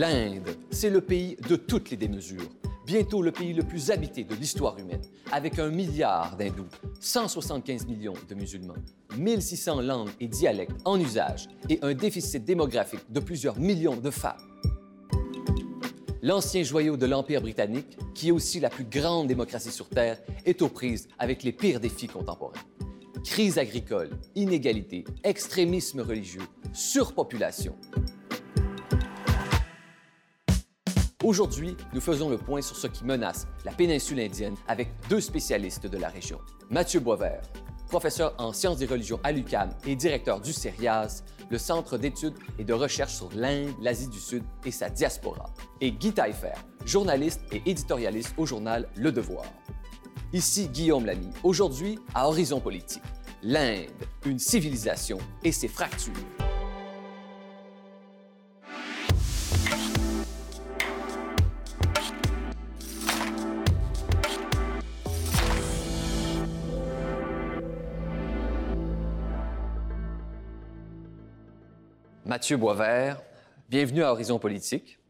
L'Inde, 0.00 0.56
c'est 0.70 0.88
le 0.88 1.02
pays 1.02 1.36
de 1.46 1.56
toutes 1.56 1.90
les 1.90 1.98
démesures. 1.98 2.48
Bientôt 2.86 3.20
le 3.20 3.32
pays 3.32 3.52
le 3.52 3.62
plus 3.62 3.90
habité 3.90 4.24
de 4.24 4.34
l'histoire 4.34 4.78
humaine, 4.78 5.02
avec 5.30 5.58
un 5.58 5.68
milliard 5.68 6.38
d'hindous, 6.38 6.70
175 7.00 7.86
millions 7.86 8.14
de 8.26 8.34
musulmans, 8.34 8.82
1600 9.18 9.82
langues 9.82 10.08
et 10.18 10.26
dialectes 10.26 10.80
en 10.86 10.98
usage 10.98 11.48
et 11.68 11.78
un 11.82 11.92
déficit 11.92 12.46
démographique 12.46 13.12
de 13.12 13.20
plusieurs 13.20 13.58
millions 13.58 13.98
de 13.98 14.08
femmes. 14.08 14.40
L'ancien 16.22 16.62
joyau 16.62 16.96
de 16.96 17.04
l'Empire 17.04 17.42
britannique, 17.42 17.98
qui 18.14 18.28
est 18.28 18.32
aussi 18.32 18.58
la 18.58 18.70
plus 18.70 18.84
grande 18.84 19.28
démocratie 19.28 19.70
sur 19.70 19.90
Terre, 19.90 20.18
est 20.46 20.62
aux 20.62 20.70
prises 20.70 21.08
avec 21.18 21.42
les 21.42 21.52
pires 21.52 21.78
défis 21.78 22.08
contemporains. 22.08 22.54
Crise 23.22 23.58
agricole, 23.58 24.08
inégalité, 24.34 25.04
extrémisme 25.24 26.00
religieux, 26.00 26.40
surpopulation. 26.72 27.76
Aujourd'hui, 31.22 31.76
nous 31.92 32.00
faisons 32.00 32.30
le 32.30 32.38
point 32.38 32.62
sur 32.62 32.76
ce 32.76 32.86
qui 32.86 33.04
menace 33.04 33.46
la 33.66 33.72
péninsule 33.72 34.20
indienne 34.20 34.54
avec 34.66 34.88
deux 35.10 35.20
spécialistes 35.20 35.86
de 35.86 35.98
la 35.98 36.08
région. 36.08 36.40
Mathieu 36.70 36.98
Boisvert, 36.98 37.42
professeur 37.88 38.34
en 38.38 38.54
sciences 38.54 38.78
des 38.78 38.86
religions 38.86 39.20
à 39.22 39.30
l'UCAM 39.30 39.68
et 39.86 39.96
directeur 39.96 40.40
du 40.40 40.54
CERIAS, 40.54 41.22
le 41.50 41.58
Centre 41.58 41.98
d'études 41.98 42.38
et 42.58 42.64
de 42.64 42.72
recherche 42.72 43.12
sur 43.12 43.28
l'Inde, 43.34 43.74
l'Asie 43.82 44.08
du 44.08 44.18
Sud 44.18 44.42
et 44.64 44.70
sa 44.70 44.88
diaspora. 44.88 45.50
Et 45.82 45.92
Guy 45.92 46.12
Taillefer, 46.12 46.54
journaliste 46.86 47.42
et 47.52 47.60
éditorialiste 47.66 48.32
au 48.38 48.46
journal 48.46 48.88
Le 48.96 49.12
Devoir. 49.12 49.44
Ici 50.32 50.68
Guillaume 50.68 51.04
Lamy, 51.04 51.28
aujourd'hui 51.42 51.98
à 52.14 52.28
Horizon 52.28 52.60
Politique. 52.60 53.02
L'Inde, 53.42 53.90
une 54.24 54.38
civilisation 54.38 55.18
et 55.44 55.52
ses 55.52 55.68
fractures. 55.68 56.14
Mathieu 72.30 72.56
Boisvert, 72.56 73.20
bienvenue 73.70 74.04
à 74.04 74.12
Horizon 74.12 74.38
Politique. 74.38 75.00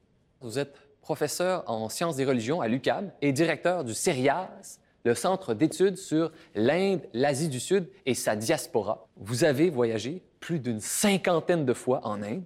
Vous 0.41 0.59
êtes 0.59 0.75
professeur 1.03 1.65
en 1.67 1.91
sciences 1.91 2.17
des 2.17 2.25
religions 2.25 2.63
à 2.63 2.67
l'UCAM 2.67 3.11
et 3.21 3.31
directeur 3.31 3.85
du 3.85 3.93
CERIAS, 3.93 4.79
le 5.05 5.15
Centre 5.15 5.53
d'études 5.53 5.99
sur 5.99 6.33
l'Inde, 6.55 7.03
l'Asie 7.13 7.51
du 7.51 7.61
Sud 7.61 7.91
et 8.07 8.15
sa 8.15 8.37
diaspora. 8.37 9.07
Vous 9.19 9.45
avez 9.45 9.69
voyagé 9.69 10.23
plus 10.41 10.61
d'une 10.61 10.81
cinquantaine 10.81 11.67
de 11.67 11.75
fois 11.75 12.01
en 12.05 12.23
Inde. 12.23 12.45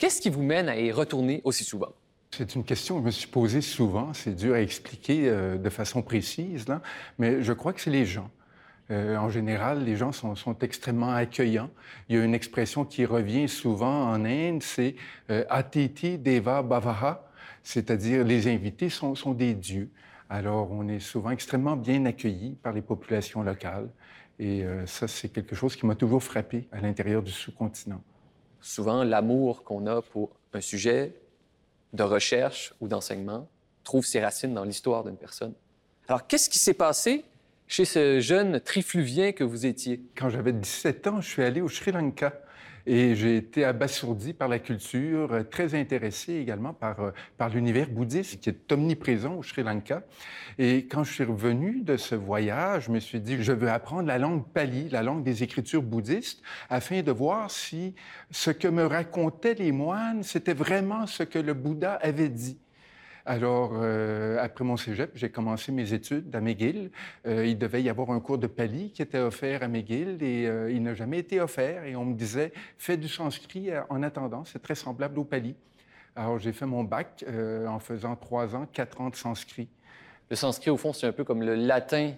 Qu'est-ce 0.00 0.20
qui 0.20 0.28
vous 0.28 0.42
mène 0.42 0.68
à 0.68 0.76
y 0.76 0.90
retourner 0.90 1.40
aussi 1.44 1.62
souvent? 1.62 1.92
C'est 2.32 2.56
une 2.56 2.64
question 2.64 2.96
que 2.96 3.02
je 3.02 3.06
me 3.06 3.10
suis 3.12 3.28
posée 3.28 3.60
souvent. 3.60 4.12
C'est 4.12 4.34
dur 4.34 4.56
à 4.56 4.60
expliquer 4.60 5.28
euh, 5.28 5.56
de 5.56 5.70
façon 5.70 6.02
précise, 6.02 6.66
là. 6.66 6.82
mais 7.16 7.44
je 7.44 7.52
crois 7.52 7.72
que 7.72 7.80
c'est 7.80 7.90
les 7.90 8.06
gens. 8.06 8.28
Euh, 8.90 9.16
en 9.16 9.30
général, 9.30 9.84
les 9.84 9.96
gens 9.96 10.12
sont, 10.12 10.34
extrêmement 10.60 11.12
accueillants. 11.12 11.70
Il 12.08 12.16
y 12.16 12.18
a 12.18 12.24
une 12.24 12.34
expression 12.34 12.84
qui 12.84 13.06
revient 13.06 13.48
souvent 13.48 14.10
en 14.10 14.24
Inde, 14.24 14.62
c'est 14.62 14.94
euh, 15.30 15.44
Atiti 15.48 16.18
Deva 16.18 16.62
Bavaha, 16.62 17.26
c'est-à-dire 17.62 18.24
les 18.24 18.46
invités 18.46 18.90
sont, 18.90 19.14
sont, 19.14 19.32
des 19.32 19.54
dieux. 19.54 19.90
Alors, 20.28 20.70
on 20.70 20.86
est 20.88 21.00
souvent 21.00 21.30
extrêmement 21.30 21.76
bien 21.76 22.04
accueillis 22.04 22.56
par 22.62 22.72
les 22.72 22.82
populations 22.82 23.42
locales. 23.42 23.88
Et 24.38 24.64
euh, 24.64 24.84
ça, 24.86 25.08
c'est 25.08 25.28
quelque 25.28 25.54
chose 25.54 25.76
qui 25.76 25.86
m'a 25.86 25.94
toujours 25.94 26.22
frappé 26.22 26.68
à 26.72 26.80
l'intérieur 26.80 27.22
du 27.22 27.30
sous-continent. 27.30 28.02
Souvent, 28.60 29.02
l'amour 29.04 29.64
qu'on 29.64 29.86
a 29.86 30.02
pour 30.02 30.30
un 30.52 30.60
sujet 30.60 31.14
de 31.92 32.02
recherche 32.02 32.74
ou 32.80 32.88
d'enseignement 32.88 33.48
trouve 33.82 34.04
ses 34.04 34.20
racines 34.20 34.52
dans 34.52 34.64
l'histoire 34.64 35.04
d'une 35.04 35.16
personne. 35.16 35.54
Alors, 36.08 36.26
qu'est-ce 36.26 36.50
qui 36.50 36.58
s'est 36.58 36.74
passé 36.74 37.24
chez 37.66 37.84
ce 37.84 38.20
jeune 38.20 38.60
trifluvien 38.60 39.32
que 39.32 39.44
vous 39.44 39.66
étiez? 39.66 40.02
Quand 40.16 40.30
j'avais 40.30 40.52
17 40.52 41.06
ans, 41.06 41.20
je 41.20 41.28
suis 41.28 41.42
allé 41.42 41.60
au 41.60 41.68
Sri 41.68 41.92
Lanka 41.92 42.32
et 42.86 43.14
j'ai 43.14 43.36
été 43.36 43.64
abasourdi 43.64 44.34
par 44.34 44.48
la 44.48 44.58
culture, 44.58 45.32
euh, 45.32 45.42
très 45.42 45.74
intéressé 45.74 46.34
également 46.34 46.74
par, 46.74 47.00
euh, 47.00 47.10
par 47.38 47.48
l'univers 47.48 47.88
bouddhiste 47.88 48.40
qui 48.40 48.50
est 48.50 48.72
omniprésent 48.72 49.34
au 49.34 49.42
Sri 49.42 49.62
Lanka. 49.62 50.02
Et 50.58 50.86
quand 50.86 51.02
je 51.02 51.12
suis 51.12 51.24
revenu 51.24 51.80
de 51.80 51.96
ce 51.96 52.14
voyage, 52.14 52.84
je 52.86 52.90
me 52.90 53.00
suis 53.00 53.20
dit, 53.20 53.42
je 53.42 53.52
veux 53.52 53.70
apprendre 53.70 54.06
la 54.06 54.18
langue 54.18 54.46
pali, 54.46 54.88
la 54.90 55.02
langue 55.02 55.24
des 55.24 55.42
écritures 55.42 55.82
bouddhistes, 55.82 56.42
afin 56.68 57.02
de 57.02 57.10
voir 57.10 57.50
si 57.50 57.94
ce 58.30 58.50
que 58.50 58.68
me 58.68 58.84
racontaient 58.84 59.54
les 59.54 59.72
moines, 59.72 60.22
c'était 60.22 60.54
vraiment 60.54 61.06
ce 61.06 61.22
que 61.22 61.38
le 61.38 61.54
Bouddha 61.54 61.94
avait 61.94 62.28
dit. 62.28 62.58
Alors, 63.26 63.72
euh, 63.74 64.38
après 64.38 64.64
mon 64.64 64.76
cégep, 64.76 65.10
j'ai 65.14 65.30
commencé 65.30 65.72
mes 65.72 65.94
études 65.94 66.34
à 66.34 66.40
McGill. 66.40 66.90
Euh, 67.26 67.46
il 67.46 67.56
devait 67.58 67.82
y 67.82 67.88
avoir 67.88 68.10
un 68.10 68.20
cours 68.20 68.38
de 68.38 68.46
pali 68.46 68.90
qui 68.92 69.00
était 69.00 69.18
offert 69.18 69.62
à 69.62 69.68
McGill 69.68 70.22
et 70.22 70.46
euh, 70.46 70.70
il 70.70 70.82
n'a 70.82 70.94
jamais 70.94 71.18
été 71.18 71.40
offert. 71.40 71.84
Et 71.84 71.96
on 71.96 72.04
me 72.04 72.14
disait, 72.14 72.52
fais 72.76 72.96
du 72.96 73.08
sanskrit 73.08 73.70
en 73.88 74.02
attendant, 74.02 74.44
c'est 74.44 74.60
très 74.60 74.74
semblable 74.74 75.18
au 75.18 75.24
pali. 75.24 75.54
Alors, 76.16 76.38
j'ai 76.38 76.52
fait 76.52 76.66
mon 76.66 76.84
bac 76.84 77.24
en 77.66 77.78
faisant 77.80 78.14
trois 78.14 78.54
ans, 78.54 78.66
quatre 78.72 79.00
ans 79.00 79.10
de 79.10 79.16
sanskrit. 79.16 79.68
Le 80.30 80.36
sanskrit, 80.36 80.70
au 80.70 80.76
fond, 80.76 80.92
c'est 80.92 81.06
un 81.06 81.12
peu 81.12 81.24
comme 81.24 81.42
le 81.42 81.54
latin 81.54 82.12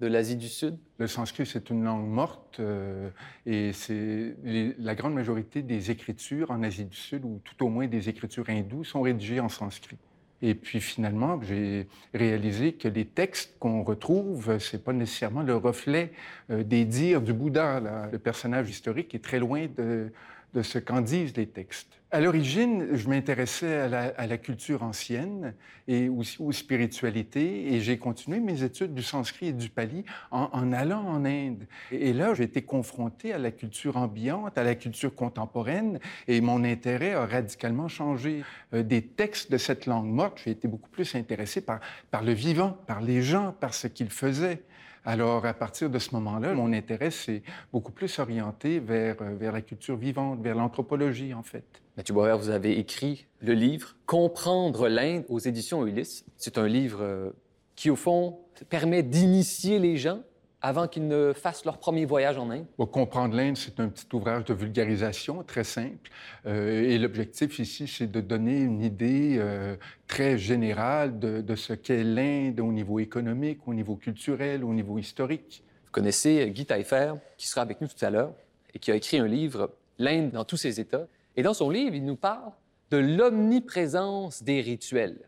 de 0.00 0.06
l'Asie 0.06 0.36
du 0.36 0.48
Sud? 0.48 0.76
Le 0.98 1.06
sanskrit, 1.06 1.46
c'est 1.46 1.70
une 1.70 1.84
langue 1.84 2.06
morte 2.06 2.60
euh, 2.60 3.10
et 3.46 3.72
c'est 3.72 4.36
la 4.78 4.94
grande 4.94 5.14
majorité 5.14 5.62
des 5.62 5.90
écritures 5.90 6.50
en 6.50 6.62
Asie 6.62 6.84
du 6.84 6.96
Sud, 6.96 7.24
ou 7.24 7.40
tout 7.44 7.64
au 7.64 7.68
moins 7.68 7.86
des 7.86 8.08
écritures 8.08 8.48
hindoues, 8.48 8.84
sont 8.84 9.02
rédigées 9.02 9.40
en 9.40 9.48
sanskrit. 9.48 9.98
Et 10.46 10.54
puis 10.54 10.78
finalement, 10.82 11.40
j'ai 11.40 11.86
réalisé 12.12 12.74
que 12.74 12.86
les 12.86 13.06
textes 13.06 13.56
qu'on 13.58 13.82
retrouve, 13.82 14.58
c'est 14.58 14.84
pas 14.84 14.92
nécessairement 14.92 15.42
le 15.42 15.56
reflet 15.56 16.12
euh, 16.50 16.62
des 16.62 16.84
dires 16.84 17.22
du 17.22 17.32
Bouddha. 17.32 17.80
Le 18.12 18.18
personnage 18.18 18.68
historique 18.68 19.14
est 19.14 19.24
très 19.24 19.38
loin 19.38 19.68
de, 19.74 20.12
de 20.54 20.62
ce 20.62 20.78
qu'en 20.78 21.00
disent 21.00 21.36
les 21.36 21.46
textes. 21.46 21.88
À 22.14 22.20
l'origine, 22.20 22.94
je 22.94 23.08
m'intéressais 23.08 23.74
à, 23.74 24.26
la, 24.28 24.38
culture 24.38 24.84
ancienne 24.84 25.52
et 25.88 26.08
aussi 26.08 26.40
aux 26.40 26.52
spiritualités 26.52 27.74
et 27.74 27.80
j'ai 27.80 27.98
continué 27.98 28.38
mes 28.38 28.62
études 28.62 28.94
du 28.94 29.02
sanskrit 29.02 29.48
et 29.48 29.52
du 29.52 29.68
pali 29.68 30.04
en, 30.30 30.72
allant 30.72 31.04
en 31.08 31.24
Inde. 31.24 31.66
Et, 31.90 32.12
là, 32.12 32.32
j'ai 32.34 32.44
été 32.44 32.62
confronté 32.62 33.32
à 33.32 33.38
la 33.38 33.50
culture 33.50 33.96
ambiante, 33.96 34.56
à 34.56 34.62
la 34.62 34.76
culture 34.76 35.12
contemporaine 35.12 35.98
et 36.28 36.40
mon 36.40 36.62
intérêt 36.62 37.14
a 37.14 37.26
radicalement 37.26 37.88
changé. 37.88 38.44
Euh, 38.74 38.84
des 38.84 39.02
textes 39.02 39.50
de 39.50 39.58
cette 39.58 39.86
langue 39.86 40.06
morte, 40.06 40.40
j'ai 40.44 40.52
été 40.52 40.68
beaucoup 40.68 40.90
plus 40.90 41.16
intéressé 41.16 41.62
par 41.62 42.22
le 42.22 42.32
vivant, 42.32 42.78
par 42.86 43.00
les 43.00 43.22
gens, 43.22 43.52
par 43.58 43.74
ce 43.74 43.88
qu'ils 43.88 44.10
faisaient. 44.10 44.62
Alors, 45.06 45.44
à 45.44 45.52
partir 45.52 45.90
de 45.90 45.98
ce 45.98 46.12
moment-là, 46.14 46.54
mon 46.54 46.72
intérêt 46.72 47.10
s'est 47.10 47.42
beaucoup 47.72 47.92
plus 47.92 48.18
orienté 48.18 48.80
vers, 48.80 49.16
euh, 49.20 49.34
vers 49.34 49.52
la 49.52 49.60
culture 49.60 49.96
vivante, 49.96 50.40
vers 50.40 50.54
l'anthropologie, 50.54 51.34
en 51.34 51.42
fait. 51.42 51.82
Mathieu 51.98 52.14
Boer, 52.14 52.38
vous 52.38 52.48
avez 52.48 52.78
écrit 52.78 53.26
le 53.42 53.52
livre 53.52 53.96
Comprendre 54.06 54.88
l'Inde 54.88 55.24
aux 55.28 55.38
éditions 55.38 55.86
Ulysse. 55.86 56.24
C'est 56.38 56.56
un 56.56 56.66
livre 56.66 57.02
euh, 57.02 57.30
qui, 57.76 57.90
au 57.90 57.96
fond, 57.96 58.38
permet 58.70 59.02
d'initier 59.02 59.78
les 59.78 59.98
gens 59.98 60.20
avant 60.64 60.88
qu'ils 60.88 61.06
ne 61.06 61.34
fassent 61.34 61.66
leur 61.66 61.76
premier 61.76 62.06
voyage 62.06 62.38
en 62.38 62.48
Inde? 62.48 62.64
comprendre 62.90 63.36
l'Inde, 63.36 63.58
c'est 63.58 63.80
un 63.80 63.88
petit 63.88 64.06
ouvrage 64.14 64.46
de 64.46 64.54
vulgarisation 64.54 65.42
très 65.42 65.62
simple. 65.62 66.10
Euh, 66.46 66.88
et 66.88 66.96
l'objectif 66.98 67.58
ici, 67.58 67.86
c'est 67.86 68.10
de 68.10 68.22
donner 68.22 68.60
une 68.60 68.80
idée 68.80 69.36
euh, 69.38 69.76
très 70.08 70.38
générale 70.38 71.18
de, 71.18 71.42
de 71.42 71.54
ce 71.54 71.74
qu'est 71.74 72.02
l'Inde 72.02 72.60
au 72.60 72.72
niveau 72.72 72.98
économique, 72.98 73.68
au 73.68 73.74
niveau 73.74 73.96
culturel, 73.96 74.64
au 74.64 74.72
niveau 74.72 74.98
historique. 74.98 75.62
Vous 75.84 75.92
connaissez 75.92 76.50
Guy 76.50 76.64
Taillefer, 76.64 77.12
qui 77.36 77.46
sera 77.46 77.60
avec 77.60 77.82
nous 77.82 77.88
tout 77.88 78.02
à 78.02 78.08
l'heure, 78.08 78.32
et 78.72 78.78
qui 78.78 78.90
a 78.90 78.94
écrit 78.94 79.18
un 79.18 79.28
livre, 79.28 79.70
L'Inde 79.98 80.30
dans 80.30 80.46
tous 80.46 80.56
ses 80.56 80.80
états. 80.80 81.06
Et 81.36 81.42
dans 81.42 81.54
son 81.54 81.68
livre, 81.68 81.94
il 81.94 82.06
nous 82.06 82.16
parle 82.16 82.52
de 82.90 82.96
l'omniprésence 82.96 84.42
des 84.42 84.62
rituels. 84.62 85.18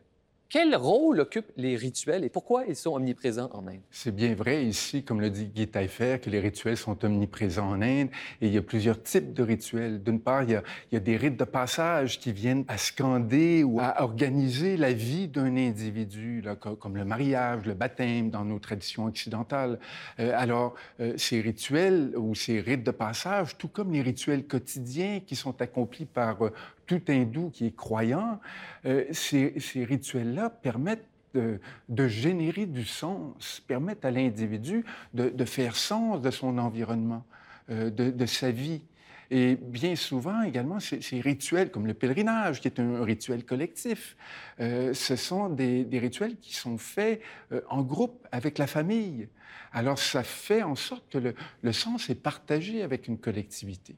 Quel 0.49 0.77
rôle 0.77 1.19
occupent 1.21 1.51
les 1.57 1.77
rituels 1.77 2.25
et 2.25 2.29
pourquoi 2.29 2.67
ils 2.69 2.77
sont 2.77 2.95
omniprésents 2.95 3.51
en 3.53 3.67
Inde? 3.67 3.81
C'est 3.91 4.15
bien 4.15 4.33
vrai 4.35 4.65
ici, 4.65 5.03
comme 5.03 5.21
le 5.21 5.29
dit 5.29 5.47
Guy 5.47 5.67
Taillefer, 5.67 6.21
que 6.23 6.31
les 6.31 6.39
rituels 6.39 6.77
sont 6.77 7.05
omniprésents 7.05 7.69
en 7.69 7.83
Inde 7.83 8.09
et 8.41 8.47
il 8.47 8.55
y 8.55 8.57
a 8.57 8.63
plusieurs 8.63 9.03
types 9.03 9.33
de 9.33 9.43
rituels. 9.43 10.01
D'une 10.01 10.21
part, 10.21 10.45
il 10.45 10.51
y, 10.93 10.97
a, 10.97 11.01
des 11.01 11.17
rites 11.17 11.37
de 11.37 11.45
passage 11.45 12.21
qui 12.21 12.31
viennent 12.31 12.65
à 12.69 12.79
scander 12.79 13.65
ou 13.65 13.81
à 13.81 14.03
organiser 14.03 14.77
la 14.77 14.93
vie 14.93 15.27
d'un 15.27 15.57
individu, 15.57 16.45
comme 16.79 16.97
le 16.97 17.05
mariage, 17.05 17.67
le 17.67 17.75
baptême 17.75 18.31
dans 18.31 18.45
nos 18.45 18.61
traditions 18.61 19.07
occidentales. 19.07 19.81
Euh, 20.21 20.33
alors, 20.37 20.75
euh, 21.01 21.15
ces 21.17 21.41
rituels 21.41 22.13
ou 22.17 22.37
ces 22.37 22.61
rites 22.61 22.85
de 22.85 22.93
passage, 22.93 23.59
tout 23.59 23.69
comme 23.69 23.93
les 23.93 24.03
rituels 24.03 24.47
quotidiens 24.47 25.21
qui 25.27 25.35
sont 25.35 25.61
accomplis 25.61 26.05
par 26.05 26.45
euh, 26.45 26.53
tout 26.87 27.03
hindou 27.09 27.51
qui 27.51 27.67
est 27.67 27.77
croyant, 27.77 28.41
euh, 28.85 29.05
ces, 29.13 29.55
rituels-là 29.77 30.51
permettent 30.51 31.09
de, 31.35 32.09
générer 32.09 32.65
du 32.65 32.85
sens, 32.85 33.63
permettent 33.67 34.05
à 34.05 34.11
l'individu 34.11 34.85
de, 35.13 35.45
faire 35.45 35.77
sens 35.77 36.23
de 36.23 36.31
son 36.31 36.57
environnement, 36.57 37.25
euh, 37.71 37.91
de, 37.91 38.27
sa 38.27 38.51
vie. 38.51 38.83
Et 39.31 39.57
bien 39.57 39.97
souvent 39.97 40.43
également, 40.43 40.81
ces, 40.81 41.21
rituels 41.21 41.71
comme 41.71 41.87
le 41.87 41.95
pèlerinage, 41.95 42.61
qui 42.61 42.69
est 42.69 42.81
un 42.81 43.05
rituel 43.05 43.45
collectif, 43.45 44.17
euh, 44.61 44.95
ce 44.95 45.17
sont 45.17 45.51
des, 45.51 45.87
rituels 45.93 46.37
qui 46.39 46.55
sont 46.55 46.79
faits 46.79 47.21
en 47.69 47.83
groupe 47.83 48.27
avec 48.33 48.57
la 48.57 48.67
famille. 48.67 49.29
Alors 49.73 49.99
ça 49.99 50.23
fait 50.23 50.63
en 50.63 50.75
sorte 50.75 51.05
que 51.11 51.35
le, 51.63 51.73
sens 51.73 52.09
est 52.09 52.15
partagé 52.15 52.83
avec 52.83 53.09
une 53.09 53.19
collectivité. 53.19 53.95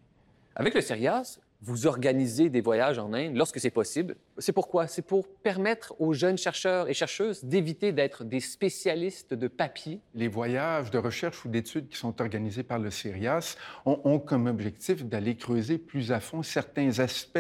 Avec 0.57 0.75
le 0.75 0.81
CERIAS, 0.81 1.39
vous 1.61 1.87
organisez 1.87 2.51
des 2.51 2.61
voyages 2.61 2.99
en 2.99 3.13
Inde 3.13 3.37
lorsque 3.37 3.61
c'est 3.61 3.71
possible. 3.71 4.17
C'est 4.39 4.53
pourquoi? 4.53 4.87
C'est 4.87 5.03
pour 5.03 5.29
permettre 5.29 5.95
aux 5.99 6.13
jeunes 6.13 6.39
chercheurs 6.39 6.89
et 6.89 6.95
chercheuses 6.95 7.45
d'éviter 7.45 7.93
d'être 7.93 8.25
des 8.25 8.41
spécialistes 8.41 9.35
de 9.35 9.49
papier. 9.49 10.01
Les 10.15 10.29
voyages 10.29 10.91
de 10.91 10.99
recherche 10.99 11.45
ou 11.45 11.49
d'études 11.49 11.89
qui 11.89 11.97
sont 11.97 12.21
organisés 12.21 12.63
par 12.63 12.79
le 12.79 12.91
CERIAS 12.91 13.57
ont, 13.85 14.19
comme 14.19 14.47
objectif 14.47 15.05
d'aller 15.05 15.37
creuser 15.37 15.79
plus 15.79 16.13
à 16.13 16.21
fond 16.21 16.43
certains 16.43 16.99
aspects. 17.01 17.39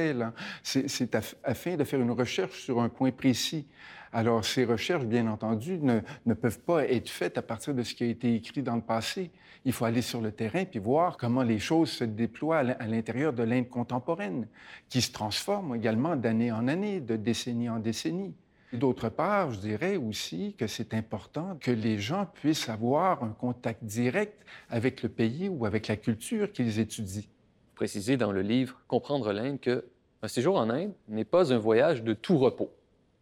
C'est 0.62 1.15
afin 1.45 1.77
de 1.77 1.85
faire 1.85 2.00
une 2.00 2.11
recherche 2.11 2.62
sur 2.62 2.81
un 2.81 2.89
point 2.89 3.12
précis. 3.12 3.67
Alors, 4.12 4.44
ces 4.44 4.65
recherches, 4.65 5.05
bien 5.05 5.27
entendu, 5.27 5.79
ne, 5.79 6.01
ne, 6.25 6.35
peuvent 6.35 6.61
pas 6.61 6.85
être 6.85 7.11
faites 7.11 7.37
à 7.37 7.43
partir 7.43 7.75
de 7.75 7.83
ce 7.83 7.94
qui 7.94 8.05
a 8.05 8.06
été 8.06 8.35
écrit 8.35 8.62
dans 8.62 8.77
le 8.77 8.83
passé. 8.83 9.31
Il 9.65 9.73
faut 9.73 9.85
aller 9.85 10.03
sur 10.03 10.21
le 10.21 10.33
terrain 10.33 10.65
puis 10.65 10.79
voir 10.79 11.17
comment 11.17 11.43
les 11.43 11.59
choses 11.59 11.91
se 11.91 12.05
déploient 12.05 12.59
à 12.59 12.87
l'intérieur 12.87 13.33
de 13.33 13.43
l'Inde 13.43 13.69
contemporaine, 13.69 14.47
qui 14.89 15.03
se 15.03 15.12
transforme 15.12 15.75
également 15.75 16.17
d'année 16.17 16.51
en 16.53 16.69
année, 16.69 16.88
de 17.00 17.17
décennie 17.17 17.69
en 17.69 17.79
décennie. 17.79 18.35
D'autre 18.73 19.08
part, 19.08 19.52
je 19.52 19.61
dirais 19.61 19.96
aussi 19.96 20.55
que 20.58 20.67
c'est 20.67 20.93
important 20.93 21.56
que 21.61 21.70
les 21.70 21.99
gens 21.99 22.26
puissent 22.26 22.69
avoir 22.69 23.23
un 23.23 23.31
contact 23.31 23.82
direct 23.85 24.44
avec 24.69 25.02
le 25.02 25.08
pays 25.08 25.49
ou 25.49 25.64
avec 25.64 25.88
la 25.88 25.96
culture 25.96 26.52
qu'ils 26.52 26.79
étudient. 26.79 27.23
Vous 27.23 27.75
précisez 27.75 28.17
dans 28.17 28.32
le 28.32 28.43
livre 28.43 28.79
Comprendre 28.87 29.32
l'Inde 29.32 29.61
que 29.61 29.85
un 30.20 30.29
séjour 30.29 30.56
en 30.56 30.69
Inde 30.69 30.93
n'est 31.08 31.25
pas 31.25 31.52
un 31.52 31.58
voyage 31.58 32.02
de 32.02 32.12
tout 32.12 32.38
repos. 32.38 32.70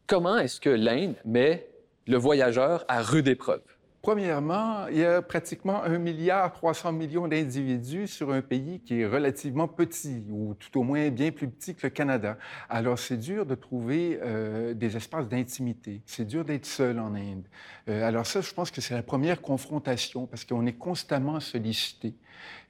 Comment 0.07 0.39
est-ce 0.39 0.61
que 0.61 0.71
l'Inde 0.71 1.15
met 1.25 1.69
le 2.07 2.17
voyageur 2.17 2.85
à 2.89 3.03
rude 3.03 3.29
épreuve? 3.29 3.76
Premièrement, 4.07 4.87
il 4.87 4.99
y 4.99 5.05
a 5.05 5.21
pratiquement 5.21 5.83
1 5.83 5.99
milliard 5.99 6.53
300 6.53 6.93
millions 6.93 7.27
d'individus 7.27 8.07
sur 8.07 8.31
un 8.31 8.41
pays 8.41 8.79
qui 8.79 9.01
est 9.01 9.05
relativement 9.05 9.67
petit, 9.67 10.23
ou 10.31 10.55
tout 10.55 10.79
au 10.79 10.85
moins 10.85 11.11
bien 11.11 11.33
plus 11.33 11.49
petit 11.49 11.75
que 11.75 11.89
le 11.89 11.91
Canada. 11.91 12.39
Alors, 12.69 13.01
c'est 13.01 13.17
dur 13.17 13.45
de 13.45 13.57
trouver 13.57 14.21
euh, 14.23 14.75
des 14.75 14.97
espaces 14.97 15.27
d'intimité. 15.27 16.03
C'est 16.07 16.25
dur 16.25 16.45
d'être 16.45 16.67
seul 16.67 17.01
en 17.01 17.17
Inde. 17.17 17.49
Euh, 17.89 18.07
alors 18.07 18.27
ça, 18.27 18.43
je 18.43 18.55
pense 18.55 18.71
que 18.71 18.81
c'est 18.81 18.95
la 18.95 19.03
première 19.03 19.43
confrontation, 19.43 20.29
parce 20.29 20.45
qu'on 20.45 20.67
est 20.67 20.79
constamment 20.79 21.41
sollicité. 21.41 22.15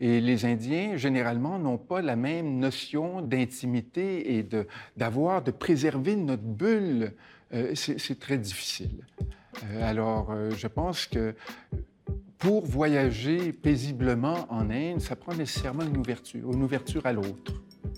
Et 0.00 0.22
les 0.22 0.46
Indiens, 0.46 0.96
généralement, 0.96 1.58
n'ont 1.58 1.76
pas 1.76 2.00
la 2.00 2.16
même 2.16 2.58
notion 2.58 3.20
d'intimité 3.20 4.38
et 4.38 4.48
d'avoir, 4.96 5.42
de, 5.42 5.50
préserver 5.50 6.16
notre 6.16 6.44
bulle. 6.44 7.12
Euh, 7.54 7.74
c'est 7.74 8.18
très 8.18 8.38
difficile. 8.38 9.04
Euh, 9.64 9.88
alors, 9.88 10.30
euh, 10.30 10.50
je 10.50 10.66
pense 10.66 11.06
que 11.06 11.34
pour 12.38 12.66
voyager 12.66 13.52
paisiblement 13.52 14.46
en 14.50 14.68
Inde, 14.70 15.00
ça 15.00 15.16
prend 15.16 15.34
nécessairement 15.34 15.84
une 15.84 15.96
ouverture, 15.96 16.52
une 16.52 16.62
ouverture 16.62 17.06
à 17.06 17.12
l'autre. 17.12 17.52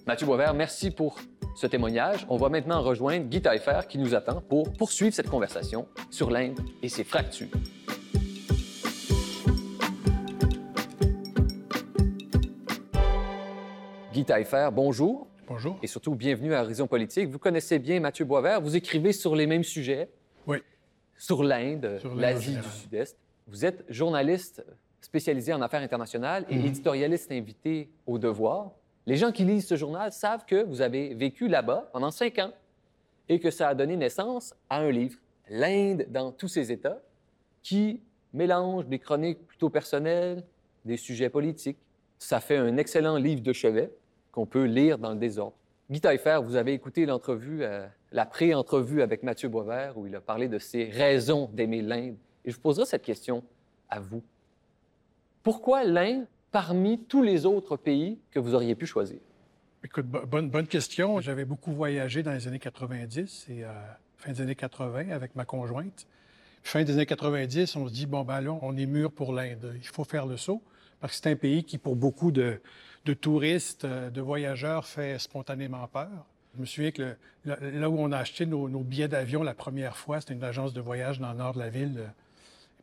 Mathieu 0.06 0.26
Boisvert, 0.26 0.54
merci 0.54 0.90
pour 0.90 1.18
ce 1.56 1.66
témoignage. 1.66 2.24
On 2.28 2.36
va 2.36 2.48
maintenant 2.48 2.82
rejoindre 2.82 3.26
Guy 3.26 3.42
Taillefer 3.42 3.80
qui 3.88 3.98
nous 3.98 4.14
attend 4.14 4.40
pour 4.40 4.72
poursuivre 4.74 5.12
cette 5.12 5.28
conversation 5.28 5.88
sur 6.10 6.30
l'Inde 6.30 6.60
et 6.82 6.88
ses 6.88 7.04
fractures. 7.04 7.48
Guy 14.12 14.24
Taillefer, 14.24 14.68
bonjour. 14.72 15.26
Bonjour. 15.48 15.78
Et 15.82 15.86
surtout, 15.86 16.14
bienvenue 16.14 16.54
à 16.54 16.62
Horizon 16.62 16.86
Politique. 16.86 17.28
Vous 17.28 17.38
connaissez 17.38 17.78
bien 17.78 18.00
Mathieu 18.00 18.24
Boisvert. 18.24 18.60
Vous 18.60 18.76
écrivez 18.76 19.12
sur 19.12 19.34
les 19.34 19.46
mêmes 19.46 19.64
sujets. 19.64 20.08
Oui 20.46 20.58
sur 21.18 21.42
l'Inde, 21.42 22.00
l'Asie 22.16 22.56
du 22.56 22.68
Sud-Est. 22.68 23.18
Vous 23.48 23.64
êtes 23.64 23.84
journaliste 23.88 24.64
spécialisé 25.00 25.52
en 25.52 25.60
affaires 25.60 25.82
internationales 25.82 26.46
et 26.48 26.56
mhm. 26.56 26.66
éditorialiste 26.66 27.30
invité 27.32 27.90
au 28.06 28.18
Devoir. 28.18 28.70
Les 29.06 29.16
gens 29.16 29.32
qui 29.32 29.44
lisent 29.44 29.66
ce 29.66 29.76
journal 29.76 30.12
savent 30.12 30.44
que 30.46 30.64
vous 30.64 30.80
avez 30.80 31.14
vécu 31.14 31.48
là-bas 31.48 31.90
pendant 31.92 32.10
cinq 32.10 32.38
ans 32.38 32.52
et 33.28 33.40
que 33.40 33.50
ça 33.50 33.68
a 33.68 33.74
donné 33.74 33.96
naissance 33.96 34.54
à 34.70 34.78
un 34.78 34.90
livre, 34.90 35.18
L'Inde 35.50 36.06
dans 36.10 36.30
tous 36.30 36.48
ses 36.48 36.70
états, 36.70 37.00
qui 37.62 38.02
mélange 38.34 38.86
des 38.86 38.98
chroniques 38.98 39.46
plutôt 39.46 39.70
personnelles, 39.70 40.44
des 40.84 40.98
sujets 40.98 41.30
politiques. 41.30 41.78
Ça 42.18 42.38
fait 42.40 42.58
un 42.58 42.76
excellent 42.76 43.16
livre 43.16 43.40
de 43.40 43.52
chevet 43.52 43.90
qu'on 44.38 44.46
peut 44.46 44.66
lire 44.66 44.98
dans 44.98 45.10
le 45.10 45.18
désordre. 45.18 45.56
Guy 45.90 46.00
Taillefer, 46.00 46.38
vous 46.44 46.54
avez 46.54 46.72
écouté 46.72 47.06
l'entrevue, 47.06 47.64
euh, 47.64 47.88
la 48.12 48.24
pré-entrevue 48.24 49.02
avec 49.02 49.24
Mathieu 49.24 49.48
Boisvert, 49.48 49.98
où 49.98 50.06
il 50.06 50.14
a 50.14 50.20
parlé 50.20 50.46
de 50.46 50.60
ses 50.60 50.84
raisons 50.84 51.50
d'aimer 51.52 51.82
l'Inde. 51.82 52.14
Et 52.44 52.52
je 52.52 52.54
vous 52.54 52.62
poserai 52.62 52.86
cette 52.86 53.02
question 53.02 53.42
à 53.90 53.98
vous. 53.98 54.22
Pourquoi 55.42 55.82
l'Inde 55.82 56.24
parmi 56.52 57.00
tous 57.00 57.24
les 57.24 57.46
autres 57.46 57.76
pays 57.76 58.20
que 58.30 58.38
vous 58.38 58.54
auriez 58.54 58.76
pu 58.76 58.86
choisir? 58.86 59.18
Écoute, 59.82 60.06
bonne, 60.06 60.68
question. 60.68 61.20
J'avais 61.20 61.44
beaucoup 61.44 61.72
voyagé 61.72 62.22
dans 62.22 62.32
les 62.32 62.46
années 62.46 62.60
90 62.60 63.46
et 63.50 63.64
euh, 63.64 63.72
fin 64.18 64.30
des 64.30 64.40
années 64.40 64.54
80 64.54 65.10
avec 65.10 65.34
ma 65.34 65.46
conjointe. 65.46 66.06
Fin 66.62 66.84
des 66.84 66.92
années 66.92 67.06
90, 67.06 67.74
on 67.74 67.88
se 67.88 67.92
dit, 67.92 68.06
bon, 68.06 68.22
ben 68.22 68.40
là, 68.40 68.56
on 68.62 68.76
est 68.76 68.86
mûr 68.86 69.10
pour 69.10 69.32
l'Inde. 69.32 69.74
Il 69.74 69.88
faut 69.88 70.04
faire 70.04 70.26
le 70.26 70.36
saut 70.36 70.62
parce 71.00 71.14
que 71.14 71.22
c'est 71.24 71.30
un 71.30 71.36
pays 71.36 71.64
qui, 71.64 71.76
pour 71.76 71.96
beaucoup 71.96 72.30
de, 72.30 72.60
de 73.08 73.14
touristes, 73.14 73.86
euh, 73.86 74.10
de 74.10 74.20
voyageurs 74.20 74.86
fait 74.86 75.18
spontanément 75.18 75.86
peur. 75.88 76.26
Je 76.54 76.60
me 76.60 76.66
souviens 76.66 76.90
que 76.90 77.16
là 77.44 77.88
où 77.88 77.98
on 77.98 78.12
a 78.12 78.18
acheté 78.18 78.44
nos, 78.44 78.68
billets 78.80 79.08
d'avion 79.08 79.42
la 79.42 79.54
première 79.54 79.96
fois, 79.96 80.20
c'était 80.20 80.34
une 80.34 80.44
agence 80.44 80.74
de 80.74 80.80
voyage 80.80 81.18
dans 81.18 81.32
le 81.32 81.38
nord 81.38 81.54
de 81.54 81.58
la 81.58 81.70
ville. 81.70 81.94
Euh, 81.98 82.06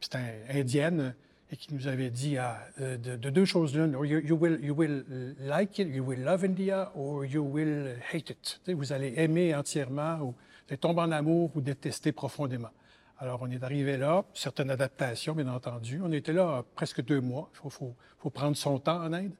c'était 0.01 0.18
indienne 0.50 1.13
et 1.51 1.57
qui 1.57 1.74
nous 1.75 1.88
avait 1.88 2.10
dit 2.10 2.38
ah, 2.38 2.60
euh, 2.81 2.98
de, 2.98 3.30
deux 3.30 3.45
choses 3.45 3.75
l'une. 3.75 3.92
You, 4.04 4.36
will, 4.36 5.36
like 5.42 5.77
it, 5.77 5.88
you 5.94 6.04
will 6.04 6.24
love 6.24 6.44
India, 6.44 6.92
or 6.95 7.24
you 7.24 7.44
will 7.44 7.95
hate 8.12 8.31
it. 8.31 8.62
Vous 8.68 8.94
allez 8.94 9.13
aimer 9.18 9.54
entièrement, 9.54 10.19
ou 10.21 10.36
tomber 10.78 11.01
en 11.01 11.12
amour 11.12 11.51
ou 11.56 11.62
détester 11.62 12.12
profondément. 12.12 12.71
Alors, 13.19 13.42
on 13.44 13.50
est 13.50 13.63
arrivé 13.63 13.95
là, 13.98 14.25
certaines 14.33 14.71
adaptations, 14.71 15.33
bien 15.33 15.47
entendu. 15.47 16.02
On 16.04 16.11
était 16.11 16.33
là 16.33 16.64
presque 16.76 17.04
deux 17.04 17.21
mois. 17.21 17.49
Il 17.64 17.71
faut, 17.71 17.95
prendre 18.31 18.57
son 18.57 18.80
temps 18.80 19.02
en 19.02 19.14
Inde. 19.14 19.31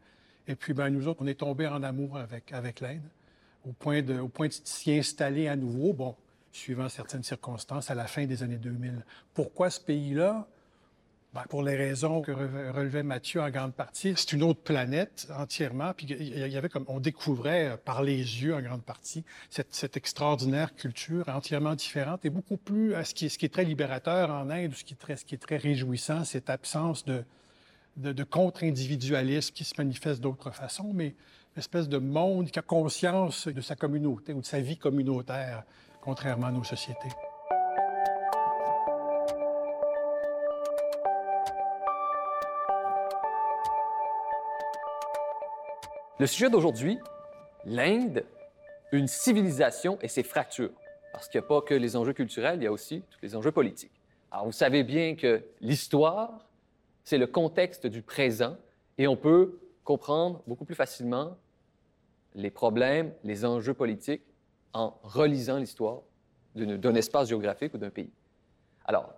Et 0.48 0.56
puis, 0.56 0.74
ben, 0.74 0.90
nous 0.90 1.08
autres, 1.08 1.22
on 1.24 1.28
est 1.28 1.40
tombés 1.40 1.68
en 1.68 1.82
amour 1.84 2.18
avec, 2.18 2.54
avec 2.54 2.80
l'Inde, 2.80 3.02
au 3.68 3.72
point 3.72 4.02
de, 4.02 4.20
au 4.20 4.28
point 4.28 4.48
de 4.48 4.54
s'y 4.54 4.92
installer 4.94 5.48
à 5.48 5.56
nouveau, 5.56 5.94
bon, 5.94 6.16
suivant 6.52 6.90
certaines 6.90 7.24
circonstances, 7.24 7.90
à 7.92 7.96
la 7.96 8.08
fin 8.08 8.26
des 8.26 8.44
années 8.44 8.58
2000. 8.58 9.04
Pourquoi 9.34 9.70
ce 9.70 9.80
pays-là? 9.80 10.48
Ben, 11.34 11.44
pour 11.50 11.64
les 11.64 11.76
raisons 11.76 12.22
que 12.22 12.32
relevait 12.32 13.04
Mathieu 13.04 13.42
en 13.42 13.50
grande 13.50 13.74
partie, 13.74 14.14
c'est 14.16 14.32
une 14.32 14.42
autre 14.42 14.62
planète 14.62 15.28
entièrement. 15.38 15.92
Puis 15.94 16.06
il 16.08 16.48
y 16.48 16.56
avait 16.56 16.70
comme 16.70 16.86
on 16.88 17.02
découvrait 17.02 17.72
euh, 17.72 17.78
par 17.78 18.04
les 18.04 18.16
yeux 18.16 18.56
en 18.56 18.62
grande 18.62 18.84
partie 18.84 19.26
cette, 19.50 19.76
cette 19.76 19.98
extraordinaire 19.98 20.74
culture 20.76 21.28
entièrement 21.28 21.76
différente 21.76 22.24
et 22.24 22.30
beaucoup 22.30 22.56
plus, 22.56 22.94
ce 23.04 23.14
qui, 23.14 23.30
ce 23.30 23.38
qui 23.38 23.46
est 23.46 23.50
très 23.50 23.66
libérateur 23.66 24.30
en 24.30 24.50
Inde, 24.50 24.74
ce 24.76 24.86
qui 24.86 24.94
est 24.94 25.16
ce 25.18 25.26
qui 25.26 25.36
est 25.36 25.40
très 25.40 25.58
réjouissant, 25.58 26.24
cette 26.24 26.50
absence 26.50 27.04
de, 27.04 27.26
de, 27.98 28.24
contre-individualisme 28.24 29.54
qui 29.54 29.64
se 29.64 29.74
manifeste 29.78 30.22
d'autres 30.22 30.52
façons, 30.52 30.92
mais 30.94 31.08
une 31.08 31.60
espèce 31.60 31.88
de 31.88 31.98
monde 31.98 32.52
qui 32.52 32.60
a 32.60 32.62
conscience 32.62 33.48
de 33.48 33.62
sa 33.62 33.76
communauté 33.76 34.34
ou 34.34 34.42
de 34.42 34.46
sa 34.46 34.60
vie 34.60 34.78
communautaire, 34.78 35.64
contrairement 36.02 36.48
à 36.48 36.52
nos 36.52 36.64
sociétés. 36.64 37.10
Le 46.18 46.28
sujet 46.28 46.50
d'aujourd'hui, 46.50 46.98
l'Inde, 47.66 48.24
une 48.94 49.08
civilisation 49.08 49.98
et 50.02 50.08
ses 50.08 50.24
fractures. 50.24 50.72
Parce 51.12 51.28
qu'il 51.28 51.40
n'y 51.40 51.46
a 51.46 51.48
pas 51.48 51.62
que 51.62 51.74
les 51.74 51.96
enjeux 51.96 52.14
culturels, 52.14 52.60
il 52.60 52.64
y 52.64 52.68
a 52.68 52.72
aussi 52.72 53.04
tous 53.10 53.20
les 53.22 53.36
enjeux 53.36 53.52
politiques. 53.52 53.92
Alors, 54.32 54.46
vous 54.46 54.52
savez 54.52 54.84
bien 54.84 55.16
que 55.16 55.44
l'histoire 55.62 56.45
c'est 57.06 57.20
le 57.20 57.28
contexte 57.28 57.88
du 57.88 58.02
présent 58.02 58.58
et 58.98 59.08
on 59.08 59.16
peut 59.16 59.60
comprendre 59.84 60.42
beaucoup 60.48 60.66
plus 60.66 60.76
facilement 60.76 61.38
les 62.34 62.50
problèmes, 62.50 63.14
les 63.24 63.46
enjeux 63.46 63.76
politiques 63.76 64.24
en 64.74 64.98
relisant 65.04 65.58
l'histoire 65.58 66.02
d'un 66.56 66.96
espace 66.96 67.30
géographique 67.30 67.74
ou 67.76 67.78
d'un 67.78 67.92
pays. 67.92 68.10
Alors, 68.86 69.14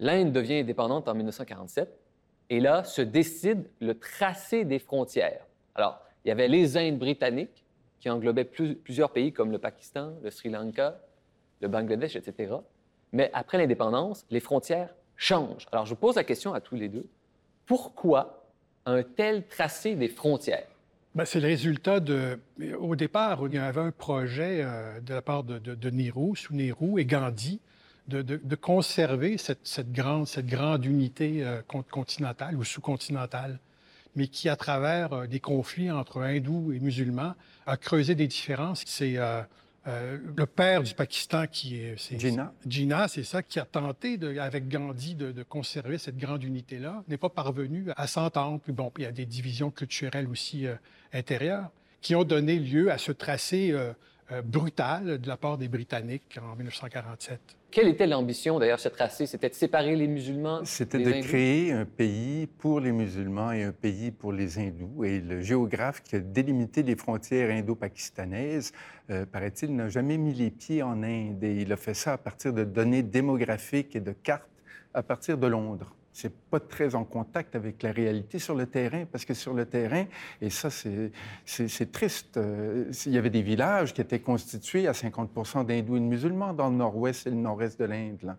l'Inde 0.00 0.32
devient 0.32 0.60
indépendante 0.60 1.06
en 1.06 1.14
1947 1.14 1.88
et 2.50 2.60
là 2.60 2.82
se 2.82 3.02
décide 3.02 3.68
le 3.80 3.98
tracé 3.98 4.64
des 4.64 4.78
frontières. 4.78 5.46
Alors, 5.74 6.00
il 6.24 6.28
y 6.28 6.30
avait 6.30 6.48
les 6.48 6.76
Indes 6.76 6.98
britanniques 6.98 7.64
qui 8.00 8.08
englobaient 8.08 8.44
plusieurs 8.44 9.10
pays 9.10 9.32
comme 9.32 9.52
le 9.52 9.58
Pakistan, 9.58 10.14
le 10.22 10.30
Sri 10.30 10.48
Lanka, 10.48 10.98
le 11.60 11.68
Bangladesh, 11.68 12.16
etc. 12.16 12.54
Mais 13.12 13.30
après 13.34 13.58
l'indépendance, 13.58 14.24
les 14.30 14.40
frontières 14.40 14.94
changent. 15.16 15.66
Alors, 15.72 15.84
je 15.84 15.90
vous 15.90 16.00
pose 16.00 16.16
la 16.16 16.24
question 16.24 16.54
à 16.54 16.60
tous 16.60 16.76
les 16.76 16.88
deux 16.88 17.06
pourquoi 17.68 18.42
un 18.86 19.02
tel 19.04 19.46
tracé 19.46 19.94
des 19.94 20.08
frontières? 20.08 20.66
Ben, 21.14 21.24
c'est 21.24 21.40
le 21.40 21.46
résultat 21.46 22.00
de. 22.00 22.40
Au 22.78 22.96
départ, 22.96 23.40
il 23.46 23.54
y 23.54 23.58
avait 23.58 23.80
un 23.80 23.90
projet 23.90 24.62
euh, 24.62 25.00
de 25.00 25.14
la 25.14 25.22
part 25.22 25.44
de, 25.44 25.58
de, 25.58 25.90
Nehru, 25.90 26.36
sous 26.36 26.54
Nehru 26.54 27.00
et 27.00 27.04
Gandhi, 27.04 27.60
de, 28.08 28.22
de 28.22 28.56
conserver 28.56 29.36
cette, 29.36 29.66
cette, 29.66 29.92
grande, 29.92 30.26
cette 30.26 30.46
grande 30.46 30.84
unité 30.84 31.44
euh, 31.44 31.60
continentale 31.90 32.56
ou 32.56 32.64
sous-continentale, 32.64 33.58
mais 34.16 34.28
qui, 34.28 34.48
à 34.48 34.56
travers 34.56 35.12
euh, 35.12 35.26
des 35.26 35.40
conflits 35.40 35.90
entre 35.90 36.22
hindous 36.22 36.72
et 36.72 36.80
musulmans, 36.80 37.34
a 37.66 37.76
creusé 37.76 38.14
des 38.14 38.26
différences. 38.26 38.82
C'est 38.86 39.18
euh, 39.88 40.18
le 40.36 40.46
père 40.46 40.82
du 40.82 40.92
Pakistan, 40.92 41.46
qui 41.50 41.76
est, 41.76 41.96
Jinnah, 42.66 43.08
c'est 43.08 43.24
ça, 43.24 43.42
qui 43.42 43.58
a 43.58 43.64
tenté, 43.64 44.18
de, 44.18 44.38
avec 44.38 44.68
Gandhi, 44.68 45.14
de, 45.14 45.42
conserver 45.42 45.96
cette 45.96 46.18
grande 46.18 46.44
unité-là, 46.44 47.02
n'est 47.08 47.16
pas 47.16 47.30
parvenu 47.30 47.86
à 47.96 48.06
s'entendre. 48.06 48.60
Puis 48.62 48.72
bon, 48.72 48.92
il 48.98 49.04
y 49.04 49.06
a 49.06 49.12
des 49.12 49.24
divisions 49.24 49.70
culturelles 49.70 50.28
aussi 50.28 50.66
euh, 50.66 50.74
intérieures 51.12 51.70
qui 52.02 52.14
ont 52.14 52.24
donné 52.24 52.58
lieu 52.58 52.92
à 52.92 52.98
ce 52.98 53.12
tracé 53.12 53.70
euh, 53.72 53.92
brutal 54.44 55.18
de 55.18 55.28
la 55.28 55.36
part 55.36 55.58
des 55.58 55.68
Britanniques 55.68 56.38
en 56.42 56.54
1947. 56.56 57.58
Quelle 57.70 57.88
était 57.88 58.06
l'ambition, 58.06 58.58
d'ailleurs, 58.58 58.80
ce 58.80 58.88
tracé? 58.88 59.26
C'était 59.26 59.50
de 59.50 59.54
séparer 59.54 59.94
les 59.94 60.08
musulmans 60.08 60.64
C'était 60.64 60.98
de 60.98 61.22
créer 61.22 61.72
un 61.72 61.84
pays 61.84 62.46
pour 62.46 62.80
les 62.80 62.92
musulmans 62.92 63.52
et 63.52 63.62
un 63.62 63.72
pays 63.72 64.10
pour 64.10 64.32
les 64.32 64.58
hindous. 64.58 65.04
Et 65.04 65.20
le 65.20 65.42
géographe 65.42 66.02
qui 66.02 66.16
a 66.16 66.20
délimité 66.20 66.82
les 66.82 66.96
frontières 66.96 67.50
indo-pakistanaises, 67.50 68.72
euh, 69.10 69.26
paraît-il, 69.26 69.76
n'a 69.76 69.90
jamais 69.90 70.16
mis 70.16 70.32
les 70.32 70.50
pieds 70.50 70.82
en 70.82 71.02
Inde. 71.02 71.44
Et 71.44 71.60
il 71.60 71.72
a 71.72 71.76
fait 71.76 71.94
ça 71.94 72.14
à 72.14 72.18
partir 72.18 72.54
de 72.54 72.64
données 72.64 73.02
démographiques 73.02 73.94
et 73.94 74.00
de 74.00 74.12
cartes 74.12 74.48
à 74.94 75.02
partir 75.02 75.36
de 75.36 75.46
Londres 75.46 75.94
c'est 76.18 76.34
pas 76.34 76.58
très 76.58 76.96
en 76.96 77.04
contact 77.04 77.54
avec 77.54 77.80
la 77.84 77.92
réalité 77.92 78.40
sur 78.40 78.56
le 78.56 78.66
terrain, 78.66 79.04
parce 79.04 79.24
que 79.24 79.34
sur 79.34 79.54
le 79.54 79.66
terrain, 79.66 80.04
et 80.42 80.50
ça, 80.50 80.68
c'est 80.68 81.92
triste, 81.92 82.36
euh, 82.36 82.90
il 83.06 83.12
y 83.12 83.18
avait 83.18 83.30
des 83.30 83.42
villages 83.42 83.94
qui 83.94 84.00
étaient 84.00 84.18
constitués 84.18 84.88
à 84.88 84.94
50 84.94 85.30
d'hindous 85.64 85.96
et 85.96 86.00
de 86.00 86.04
musulmans 86.04 86.52
dans 86.52 86.70
le 86.70 86.74
nord-ouest 86.74 87.28
et 87.28 87.30
le 87.30 87.36
nord-est 87.36 87.78
de 87.78 87.84
l'Inde. 87.84 88.36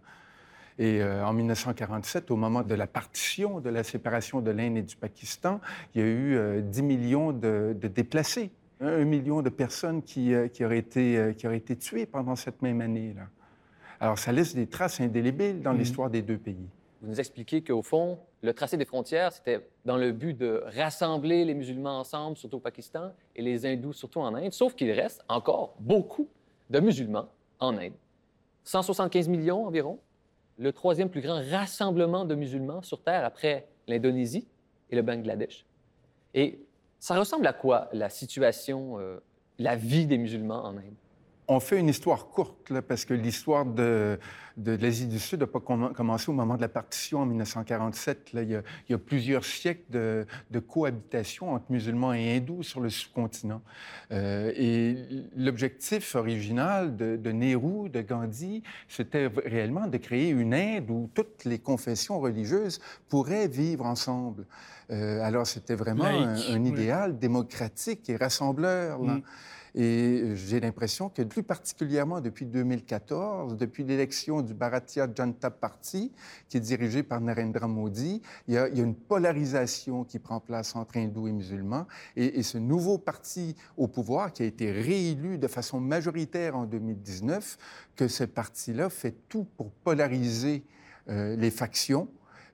Et 0.78 1.02
euh, 1.02 1.26
en 1.26 1.32
1947, 1.32 2.30
au 2.32 2.36
moment 2.36 2.64
de 2.64 2.76
la 2.76 2.86
partition, 2.86 3.62
de 3.62 3.70
la 3.70 3.84
séparation 3.84 4.42
de 4.42 4.52
l'Inde 4.52 4.76
et 4.76 4.82
du 4.82 4.98
Pakistan, 4.98 5.62
il 5.96 6.02
y 6.02 6.04
a 6.04 6.08
eu 6.08 6.62
10 6.62 6.80
euh, 6.80 6.84
millions 6.84 7.32
de, 7.32 7.74
déplacés, 7.82 8.52
un 8.82 9.06
million 9.06 9.42
de 9.42 9.50
personnes 9.50 10.04
qui, 10.04 10.34
qui, 10.52 10.66
auraient 10.66 10.80
été, 10.80 11.34
qui 11.38 11.48
auraient 11.48 11.58
été 11.58 11.78
tuées 11.78 12.06
pendant 12.06 12.36
cette 12.36 12.62
même 12.62 12.82
année-là. 12.82 13.28
Alors, 14.02 14.20
ça 14.20 14.34
laisse 14.34 14.54
des 14.54 14.68
traces 14.68 15.00
indélébiles 15.00 15.62
dans 15.62 15.74
mmh. 15.74 15.78
l'histoire 15.78 16.10
des 16.10 16.22
deux 16.22 16.38
pays 16.38 16.68
vous 17.02 17.08
nous 17.08 17.20
expliquez 17.20 17.64
qu'au 17.64 17.82
fond, 17.82 18.20
le 18.42 18.54
tracé 18.54 18.76
des 18.76 18.86
frontières, 18.86 19.32
c'était 19.32 19.66
dans 19.86 19.98
le 19.98 20.12
but 20.12 20.34
de 20.38 20.64
rassembler 20.76 21.46
les 21.46 21.54
musulmans 21.54 22.00
ensemble, 22.00 22.38
surtout 22.38 22.58
au 22.58 22.62
Pakistan, 22.62 23.14
et 23.36 23.42
les 23.42 23.66
hindous, 23.66 23.94
surtout 23.94 24.20
en 24.20 24.36
Inde, 24.36 24.52
sauf 24.52 24.76
qu'il 24.76 24.92
reste 24.92 25.24
encore 25.30 25.76
beaucoup 25.80 26.28
de 26.70 26.80
musulmans 26.80 27.30
en 27.60 27.78
Inde. 27.78 27.94
175 28.66 29.30
millions 29.30 29.66
environ, 29.66 30.00
le 30.58 30.74
troisième 30.74 31.10
plus 31.10 31.22
grand 31.22 31.42
rassemblement 31.50 32.26
de 32.26 32.36
musulmans 32.36 32.82
sur 32.82 33.02
Terre 33.02 33.24
après 33.24 33.68
l'Indonésie 33.88 34.46
et 34.90 34.96
le 34.96 35.02
Bangladesh. 35.02 35.66
Et 36.34 36.60
ça 37.00 37.18
ressemble 37.18 37.48
à 37.48 37.54
quoi 37.54 37.90
la 37.94 38.10
situation, 38.10 39.00
euh, 39.00 39.20
la 39.58 39.76
vie 39.76 40.06
des 40.06 40.18
musulmans 40.18 40.66
en 40.66 40.78
Inde? 40.78 40.96
On 41.52 41.60
fait 41.60 41.80
une 41.80 41.90
histoire 41.90 42.28
courte, 42.28 42.72
parce 42.88 43.06
que 43.06 43.16
l'histoire 43.16 43.66
de, 43.66 44.20
de 44.56 44.74
l'Asie 44.74 45.08
du 45.08 45.18
Sud 45.18 45.40
n'a 45.40 45.48
pas 45.48 45.60
commencé 45.60 46.30
au 46.30 46.34
moment 46.34 46.56
de 46.56 46.62
la 46.62 46.70
partition 46.70 47.22
en 47.22 47.26
1947. 47.26 48.34
Là. 48.34 48.44
Il, 48.44 48.62
y 48.88 48.94
a, 48.94 48.98
plusieurs 49.00 49.44
siècles 49.44 49.90
de, 49.90 50.60
cohabitation 50.60 51.54
entre 51.54 51.66
musulmans 51.72 52.14
et 52.14 52.36
hindous 52.36 52.62
sur 52.62 52.82
le 52.82 52.92
sous-continent. 52.92 53.64
Euh, 54.12 54.52
et 54.56 54.96
l'objectif 55.36 56.14
original 56.14 56.96
de, 56.96 57.16
de, 57.16 57.32
Nehru, 57.32 57.90
de 57.90 58.02
Gandhi, 58.02 58.62
c'était 58.88 59.32
réellement 59.44 59.88
de 59.88 59.98
créer 59.98 60.30
une 60.30 60.54
Inde 60.54 60.92
où 60.92 61.10
toutes 61.16 61.46
les 61.46 61.58
confessions 61.58 62.20
religieuses 62.20 62.80
pourraient 63.08 63.48
vivre 63.48 63.88
ensemble. 63.88 64.46
Euh, 64.92 65.20
alors, 65.24 65.48
c'était 65.48 65.76
vraiment 65.76 66.06
un, 66.06 66.64
idéal 66.64 67.18
démocratique 67.18 68.08
et 68.08 68.18
rassembleur. 68.18 69.02
Là. 69.02 69.14
Mm. 69.14 69.22
Et 69.76 70.36
j'ai 70.36 70.60
l'impression 70.60 71.10
que 71.10 71.22
plus 71.22 71.44
particulièrement 71.44 72.22
depuis 72.22 72.46
2014, 72.46 73.58
depuis 73.58 73.84
l'élection 73.84 74.42
du 74.42 74.54
Bharatiya 74.54 75.08
Janata 75.14 75.52
Party, 75.52 76.12
qui 76.48 76.58
est 76.58 76.62
dirigé 76.62 77.04
par 77.04 77.22
Narendra 77.22 77.68
Modi, 77.68 78.22
il 78.48 78.54
y 78.54 78.58
a, 78.58 78.68
une 78.68 78.96
polarisation 78.96 80.04
qui 80.04 80.20
prend 80.20 80.40
place 80.40 80.76
entre 80.76 80.98
hindous 80.98 81.28
et 81.28 81.32
musulmans. 81.32 81.86
Et, 82.16 82.44
ce 82.44 82.58
nouveau 82.58 82.98
parti 82.98 83.56
au 83.78 83.88
pouvoir, 83.88 84.34
qui 84.34 84.44
a 84.44 84.46
été 84.46 84.72
réélu 84.72 85.38
de 85.38 85.48
façon 85.48 85.80
majoritaire 85.80 86.56
en 86.56 86.66
2019, 86.66 87.58
que 87.96 88.08
ce 88.08 88.24
parti-là 88.24 88.90
fait 88.90 89.16
tout 89.28 89.46
pour 89.58 89.72
polariser 89.72 90.64
euh, 91.10 91.36
les 91.36 91.52
factions 91.52 92.08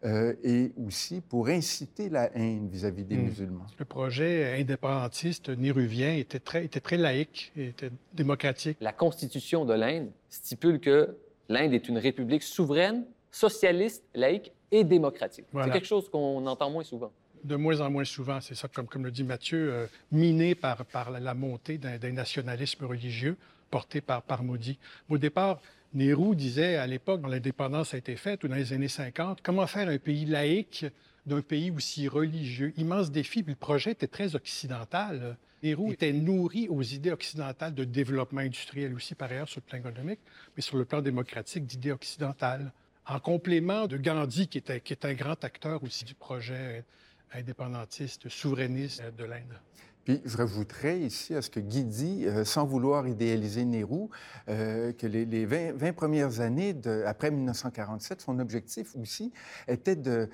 euh, 0.05 0.33
et 0.43 0.71
aussi 0.85 1.21
pour 1.21 1.47
inciter 1.47 2.09
la 2.09 2.31
haine 2.37 2.69
vis-à-vis 2.69 3.03
des 3.03 3.17
hmm. 3.17 3.23
musulmans. 3.23 3.65
Le 3.79 3.85
projet 3.85 4.59
indépendantiste 4.59 5.49
néruvien 5.49 6.15
était 6.15 6.39
très, 6.39 6.63
était 6.63 6.79
très 6.79 6.97
laïque, 6.97 7.51
était 7.57 7.89
démocratique. 8.13 8.77
La 8.81 8.93
Constitution 8.93 9.65
de 9.65 9.73
l'Inde 9.73 10.11
stipule 10.29 10.79
que 10.79 11.17
l'Inde 11.49 11.73
est 11.73 11.89
une 11.89 11.97
république 11.97 12.43
souveraine, 12.43 13.05
socialiste, 13.31 14.03
laïque 14.13 14.51
et 14.71 14.83
démocratique. 14.83 15.45
C'est 15.51 15.71
quelque 15.71 15.87
chose 15.87 16.09
qu'on 16.09 16.45
entend 16.45 16.69
moins 16.69 16.83
souvent 16.83 17.11
de 17.43 17.55
moins 17.55 17.79
en 17.79 17.91
moins 17.91 18.05
souvent, 18.05 18.41
c'est 18.41 18.55
ça, 18.55 18.67
comme, 18.67 18.87
comme 18.87 19.05
le 19.05 19.11
dit 19.11 19.23
Mathieu, 19.23 19.71
euh, 19.71 19.87
miné 20.11 20.55
par, 20.55 20.83
par 20.85 21.11
la, 21.11 21.33
montée 21.35 21.77
d'un 21.77 22.11
nationalisme 22.11 22.85
religieux 22.85 23.37
porté 23.69 24.01
par, 24.01 24.23
par 24.23 24.43
Modi. 24.43 24.79
Au 25.09 25.17
départ, 25.17 25.59
Nehru 25.95 26.35
disait 26.35 26.75
à 26.75 26.85
l'époque, 26.87 27.21
quand 27.21 27.29
l'indépendance 27.29 27.93
a 27.93 27.97
été 27.97 28.17
faite, 28.17 28.43
ou 28.43 28.49
dans 28.49 28.55
les 28.55 28.73
années 28.73 28.89
50, 28.89 29.39
comment 29.41 29.65
faire 29.65 29.87
un 29.87 29.97
pays 29.97 30.25
laïque 30.25 30.85
d'un 31.25 31.41
pays 31.41 31.71
aussi 31.71 32.09
religieux? 32.09 32.73
Immense 32.75 33.11
défi, 33.11 33.43
puis 33.43 33.53
le 33.53 33.57
projet 33.57 33.91
était 33.91 34.07
très 34.07 34.35
occidental. 34.35 35.37
Nehru 35.63 35.93
était 35.93 36.11
nourri 36.11 36.67
aux 36.67 36.81
idées 36.81 37.13
occidentales 37.13 37.73
de 37.73 37.85
développement 37.85 38.41
industriel 38.41 38.93
aussi, 38.93 39.15
par 39.15 39.31
ailleurs, 39.31 39.47
sur 39.47 39.61
le 39.61 39.69
plan 39.69 39.79
économique, 39.79 40.19
mais 40.55 40.61
sur 40.61 40.75
le 40.75 40.83
plan 40.83 41.01
démocratique, 41.01 41.65
d'idées 41.65 41.93
occidentales. 41.93 42.73
En 43.07 43.21
complément 43.21 43.87
de 43.87 43.95
Gandhi, 43.95 44.49
qui 44.49 44.57
était, 44.57 44.81
qui 44.81 44.91
est 44.91 45.05
un 45.05 45.13
grand 45.13 45.41
acteur 45.45 45.81
aussi 45.81 46.03
du 46.03 46.13
projet 46.13 46.83
indépendantiste, 47.31 48.27
souverainiste 48.27 49.01
de 49.17 49.23
l'Inde. 49.23 49.59
Puis 50.05 50.21
je 50.23 50.37
rajouterais 50.37 50.99
ici 50.99 51.33
à 51.33 51.41
ce 51.41 51.49
que 51.49 51.59
Guy 51.59 51.83
dit, 51.83 52.25
euh, 52.27 52.45
sans 52.45 52.63
vouloir 52.63 53.07
idéaliser 53.07 53.65
Nehru, 53.65 54.07
euh, 54.49 54.93
que 54.93 55.07
les, 55.07 55.45
20, 55.45 55.93
premières 55.93 56.41
années 56.41 56.75
après 57.07 57.31
1947, 57.31 58.21
son 58.21 58.37
objectif 58.37 58.95
aussi 58.95 59.33
était 59.67 59.97
euh, 60.07 60.27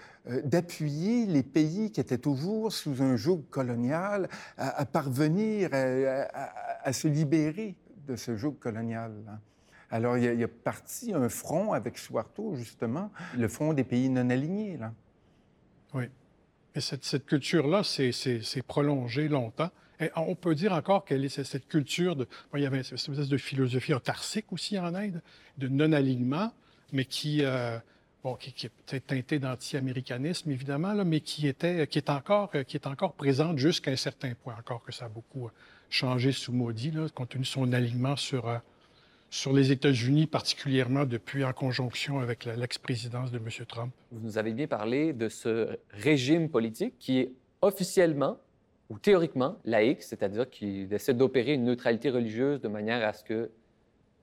d'appuyer 0.43 1.25
les 1.25 1.41
pays 1.41 1.89
qui 1.89 2.01
étaient 2.01 2.17
toujours 2.17 2.73
sous 2.73 3.01
un 3.01 3.15
joug 3.15 3.45
colonial 3.49 4.27
à, 4.57 4.85
parvenir 4.85 5.69
à, 5.73 6.91
se 6.91 7.07
libérer 7.07 7.77
de 8.07 8.17
ce 8.17 8.35
joug 8.35 8.57
colonial. 8.59 9.13
Alors 9.89 10.17
il 10.17 10.23
y, 10.25 10.27
a, 10.27 10.33
il 10.33 10.47
parti 10.49 11.13
un 11.13 11.29
front 11.29 11.71
avec 11.71 11.97
Suharto, 11.97 12.55
justement, 12.55 13.09
le 13.37 13.47
front 13.47 13.73
des 13.73 13.85
pays 13.85 14.09
non 14.09 14.29
alignés. 14.29 14.75
Là. 14.75 14.91
Oui. 15.93 16.09
Mais 16.75 16.81
cette, 16.81 17.25
culture-là 17.25 17.83
s'est 17.83 18.63
prolongée 18.67 19.27
longtemps. 19.27 19.71
On 20.15 20.35
peut 20.35 20.55
dire 20.55 20.73
encore 20.73 21.05
qu'elle 21.05 21.23
est 21.23 21.43
cette 21.43 21.67
culture 21.67 22.15
de. 22.15 22.27
il 22.55 22.61
y 22.61 22.65
avait 22.65 22.77
une 22.77 22.95
espèce 22.95 23.29
de 23.29 23.37
philosophie 23.37 23.93
autarcique 23.93 24.51
aussi 24.51 24.79
en 24.79 24.95
Inde, 24.95 25.21
de 25.57 25.67
non-alignement, 25.67 26.51
mais 26.91 27.05
qui, 27.05 27.43
euh, 27.43 27.77
bon, 28.23 28.35
qui, 28.35 28.65
est 28.65 29.05
teintée 29.05 29.37
d'anti-américanisme, 29.37 30.49
évidemment, 30.49 30.93
mais 31.05 31.19
qui, 31.19 31.47
était, 31.47 31.85
qui, 31.87 31.99
est 31.99 32.09
encore, 32.09 32.51
qui 32.67 32.77
est 32.77 32.87
encore 32.87 33.13
présente 33.13 33.59
jusqu'à 33.59 33.91
un 33.91 33.95
certain 33.95 34.33
point, 34.33 34.55
encore 34.57 34.81
que 34.83 34.91
ça 34.91 35.05
a 35.05 35.09
beaucoup 35.09 35.51
changé 35.91 36.31
sous 36.31 36.53
là, 36.53 37.07
compte 37.13 37.29
tenu 37.29 37.43
de 37.43 37.47
son 37.47 37.71
alignement 37.73 38.15
sur, 38.15 38.47
euh, 38.47 38.57
sur 39.31 39.53
les 39.53 39.71
États-Unis, 39.71 40.27
particulièrement 40.27 41.05
depuis 41.05 41.45
en 41.45 41.53
conjonction 41.53 42.19
avec 42.19 42.43
l'ex-présidence 42.45 43.31
de 43.31 43.37
M. 43.37 43.47
Trump. 43.65 43.93
Vous 44.11 44.19
nous 44.19 44.37
avez 44.37 44.51
bien 44.51 44.67
parlé 44.67 45.13
de 45.13 45.29
ce 45.29 45.77
régime 45.89 46.49
politique 46.49 46.95
qui 46.99 47.19
est 47.19 47.31
officiellement 47.61 48.37
ou 48.89 48.99
théoriquement 48.99 49.55
laïque, 49.63 50.03
c'est-à-dire 50.03 50.49
qu'il 50.49 50.93
essaie 50.93 51.13
d'opérer 51.13 51.53
une 51.53 51.63
neutralité 51.63 52.09
religieuse 52.09 52.59
de 52.59 52.67
manière 52.67 53.07
à 53.07 53.13
ce 53.13 53.23
que 53.23 53.49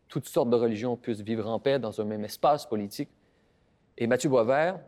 toutes 0.08 0.28
sortes 0.28 0.50
de 0.50 0.56
religions 0.56 0.94
puissent 0.98 1.22
vivre 1.22 1.48
en 1.48 1.58
paix 1.58 1.78
dans 1.78 2.02
un 2.02 2.04
même 2.04 2.24
espace 2.24 2.66
politique. 2.66 3.08
Et 3.96 4.06
Mathieu 4.06 4.28
Boisvert, 4.28 4.78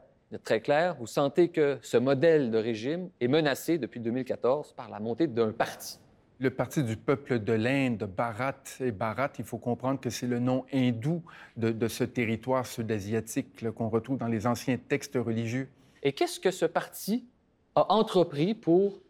très 0.45 0.61
clair, 0.61 0.97
vous 1.01 1.07
sentez 1.07 1.49
que 1.49 1.79
ce 1.81 1.97
modèle 1.97 2.51
de 2.51 2.59
régime 2.59 3.09
est 3.21 3.29
menacé 3.29 3.79
depuis 3.79 4.01
2014 4.01 4.75
par 4.75 4.91
la 4.91 5.01
montée 5.01 5.29
d'un 5.29 5.53
parti 5.53 5.99
le 6.41 6.49
Parti 6.49 6.83
du 6.83 6.97
peuple 6.97 7.39
de 7.39 7.53
l'Inde, 7.53 8.11
Bharat, 8.17 8.63
et 8.81 8.93
Bharat, 8.93 9.31
il 9.39 9.45
faut 9.45 9.59
comprendre 9.59 10.01
que 10.01 10.09
c'est 10.09 10.27
le 10.27 10.39
nom 10.39 10.65
hindou 10.73 11.23
de, 11.59 11.87
ce 11.87 12.03
territoire 12.03 12.67
sud-asiatique 12.67 13.71
qu'on 13.73 13.91
retrouve 13.91 14.17
dans 14.17 14.27
les 14.27 14.47
anciens 14.47 14.79
textes 14.79 15.17
religieux. 15.17 15.69
Et 16.03 16.13
qu'est-ce 16.15 16.41
que 16.41 16.51
ce 16.51 16.65
parti 16.65 17.27
a 17.75 17.93
entrepris 17.93 18.55
pour 18.55 19.01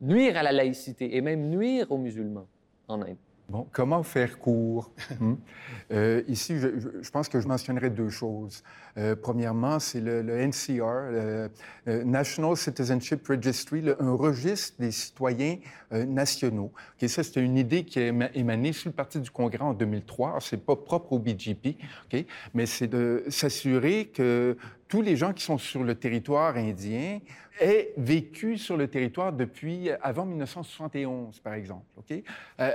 nuire 0.00 0.38
à 0.38 0.42
la 0.42 0.52
laïcité 0.52 1.16
et 1.16 1.20
même 1.20 1.50
nuire 1.50 1.92
aux 1.92 1.98
musulmans 1.98 2.48
en 2.88 3.02
Inde? 3.02 3.16
Bon, 3.52 3.66
comment 3.70 4.02
faire 4.02 4.38
court? 4.38 4.90
Hmm? 5.20 5.34
Euh, 5.92 6.22
ici, 6.26 6.58
je, 6.58 7.10
pense 7.10 7.28
que 7.28 7.38
je 7.38 7.46
mentionnerai 7.46 7.90
deux 7.90 8.08
choses. 8.08 8.62
Euh, 8.96 9.14
premièrement, 9.14 9.78
c'est 9.78 10.00
le, 10.00 10.22
NCR, 10.22 11.10
le, 11.10 11.50
euh, 11.86 12.02
National 12.04 12.56
Citizenship 12.56 13.26
Registry, 13.28 13.84
un 14.00 14.12
registre 14.14 14.80
des 14.80 14.90
citoyens 14.90 15.58
nationaux. 15.90 16.72
Okay, 16.96 17.08
ça, 17.08 17.22
c'est 17.22 17.40
une 17.40 17.58
idée 17.58 17.84
qui 17.84 18.00
est 18.00 18.12
émanée 18.34 18.72
sur 18.72 18.88
le 18.88 18.94
Parti 18.94 19.20
du 19.20 19.30
Congrès 19.30 19.62
en 19.62 19.74
2003. 19.74 20.38
Ce 20.40 20.56
n'est 20.56 20.62
pas 20.62 20.74
propre 20.74 21.12
au 21.12 21.18
BGP, 21.18 21.76
okay, 22.06 22.26
mais 22.54 22.64
c'est 22.64 22.88
de 22.88 23.24
s'assurer 23.28 24.06
que 24.06 24.56
tous 24.92 25.00
les 25.00 25.16
gens 25.16 25.32
qui 25.32 25.42
sont 25.42 25.56
sur 25.56 25.84
le 25.84 25.94
territoire 25.94 26.54
indien 26.54 27.20
aient 27.58 27.94
vécu 27.96 28.58
sur 28.58 28.76
le 28.76 28.88
territoire 28.88 29.32
depuis 29.32 29.88
avant 30.02 30.26
1971, 30.26 31.40
par 31.40 31.54
exemple? 31.54 31.86
Euh, 32.10 32.20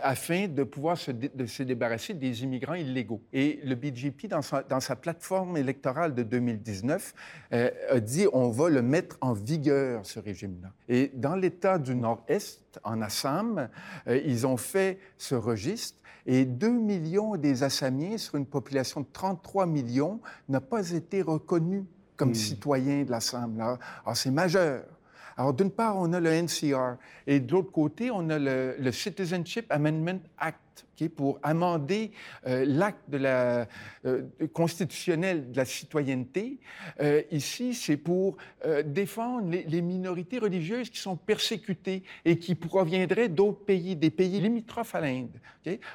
afin 0.01 0.47
de 0.47 0.63
pouvoir 0.63 0.97
se, 0.97 1.11
débarrasser 1.11 2.15
des 2.15 2.41
immigrants 2.41 2.73
illégaux. 2.73 3.21
Et 3.31 3.59
le 3.63 3.75
BJP, 3.75 4.25
dans 4.25 4.41
sa, 4.41 4.95
plateforme 4.95 5.57
électorale 5.57 6.15
de 6.15 6.23
2019, 6.23 7.13
euh, 7.53 7.69
a 7.91 7.99
dit 7.99 8.25
on 8.33 8.49
va 8.49 8.69
le 8.69 8.81
mettre 8.81 9.15
en 9.21 9.33
vigueur, 9.33 10.03
ce 10.03 10.19
régime-là. 10.19 10.73
Et 10.89 11.11
dans 11.13 11.35
l'État 11.35 11.77
du 11.77 11.93
Nord-Est, 11.93 12.79
en 12.83 12.99
Assam, 13.03 13.69
euh, 14.07 14.19
ils 14.25 14.47
ont 14.47 14.57
fait 14.57 14.97
ce 15.19 15.35
registre 15.35 15.99
et 16.25 16.45
2 16.45 16.71
millions 16.71 17.37
des 17.37 17.61
Assamiens, 17.61 18.17
sur 18.17 18.35
une 18.35 18.47
population 18.47 19.01
de 19.01 19.07
33 19.13 19.67
millions, 19.67 20.19
n'ont 20.49 20.59
pas 20.59 20.89
été 20.89 21.21
reconnus 21.21 21.83
comme 22.17 22.31
hmm. 22.31 22.35
citoyen 22.35 23.03
de 23.03 23.11
l'Assemblée. 23.11 23.61
Alors, 23.61 23.77
ah, 24.05 24.15
c'est 24.15 24.31
majeur. 24.31 24.83
Alors, 25.37 25.53
d'une 25.53 25.69
part, 25.69 25.95
on 25.97 26.11
a 26.13 26.19
le 26.19 26.31
NCR 26.31 26.97
et 27.27 27.39
de 27.39 27.51
l'autre 27.51 27.71
côté, 27.71 28.09
on 28.11 28.29
a 28.29 28.39
le, 28.39 28.91
Citizenship 28.91 29.71
Amendment 29.71 30.19
Act 30.39 30.59
pour 31.15 31.39
amender 31.43 32.11
euh, 32.47 32.65
l'acte 32.67 33.13
euh, 33.13 33.65
constitutionnel 34.53 35.51
de 35.51 35.57
la 35.57 35.65
citoyenneté. 35.65 36.59
Euh, 36.99 37.21
ici, 37.31 37.73
c'est 37.73 37.97
pour 37.97 38.37
défendre 38.85 39.49
les, 39.49 39.81
minorités 39.81 40.39
religieuses 40.39 40.89
qui 40.89 40.99
sont 40.99 41.15
persécutées 41.15 42.03
et 42.25 42.39
qui 42.39 42.55
proviendraient 42.55 43.29
d'autres 43.29 43.63
pays, 43.63 43.95
des 43.95 44.09
pays 44.09 44.39
limitrophes 44.39 44.95
à 44.95 45.01
l'Inde. 45.01 45.39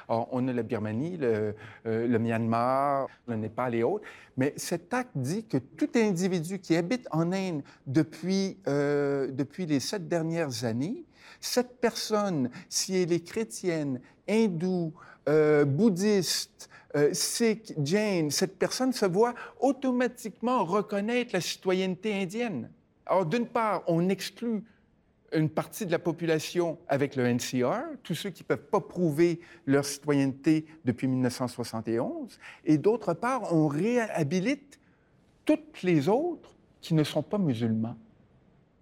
On 0.07 0.47
a 0.47 0.53
la 0.53 0.63
Birmanie, 0.63 1.17
le, 1.17 1.55
le 1.83 2.19
Myanmar, 2.19 3.07
le 3.27 3.35
Népal 3.35 3.75
et 3.75 3.83
autres. 3.83 4.05
Mais 4.37 4.53
cet 4.55 4.93
acte 4.93 5.11
dit 5.15 5.45
que 5.45 5.57
tout 5.57 5.89
individu 5.95 6.59
qui 6.59 6.75
habite 6.75 7.07
en 7.11 7.31
Inde 7.31 7.63
depuis, 7.85 8.57
depuis 8.65 9.65
les 9.65 9.79
sept 9.79 10.07
dernières 10.07 10.63
années, 10.63 11.05
cette 11.43 11.81
personne, 11.81 12.49
si 12.69 12.95
elle 12.95 13.11
est 13.11 13.25
chrétienne, 13.25 13.99
hindoue, 14.27 14.93
euh, 15.29 15.65
bouddhiste, 15.65 16.69
euh, 16.95 17.13
sikh, 17.13 17.73
jain, 17.83 18.27
cette 18.29 18.57
personne 18.57 18.93
se 18.93 19.05
voit 19.05 19.33
automatiquement 19.59 20.63
reconnaître 20.63 21.31
la 21.33 21.41
citoyenneté 21.41 22.13
indienne. 22.13 22.69
Alors, 23.05 23.25
d'une 23.25 23.47
part, 23.47 23.83
on 23.87 24.09
exclut 24.09 24.63
une 25.33 25.49
partie 25.49 25.85
de 25.85 25.91
la 25.91 25.99
population 25.99 26.77
avec 26.87 27.15
le 27.15 27.25
NCR, 27.25 27.97
tous 28.03 28.13
ceux 28.13 28.29
qui 28.29 28.43
ne 28.43 28.47
peuvent 28.47 28.69
pas 28.69 28.79
prouver 28.79 29.39
leur 29.65 29.83
citoyenneté 29.85 30.65
depuis 30.85 31.07
1971, 31.07 32.37
et 32.65 32.77
d'autre 32.77 33.13
part, 33.13 33.53
on 33.53 33.67
réhabilite 33.67 34.79
toutes 35.45 35.81
les 35.81 36.07
autres 36.07 36.55
qui 36.81 36.93
ne 36.93 37.03
sont 37.03 37.23
pas 37.23 37.37
musulmans. 37.37 37.95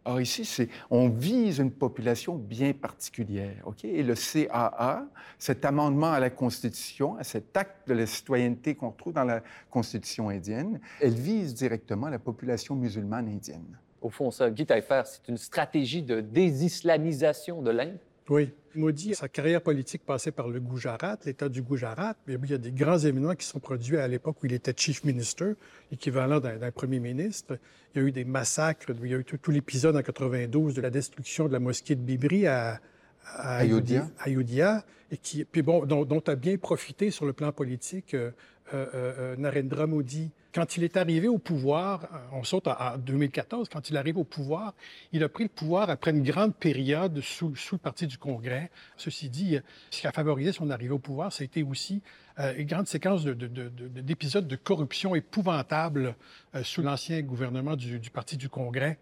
Or, 0.03 0.19
ici, 0.19 0.45
c'est, 0.45 0.67
on 0.89 1.09
vise 1.09 1.59
une 1.59 1.71
population 1.71 2.35
bien 2.35 2.73
particulière. 2.73 3.63
Et 3.83 4.01
le 4.01 4.15
CAA, 4.15 5.05
cet 5.37 5.63
amendement 5.63 6.11
à 6.11 6.19
la 6.19 6.31
Constitution, 6.31 7.17
à 7.17 7.23
cet 7.23 7.55
acte 7.55 7.87
de 7.87 7.93
la 7.93 8.07
citoyenneté 8.07 8.73
qu'on 8.73 8.91
trouve 8.91 9.13
dans 9.13 9.23
la 9.23 9.43
Constitution 9.69 10.29
indienne, 10.29 10.79
elle 10.99 11.13
vise 11.13 11.53
directement 11.53 12.09
la 12.09 12.17
population 12.17 12.75
musulmane 12.75 13.27
indienne. 13.27 13.77
Au 14.01 14.09
fond, 14.09 14.31
ça, 14.31 14.49
Guy 14.49 14.65
Taillefer, 14.65 15.03
c'est 15.05 15.27
une 15.27 15.37
stratégie 15.37 16.01
de 16.01 16.19
désislamisation 16.19 17.61
de 17.61 17.69
l'Inde? 17.69 17.99
Oui. 18.31 18.49
Maudit, 18.75 19.13
sa 19.13 19.27
carrière 19.27 19.61
politique 19.61 20.05
passait 20.05 20.31
par 20.31 20.47
le 20.47 20.61
Gujarat, 20.61 21.17
l'État 21.25 21.49
du 21.49 21.61
Gujarat. 21.61 22.15
Mais 22.25 22.37
il 22.41 22.49
y 22.49 22.53
a 22.53 22.57
des 22.57 22.71
grands 22.71 22.97
événements 22.97 23.35
qui 23.35 23.45
sont 23.45 23.59
produits 23.59 23.97
à 23.97 24.07
l'époque 24.07 24.41
où 24.41 24.45
il 24.45 24.53
était 24.53 24.73
chief 24.73 25.03
minister, 25.03 25.55
équivalent 25.91 26.39
d'un 26.39 26.71
premier 26.71 27.01
ministre. 27.01 27.59
Il 27.93 28.01
y 28.01 28.05
a 28.05 28.07
eu 28.07 28.13
des 28.13 28.23
massacres. 28.23 28.85
Il 29.03 29.09
y 29.09 29.13
a 29.13 29.17
eu 29.17 29.25
tout, 29.25 29.51
l'épisode 29.51 29.97
en 29.97 30.01
92 30.01 30.75
de 30.75 30.79
la 30.81 30.89
destruction 30.89 31.49
de 31.49 31.51
la 31.51 31.59
mosquée 31.59 31.95
de 31.95 31.99
Bibri 31.99 32.47
à, 32.47 32.79
à 33.25 33.57
Ayodhya. 33.57 34.85
et 35.11 35.17
qui, 35.17 35.43
puis 35.43 35.61
bon, 35.61 35.85
dont, 35.85 36.05
dont, 36.05 36.23
a 36.27 36.35
bien 36.35 36.57
profité 36.57 37.11
sur 37.11 37.25
le 37.25 37.33
plan 37.33 37.51
politique 37.51 38.13
euh, 38.13 38.31
euh, 38.73 38.85
euh, 38.95 39.35
Narendra 39.35 39.87
Modi 39.87 40.31
quand 40.53 40.77
il 40.77 40.83
est 40.83 40.97
arrivé 40.97 41.27
au 41.27 41.37
pouvoir, 41.37 42.03
euh, 42.03 42.17
on 42.33 42.43
saute 42.43 42.67
en 42.67 42.97
2014, 42.97 43.69
quand 43.69 43.89
il 43.89 43.97
arrive 43.97 44.17
au 44.17 44.23
pouvoir, 44.23 44.73
il 45.11 45.23
a 45.23 45.29
pris 45.29 45.43
le 45.43 45.49
pouvoir 45.49 45.89
après 45.89 46.11
une 46.11 46.23
grande 46.23 46.55
période 46.55 47.21
sous, 47.21 47.53
le 47.71 47.77
Parti 47.77 48.07
du 48.07 48.17
Congrès. 48.17 48.69
Ceci 48.97 49.29
dit, 49.29 49.57
ce 49.89 50.01
qui 50.01 50.07
a 50.07 50.11
favorisé 50.11 50.51
son 50.51 50.69
arrivée 50.69 50.93
au 50.93 50.99
pouvoir, 50.99 51.31
ça 51.31 51.43
a 51.43 51.45
été 51.45 51.63
aussi 51.63 52.01
euh, 52.39 52.53
une 52.57 52.67
grande 52.67 52.87
séquence 52.87 53.23
d'épisodes 53.23 54.47
de, 54.47 54.55
corruption 54.55 55.15
épouvantables 55.15 56.15
euh, 56.55 56.63
sous 56.63 56.81
l'ancien 56.81 57.21
gouvernement 57.21 57.75
du, 57.75 57.99
Parti 58.11 58.37
du 58.37 58.49
Congrès. 58.49 58.97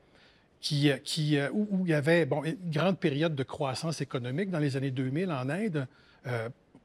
Qui, 0.62 0.92
où, 1.54 1.86
il 1.86 1.92
y 1.92 1.94
avait 1.94 2.26
bon, 2.26 2.44
une 2.44 2.58
grande 2.66 3.00
période 3.00 3.34
de 3.34 3.44
croissance 3.44 4.02
économique 4.02 4.50
dans 4.50 4.60
les 4.60 4.76
années 4.76 4.92
2000 4.92 5.32
en 5.32 5.48
Inde, 5.50 5.88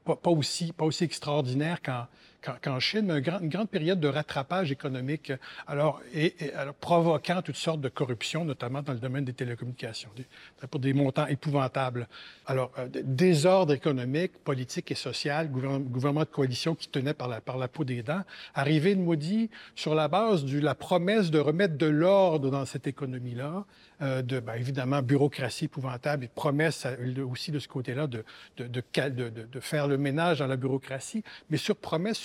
pas, 0.05 0.15
pas, 0.15 0.29
aussi, 0.29 0.71
pas 0.71 0.85
aussi 0.85 1.03
extraordinaire 1.03 1.81
qu'en 1.81 2.07
qu'en 2.61 2.79
Chine, 2.79 3.05
mais 3.07 3.19
une, 3.19 3.49
grande 3.49 3.69
période 3.69 3.99
de 3.99 4.07
rattrapage 4.07 4.71
économique, 4.71 5.31
alors, 5.67 6.01
et, 6.13 6.35
alors, 6.55 6.73
provoquant 6.73 7.41
toutes 7.41 7.55
sortes 7.55 7.81
de 7.81 7.89
corruption, 7.89 8.45
notamment 8.45 8.81
dans 8.81 8.93
le 8.93 8.99
domaine 8.99 9.25
des 9.25 9.33
télécommunications, 9.33 10.09
pour 10.69 10.79
des 10.79 10.93
montants 10.93 11.27
épouvantables. 11.27 12.07
Alors, 12.45 12.71
euh, 12.77 12.87
désordre 13.03 13.73
économique, 13.73 14.33
politique 14.43 14.91
et 14.91 14.95
social, 14.95 15.49
gouvernement, 15.49 16.21
de 16.21 16.25
coalition 16.25 16.75
qui 16.75 16.87
tenait 16.87 17.13
par 17.13 17.27
la, 17.27 17.41
par 17.41 17.57
la 17.57 17.67
peau 17.67 17.83
des 17.83 18.03
dents, 18.03 18.21
arrivé 18.53 18.95
de 18.95 19.01
Maudit 19.01 19.49
sur 19.75 19.95
la 19.95 20.07
base 20.07 20.45
de 20.45 20.59
la 20.59 20.75
promesse 20.75 21.31
de 21.31 21.39
remettre 21.39 21.77
de 21.77 21.87
l'ordre 21.87 22.49
dans 22.49 22.65
cette 22.65 22.87
économie-là, 22.87 23.65
euh, 24.01 24.21
de, 24.21 24.39
ben, 24.39 24.55
évidemment, 24.55 25.01
bureaucratie 25.01 25.65
épouvantable 25.65 26.25
et 26.25 26.27
promesse 26.27 26.85
euh, 26.85 27.25
aussi 27.25 27.51
de 27.51 27.59
ce 27.59 27.67
côté-là 27.67 28.07
de 28.07 28.25
de, 28.57 28.67
de, 28.67 29.29
de, 29.29 29.59
faire 29.59 29.87
le 29.87 29.97
ménage 29.97 30.39
dans 30.39 30.47
la 30.47 30.55
bureaucratie, 30.57 31.23
mais 31.49 31.57
sur 31.57 31.75
promesse 31.75 32.17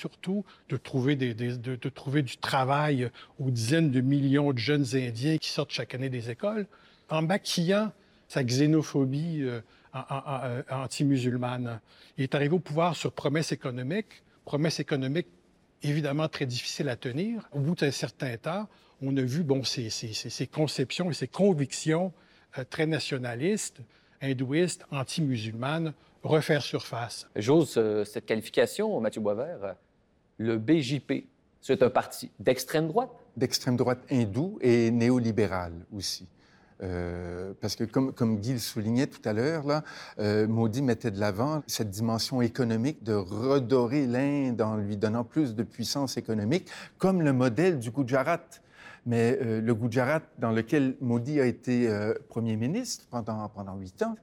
de 0.69 0.77
trouver, 0.77 2.23
du 2.23 2.37
travail 2.37 3.11
aux 3.39 3.51
dizaines 3.51 3.91
de 3.91 4.01
millions 4.01 4.53
de 4.53 4.59
jeunes 4.59 4.87
Indiens 4.95 5.39
qui 5.39 5.51
sortent 5.51 5.73
chaque 5.73 5.95
année 5.95 6.11
des 6.11 6.31
écoles, 6.31 6.67
en 7.09 7.23
maquillant 7.23 7.93
sa 8.29 8.45
xénophobie 8.45 9.43
euh, 9.43 9.61
anti-musulmane. 10.71 11.81
Il 12.17 12.23
est 12.23 12.35
arrivé 12.35 12.55
au 12.55 12.61
pouvoir 12.61 12.95
sur 12.95 13.13
promesse 13.13 13.53
économique, 13.53 14.23
promesse 14.45 14.79
économique 14.79 15.27
évidemment 15.83 16.29
très 16.29 16.47
difficile 16.47 16.89
à 16.89 16.97
tenir. 16.97 17.49
Au 17.53 17.59
bout 17.59 17.75
d'un 17.75 17.91
certain 17.91 18.37
temps, 18.37 18.69
on 19.03 19.17
a 19.17 19.23
vu 19.23 19.43
bon, 19.43 19.65
ces, 19.65 20.47
conceptions 20.53 21.11
et 21.11 21.15
ces 21.15 21.29
convictions 21.29 22.13
euh, 22.59 22.65
très 22.69 22.87
nationalistes, 22.87 23.81
hindouistes, 24.21 24.85
anti-musulmanes 24.91 25.95
refaire 26.23 26.63
surface. 26.63 27.27
J'ose 27.37 27.75
euh, 27.77 28.05
cette 28.05 28.27
qualification, 28.27 29.01
Mathieu 29.01 29.21
Boisvert. 29.21 29.77
Euh, 30.41 30.45
le 30.45 30.59
BJP, 30.59 31.27
c'est 31.61 31.83
un 31.83 31.91
parti 31.91 32.31
d'extrême 32.39 32.89
droite? 32.89 33.11
D'extrême 33.37 33.77
droite 33.77 34.01
hindoue 34.11 34.59
et 34.61 34.91
néolibéral 34.91 35.73
aussi. 35.95 36.27
parce 37.61 37.77
que 37.77 37.85
comme, 37.85 38.13
comme 38.15 38.39
Guy 38.39 38.55
le 38.55 38.59
soulignait 38.59 39.07
tout 39.07 39.21
à 39.27 39.35
l'heure, 39.35 39.67
là, 39.67 39.85
Modi 40.47 40.81
mettait 40.81 41.11
de 41.11 41.21
l'avant 41.21 41.63
cette 41.67 41.91
dimension 41.91 42.41
économique 42.41 43.03
de 43.03 43.13
redorer 43.13 44.07
l'Inde 44.07 44.63
en 44.63 44.77
lui 44.77 44.97
donnant 44.97 45.23
plus 45.23 45.55
de 45.55 45.63
puissance 45.63 46.17
économique, 46.17 46.69
comme 46.97 47.21
le 47.21 47.35
modèle 47.35 47.79
du 47.79 47.91
Gujarat. 47.91 48.41
Mais 49.07 49.39
euh, 49.41 49.61
le 49.61 49.75
Gujarat, 49.75 50.23
dans 50.39 50.53
lequel 50.53 50.97
Modi 51.01 51.41
a 51.41 51.47
été 51.47 51.89
euh, 51.89 52.15
Premier 52.29 52.57
ministre 52.57 53.07
pendant, 53.11 53.49
pendant 53.49 53.77
huit 53.77 54.03
ans, 54.03 54.17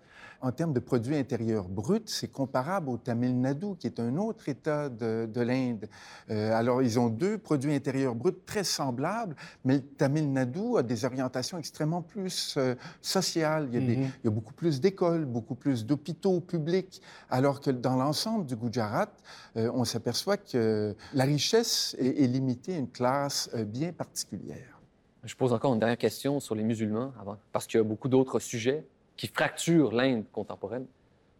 en 0.47 0.51
termes 0.53 0.71
de 0.71 0.79
produits 0.79 1.17
intérieurs 1.17 1.67
bruts, 1.67 1.99
c'est 2.05 2.31
comparable 2.31 2.89
au 2.89 2.97
Tamil 2.97 3.39
Nadu, 3.39 3.75
qui 3.77 3.87
est 3.87 3.99
un 3.99 4.15
autre 4.17 4.47
État 4.47 4.87
de, 4.87 5.27
de 5.31 5.41
l'Inde. 5.41 5.89
Euh, 6.29 6.53
alors, 6.53 6.81
ils 6.81 6.97
ont 6.97 7.09
deux 7.09 7.37
produits 7.37 7.73
intérieurs 7.73 8.15
bruts 8.15 8.31
très 8.45 8.63
semblables, 8.63 9.35
mais 9.65 9.75
le 9.75 9.81
Tamil 9.81 10.31
Nadu 10.31 10.77
a 10.77 10.83
des 10.83 11.03
orientations 11.03 11.57
extrêmement 11.57 12.01
plus 12.01 12.55
euh, 12.57 12.75
sociales. 13.01 13.67
Il 13.71 13.79
y, 13.79 13.83
a 13.83 13.85
des, 13.85 13.95
mm-hmm. 13.97 14.11
il 14.23 14.25
y, 14.25 14.27
a 14.27 14.31
beaucoup 14.31 14.53
plus 14.53 14.79
d'écoles, 14.79 15.25
beaucoup 15.25 15.55
plus 15.55 15.85
d'hôpitaux 15.85 16.39
publics, 16.39 17.01
alors 17.29 17.59
que 17.59 17.69
dans 17.69 17.97
l'ensemble 17.97 18.45
du 18.45 18.55
Gujarat, 18.55 19.09
euh, 19.57 19.69
on 19.73 19.83
s'aperçoit 19.83 20.37
que 20.37 20.95
la 21.13 21.25
richesse 21.25 21.93
est, 21.99 22.23
est 22.23 22.27
limitée 22.27 22.75
à 22.75 22.77
une 22.77 22.89
classe 22.89 23.49
bien 23.53 23.91
particulière. 23.91 24.79
Je 25.23 25.35
pose 25.35 25.51
encore 25.51 25.73
une 25.73 25.79
dernière 25.79 25.97
question 25.97 26.39
sur 26.39 26.55
les 26.55 26.63
musulmans, 26.63 27.11
avant, 27.19 27.35
parce 27.51 27.67
qu'il 27.67 27.79
y 27.79 27.81
a 27.81 27.83
beaucoup 27.83 28.07
d'autres 28.07 28.39
sujets 28.39 28.85
qui 29.17 29.27
fracture 29.27 29.91
l'Inde 29.91 30.23
contemporaine. 30.31 30.85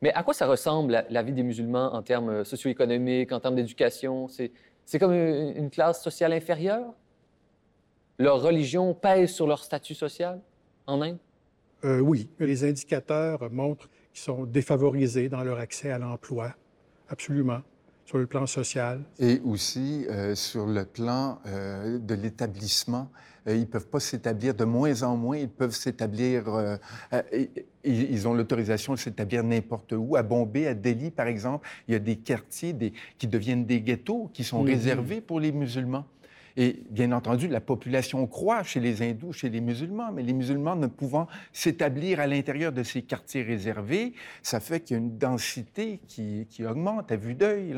Mais 0.02 0.12
à 0.14 0.24
quoi 0.24 0.34
ça 0.34 0.46
ressemble 0.46 1.06
la, 1.10 1.24
vie 1.24 1.32
des 1.32 1.44
musulmans 1.44 1.94
en 1.94 2.04
termes 2.04 2.44
socio-économiques, 2.44 3.32
en 3.32 3.40
termes 3.40 3.56
d'éducation? 3.56 4.28
C'est 4.28 5.00
comme 5.00 5.14
une, 5.14 5.70
classe 5.70 6.04
sociale 6.04 6.34
inférieure? 6.34 6.94
Leur 8.20 8.42
religion 8.42 8.94
pèse 8.94 9.32
sur 9.32 9.48
leur 9.48 9.64
statut 9.64 9.96
social 9.96 10.42
en 10.86 11.02
Inde? 11.02 11.18
Euh, 11.84 12.00
oui, 12.00 12.30
les 12.40 12.64
indicateurs 12.64 13.52
montrent 13.52 13.90
qu'ils 14.12 14.24
sont 14.24 14.46
défavorisés 14.46 15.30
dans 15.30 15.44
leur 15.44 15.60
accès 15.60 15.92
à 15.92 16.00
l'emploi, 16.00 16.56
absolument 17.10 17.62
sur 18.08 18.18
le 18.18 18.26
plan 18.26 18.48
social. 18.48 19.02
Et 19.20 19.42
aussi 19.44 20.06
euh, 20.10 20.34
sur 20.34 20.66
le 20.66 20.86
plan 20.86 21.40
euh, 21.46 22.00
de 22.00 22.16
l'établissement. 22.16 23.12
Euh, 23.48 23.56
ils 23.56 23.62
ne 23.62 23.66
peuvent 23.66 23.88
pas 23.88 24.00
s'établir 24.00 24.54
de 24.54 24.64
moins 24.64 25.04
en 25.04 25.18
moins, 25.18 25.38
ils 25.38 25.50
peuvent 25.50 25.76
s'établir, 25.76 26.44
ils 27.84 28.28
ont 28.28 28.34
l'autorisation 28.34 28.94
de 28.94 29.00
s'établir 29.00 29.44
n'importe 29.44 29.94
où. 29.94 30.16
À 30.16 30.24
Bombay, 30.24 30.68
à 30.68 30.74
Delhi, 30.74 31.12
par 31.12 31.28
exemple, 31.28 31.68
il 31.88 31.94
y 31.94 31.96
a 31.96 32.00
des 32.00 32.16
quartiers 32.16 32.72
des, 32.72 32.94
qui 33.18 33.28
deviennent 33.28 33.66
des 33.66 33.82
ghettos, 33.82 34.30
qui 34.34 34.46
sont 34.46 34.64
mhm. 34.64 34.68
réservés 34.68 35.22
pour 35.22 35.42
les 35.42 35.52
musulmans. 35.52 36.06
Et 36.60 36.82
bien 36.90 37.12
entendu, 37.12 37.48
la 37.48 37.62
population 37.62 38.26
croît 38.26 38.64
chez 38.64 38.80
les 38.80 39.04
hindous, 39.04 39.32
chez 39.32 39.50
les 39.50 39.62
musulmans, 39.62 40.12
mais 40.12 40.24
les 40.24 40.34
musulmans 40.34 40.76
ne 40.76 40.88
pouvant 40.88 41.28
s'établir 41.54 42.20
à 42.20 42.26
l'intérieur 42.26 42.72
de 42.72 42.82
ces 42.82 43.04
quartiers 43.04 43.44
réservés, 43.44 44.14
ça 44.42 44.60
fait 44.60 44.80
qu'il 44.80 44.98
y 44.98 45.00
a 45.00 45.04
une 45.04 45.20
densité 45.20 46.00
qui, 46.08 46.48
qui 46.50 46.66
augmente 46.66 47.12
à 47.12 47.16
vue 47.16 47.36
d'œil. 47.36 47.76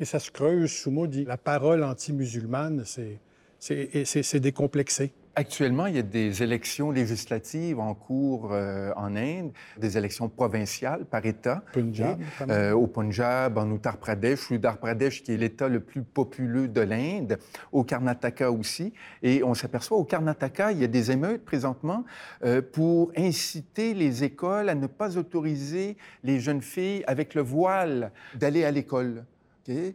Et 0.00 0.04
ça 0.04 0.18
se 0.18 0.32
creuse, 0.32 0.72
Soumo 0.72 1.06
dit, 1.06 1.24
la 1.24 1.36
parole 1.36 1.84
anti-musulmane, 1.84 2.84
c'est 2.84 4.40
décomplexé. 4.40 5.12
Actuellement, 5.34 5.86
il 5.86 5.96
y 5.96 5.98
a 5.98 6.02
des 6.02 6.42
élections 6.42 6.90
législatives 6.90 7.80
en 7.80 7.94
cours 7.94 8.50
euh, 8.52 8.92
en 8.96 9.16
Inde, 9.16 9.52
des 9.78 9.96
élections 9.96 10.28
provinciales 10.28 11.06
par 11.06 11.24
État. 11.24 11.62
Punjab, 11.72 12.20
euh, 12.50 12.72
au 12.72 12.86
Punjab, 12.86 13.56
en 13.56 13.74
Uttar 13.74 13.96
Pradesh, 13.96 14.50
l'Uttar 14.50 14.76
Pradesh 14.76 15.22
qui 15.22 15.32
est 15.32 15.38
l'État 15.38 15.68
le 15.68 15.80
plus 15.80 16.02
populeux 16.02 16.68
de 16.68 16.82
l'Inde, 16.82 17.38
au 17.72 17.82
Karnataka 17.82 18.52
aussi. 18.52 18.92
Et 19.22 19.42
on 19.42 19.54
s'aperçoit 19.54 19.96
au 19.96 20.04
Karnataka, 20.04 20.72
il 20.72 20.80
y 20.80 20.84
a 20.84 20.88
des 20.88 21.10
émeutes 21.10 21.46
présentement 21.46 22.04
euh, 22.44 22.60
pour 22.60 23.10
inciter 23.16 23.94
les 23.94 24.24
écoles 24.24 24.68
à 24.68 24.74
ne 24.74 24.86
pas 24.86 25.16
autoriser 25.16 25.96
les 26.24 26.40
jeunes 26.40 26.62
filles 26.62 27.04
avec 27.06 27.34
le 27.34 27.40
voile 27.40 28.12
d'aller 28.34 28.64
à 28.64 28.70
l'école. 28.70 29.24
Euh, 29.68 29.92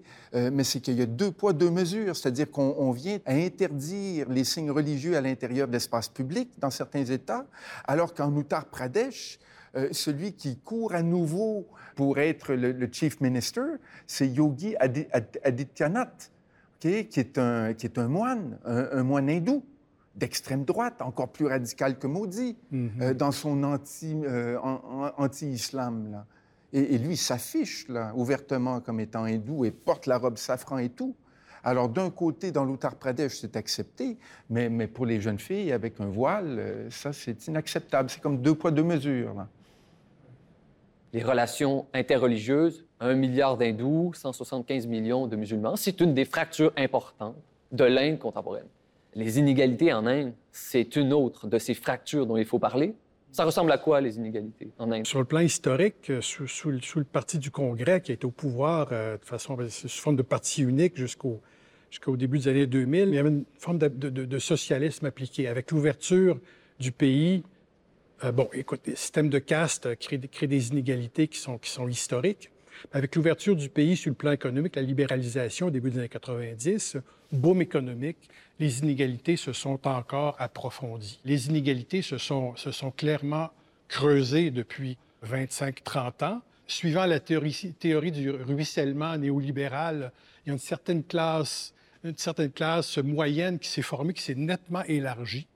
mais 0.51 0.63
c'est 0.63 0.79
qu'il 0.79 0.95
y 0.95 1.01
a 1.01 1.05
deux 1.05 1.31
poids, 1.31 1.53
deux 1.53 1.69
mesures, 1.69 2.15
c'est-à-dire 2.15 2.49
qu'on 2.49 2.91
vient 2.91 3.19
à 3.25 3.33
interdire 3.33 4.29
les 4.29 4.43
signes 4.43 4.71
religieux 4.71 5.17
à 5.17 5.21
l'intérieur 5.21 5.67
de 5.67 5.73
l'espace 5.73 6.07
public 6.07 6.49
dans 6.57 6.69
certains 6.69 7.05
États, 7.05 7.45
alors 7.85 8.13
qu'en 8.13 8.35
Uttar 8.37 8.65
Pradesh, 8.65 9.39
euh, 9.75 9.89
celui 9.91 10.33
qui 10.33 10.57
court 10.57 10.93
à 10.93 11.03
nouveau 11.03 11.67
pour 11.95 12.19
être 12.19 12.53
le, 12.53 12.89
chief 12.91 13.19
minister, 13.21 13.61
c'est 14.05 14.27
Yogi 14.27 14.75
Adityanath, 15.43 16.31
qui, 16.79 16.89
est 16.89 17.37
un, 17.37 17.73
qui 17.73 17.87
est 17.87 17.97
un 17.97 18.07
moine, 18.07 18.59
un, 18.65 19.03
moine 19.03 19.29
hindou 19.29 19.65
d'extrême 20.15 20.63
droite, 20.63 21.01
encore 21.01 21.29
plus 21.29 21.47
radical 21.47 21.97
que 21.99 22.07
Modi, 22.07 22.55
mm-hmm. 22.73 23.01
euh, 23.01 23.13
dans 23.13 23.31
son 23.31 23.63
anti-islam. 23.63 25.17
Anti, 25.17 26.25
et, 26.73 26.97
lui 26.97 27.15
s'affiche 27.15 27.87
là, 27.87 28.11
ouvertement 28.15 28.81
comme 28.81 28.99
étant 28.99 29.23
hindou 29.23 29.65
et 29.65 29.71
porte 29.71 30.05
la 30.05 30.17
robe 30.17 30.37
safran 30.37 30.79
et 30.79 30.89
tout. 30.89 31.15
Alors, 31.63 31.89
d'un 31.89 32.09
côté, 32.09 32.51
dans 32.51 32.65
l'Uttar 32.65 32.95
Pradesh, 32.95 33.39
c'est 33.39 33.55
accepté, 33.55 34.17
mais, 34.49 34.69
mais, 34.69 34.87
pour 34.87 35.05
les 35.05 35.19
jeunes 35.19 35.39
filles 35.39 35.71
avec 35.71 35.99
un 35.99 36.05
voile, 36.05 36.57
euh, 36.59 36.89
ça, 36.89 37.11
c'est 37.11 37.47
inacceptable. 37.47 38.09
C'est 38.09 38.21
comme 38.21 38.41
deux 38.41 38.55
poids, 38.55 38.71
deux 38.71 38.83
mesures. 38.83 39.33
Là. 39.33 39.47
Les 41.13 41.23
relations 41.23 41.85
interreligieuses, 41.93 42.85
un 42.99 43.15
milliard 43.15 43.57
d'hindous, 43.57 44.13
175 44.13 44.87
millions 44.87 45.27
de 45.27 45.35
musulmans, 45.35 45.75
c'est 45.75 45.99
une 45.99 46.13
des 46.13 46.25
fractures 46.25 46.73
importantes 46.77 47.35
de 47.71 47.83
l'Inde 47.83 48.19
contemporaine. 48.19 48.67
Les 49.13 49.39
inégalités 49.39 49.91
en 49.93 50.05
Inde, 50.05 50.33
c'est 50.51 50.95
une 50.95 51.13
autre 51.13 51.47
de 51.47 51.57
ces 51.57 51.73
fractures 51.73 52.27
dont 52.27 52.37
il 52.37 52.45
faut 52.45 52.59
parler. 52.59 52.93
Ça 53.37 53.45
ressemble 53.45 53.71
à 53.71 53.77
quoi, 53.77 54.01
les 54.01 54.17
inégalités 54.17 54.71
en 54.79 54.91
Inde? 54.91 55.05
Sur 55.05 55.19
le 55.19 55.25
plan 55.25 55.41
historique, 55.41 56.09
euh, 56.09 56.21
sous, 56.21 56.71
le 56.71 57.03
parti 57.03 57.37
du 57.37 57.51
Congrès 57.51 58.01
qui 58.01 58.09
a 58.09 58.15
été 58.15 58.25
au 58.25 58.31
pouvoir 58.31 58.87
euh, 58.91 59.15
de 59.15 59.23
façon 59.23 59.53
ben, 59.53 59.69
sous 59.69 59.87
forme 59.89 60.15
de 60.15 60.23
parti 60.23 60.63
unique 60.63 60.97
jusqu'au 60.97 61.39
jusqu'au 61.91 62.17
début 62.17 62.39
des 62.39 62.47
années 62.47 62.65
2000, 62.65 63.09
il 63.09 63.13
y 63.13 63.19
avait 63.19 63.29
une 63.29 63.45
forme 63.59 63.77
de, 63.77 64.39
socialisme 64.39 65.05
appliqué. 65.05 65.47
Avec 65.47 65.69
l'ouverture 65.69 66.39
du 66.79 66.91
pays, 66.91 67.43
euh, 68.23 68.31
bon, 68.31 68.49
écoute, 68.53 68.81
le 68.87 68.95
système 68.95 69.29
de 69.29 69.37
caste 69.37 69.95
crée, 69.97 70.19
crée, 70.19 70.47
des 70.47 70.69
inégalités 70.69 71.27
qui 71.27 71.37
sont, 71.37 71.59
qui 71.59 71.69
sont 71.69 71.87
historiques. 71.87 72.49
Avec 72.91 73.15
l'ouverture 73.15 73.55
du 73.55 73.69
pays 73.69 73.97
sur 73.97 74.09
le 74.09 74.15
plan 74.15 74.31
économique, 74.31 74.75
la 74.75 74.81
libéralisation 74.81 75.67
au 75.67 75.69
début 75.69 75.91
des 75.91 75.99
années 75.99 76.09
90, 76.09 76.97
boom 77.31 77.61
économique, 77.61 78.17
les 78.59 78.79
inégalités 78.79 79.35
se 79.35 79.53
sont 79.53 79.87
encore 79.87 80.35
approfondies. 80.39 81.19
Les 81.25 81.47
inégalités 81.47 82.01
se 82.01 82.17
sont, 82.17 82.55
se 82.55 82.71
sont 82.71 82.91
clairement 82.91 83.49
creusées 83.87 84.51
depuis 84.51 84.97
25-30 85.25 86.25
ans. 86.25 86.41
Suivant 86.67 87.05
la 87.05 87.19
théorie, 87.19 88.11
du 88.11 88.29
ruissellement 88.29 89.17
néolibéral, 89.17 90.11
il 90.45 90.49
y 90.49 90.51
a 90.51 90.53
une 90.53 90.59
certaine 90.59 91.03
classe, 91.03 91.73
une 92.03 92.17
certaine 92.17 92.51
classe 92.51 92.97
moyenne 92.97 93.57
qui 93.59 93.69
s'est 93.69 93.81
formée, 93.81 94.13
qui 94.13 94.23
s'est 94.23 94.35
nettement 94.35 94.83
élargie 94.83 95.47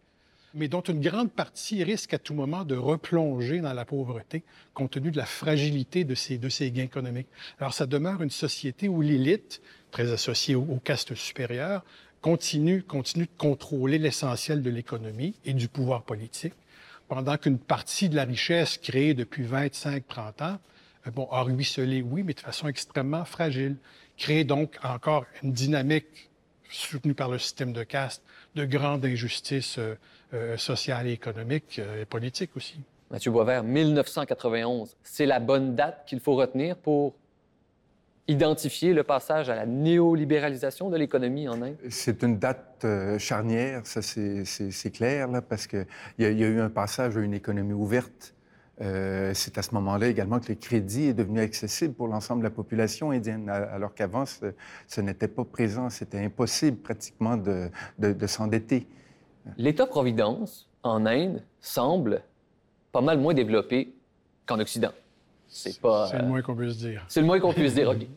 mais 0.54 0.68
dont 0.68 0.82
une 0.82 1.02
grande 1.02 1.32
partie 1.32 1.84
risque 1.84 2.14
à 2.14 2.20
tout 2.20 2.34
moment 2.34 2.64
de 2.64 2.76
replonger 2.76 3.60
dans 3.60 3.74
la 3.74 3.86
pauvreté, 3.86 4.44
compte 4.74 4.92
tenu 4.92 5.12
de 5.12 5.18
la 5.18 5.26
fragilité 5.26 6.04
de 6.04 6.16
ces, 6.16 6.38
de 6.38 6.50
ces 6.50 6.72
gains 6.72 6.84
économiques. 6.84 7.28
Alors, 7.60 7.74
ça 7.74 7.86
demeure 7.86 8.22
une 8.22 8.30
société 8.30 8.90
où 8.90 9.02
l'élite, 9.02 9.62
très 9.92 10.12
associée 10.12 10.56
aux, 10.56 10.80
castes 10.84 11.16
supérieures, 11.16 11.84
continue, 12.22 12.84
continue 12.84 13.26
de 13.26 13.38
contrôler 13.38 13.98
l'essentiel 13.98 14.62
de 14.62 14.70
l'économie 14.70 15.36
et 15.46 15.54
du 15.54 15.68
pouvoir 15.68 16.04
politique, 16.04 16.54
pendant 17.08 17.38
qu'une 17.38 17.58
partie 17.58 18.10
de 18.10 18.16
la 18.16 18.24
richesse 18.24 18.78
créée 18.78 19.14
depuis 19.14 19.44
25-30 19.44 20.44
ans 20.44 20.60
euh, 21.08 21.12
bon, 21.12 21.28
a 21.32 21.42
ruisselé, 21.42 22.02
oui, 22.02 22.24
mais 22.24 22.34
de 22.34 22.40
façon 22.40 22.68
extrêmement 22.68 23.26
fragile, 23.26 23.78
crée 24.18 24.44
donc 24.44 24.78
encore 24.84 25.26
une 25.44 25.52
dynamique 25.52 26.30
soutenue 26.70 27.14
par 27.14 27.30
le 27.30 27.38
système 27.38 27.74
de 27.74 27.84
caste 27.84 28.24
de 28.56 28.66
grande 28.66 29.06
injustice 29.06 29.78
euh, 29.78 29.96
euh, 30.34 30.56
sociale 30.56 31.08
et 31.08 31.12
économique 31.12 31.78
euh, 31.80 32.04
et 32.04 32.06
politique 32.06 32.56
aussi. 32.56 32.80
Mathieu 33.10 33.32
Boisvert, 33.32 33.66
1991, 33.66 34.96
c'est 35.04 35.26
la 35.26 35.42
bonne 35.42 35.76
date 35.76 36.06
qu'il 36.06 36.22
faut 36.22 36.36
retenir 36.36 36.78
pour 36.78 37.16
identifier 38.30 38.94
le 38.94 39.04
passage 39.04 39.50
à 39.50 39.56
la 39.56 39.66
néolibéralisation 39.66 40.90
de 40.90 40.96
l'économie 40.96 41.50
en 41.50 41.62
Inde? 41.62 41.76
C'est 41.90 42.24
une 42.24 42.40
date 42.40 42.86
charnière, 43.18 43.86
ça 43.86 44.02
c'est 44.02 44.92
clair, 44.94 45.28
là, 45.28 45.42
parce 45.42 45.68
qu'il 45.68 45.86
y, 46.20 46.24
a 46.24 46.30
eu 46.30 46.62
un 46.62 46.70
passage 46.70 47.18
à 47.18 47.20
une 47.20 47.34
économie 47.34 47.74
ouverte. 47.74 48.34
c'est 48.80 49.58
à 49.58 49.62
ce 49.62 49.74
moment-là 49.74 50.08
également 50.08 50.40
que 50.40 50.48
le 50.48 50.56
crédit 50.56 51.08
est 51.08 51.14
devenu 51.14 51.42
accessible 51.42 51.94
pour 51.94 52.08
l'ensemble 52.08 52.42
de 52.42 52.46
la 52.46 52.52
population 52.52 53.12
indienne, 53.12 53.50
alors 53.50 53.94
qu'avant, 53.94 54.24
ce, 54.26 55.02
n'était 55.02 55.28
pas 55.28 55.44
présent. 55.44 55.90
C'était 55.90 56.24
impossible 56.24 56.78
pratiquement 56.78 57.36
de, 57.36 57.70
de 58.00 58.28
s'endetter. 58.28 58.88
L'État-providence 59.58 60.70
en 60.84 61.06
Inde 61.06 61.42
semble 61.60 62.22
pas 62.92 63.02
mal 63.02 63.18
moins 63.18 63.34
développé 63.34 63.94
qu'en 64.46 64.60
Occident. 64.60 64.92
C'est 65.48 65.80
pas. 65.80 66.08
C'est 66.08 66.20
le 66.20 66.26
moins 66.26 66.42
qu'on 66.42 66.56
puisse 66.56 66.78
dire. 66.78 67.06
C'est 67.08 67.22
le 67.22 67.26
moins 67.26 67.40
qu'on 67.40 67.54
puisse 67.54 67.74
dire, 67.74 67.90
OK. 67.90 68.08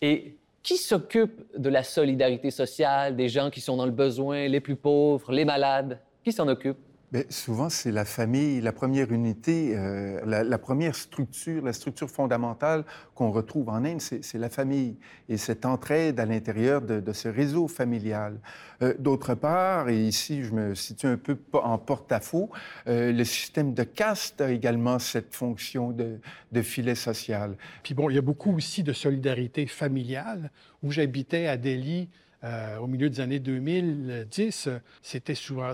Et 0.00 0.36
qui 0.62 0.76
s'occupe 0.76 1.42
de 1.56 1.68
la 1.68 1.82
solidarité 1.82 2.50
sociale, 2.50 3.16
des 3.16 3.28
gens 3.28 3.50
qui 3.50 3.60
sont 3.60 3.76
dans 3.76 3.86
le 3.86 3.92
besoin, 3.92 4.48
les 4.48 4.60
plus 4.60 4.76
pauvres, 4.76 5.32
les 5.32 5.44
malades? 5.44 5.98
Qui 6.24 6.32
s'en 6.32 6.46
occupe? 6.48 6.78
Bien, 7.12 7.24
souvent, 7.28 7.68
c'est 7.68 7.92
la 7.92 8.06
famille, 8.06 8.62
la 8.62 8.72
première 8.72 9.12
unité, 9.12 9.74
euh, 9.76 10.18
la, 10.24 10.58
première 10.58 10.94
structure, 10.94 11.62
la 11.62 11.74
structure 11.74 12.08
fondamentale 12.08 12.86
qu'on 13.14 13.30
retrouve 13.30 13.68
en 13.68 13.84
Inde, 13.84 14.00
c'est 14.00 14.38
la 14.38 14.48
famille 14.48 14.96
et 15.28 15.36
cette 15.36 15.66
entraide 15.66 16.18
à 16.20 16.24
l'intérieur 16.24 16.80
de, 16.80 17.12
ce 17.12 17.28
réseau 17.28 17.68
familial. 17.68 18.40
Euh, 18.80 18.94
d'autre 18.98 19.34
part, 19.34 19.90
et 19.90 20.02
ici 20.02 20.42
je 20.42 20.54
me 20.54 20.74
situe 20.74 21.06
un 21.06 21.18
peu 21.18 21.36
en 21.52 21.76
porte-à-faux, 21.76 22.48
euh, 22.88 23.12
le 23.12 23.24
système 23.24 23.74
de 23.74 23.82
caste 23.82 24.40
a 24.40 24.50
également 24.50 24.98
cette 24.98 25.34
fonction 25.34 25.90
de, 25.90 26.18
de 26.50 26.62
filet 26.62 26.94
social. 26.94 27.58
Puis 27.82 27.92
bon, 27.92 28.08
il 28.08 28.14
y 28.14 28.18
a 28.18 28.22
beaucoup 28.22 28.56
aussi 28.56 28.82
de 28.82 28.94
solidarité 28.94 29.66
familiale. 29.66 30.50
Où 30.82 30.90
j'habitais 30.90 31.46
à 31.46 31.56
Delhi, 31.56 32.08
euh, 32.44 32.78
au 32.78 32.86
milieu 32.86 33.08
des 33.08 33.20
années 33.20 33.38
2010, 33.38 34.68
c'était 35.00 35.34
souvent... 35.34 35.72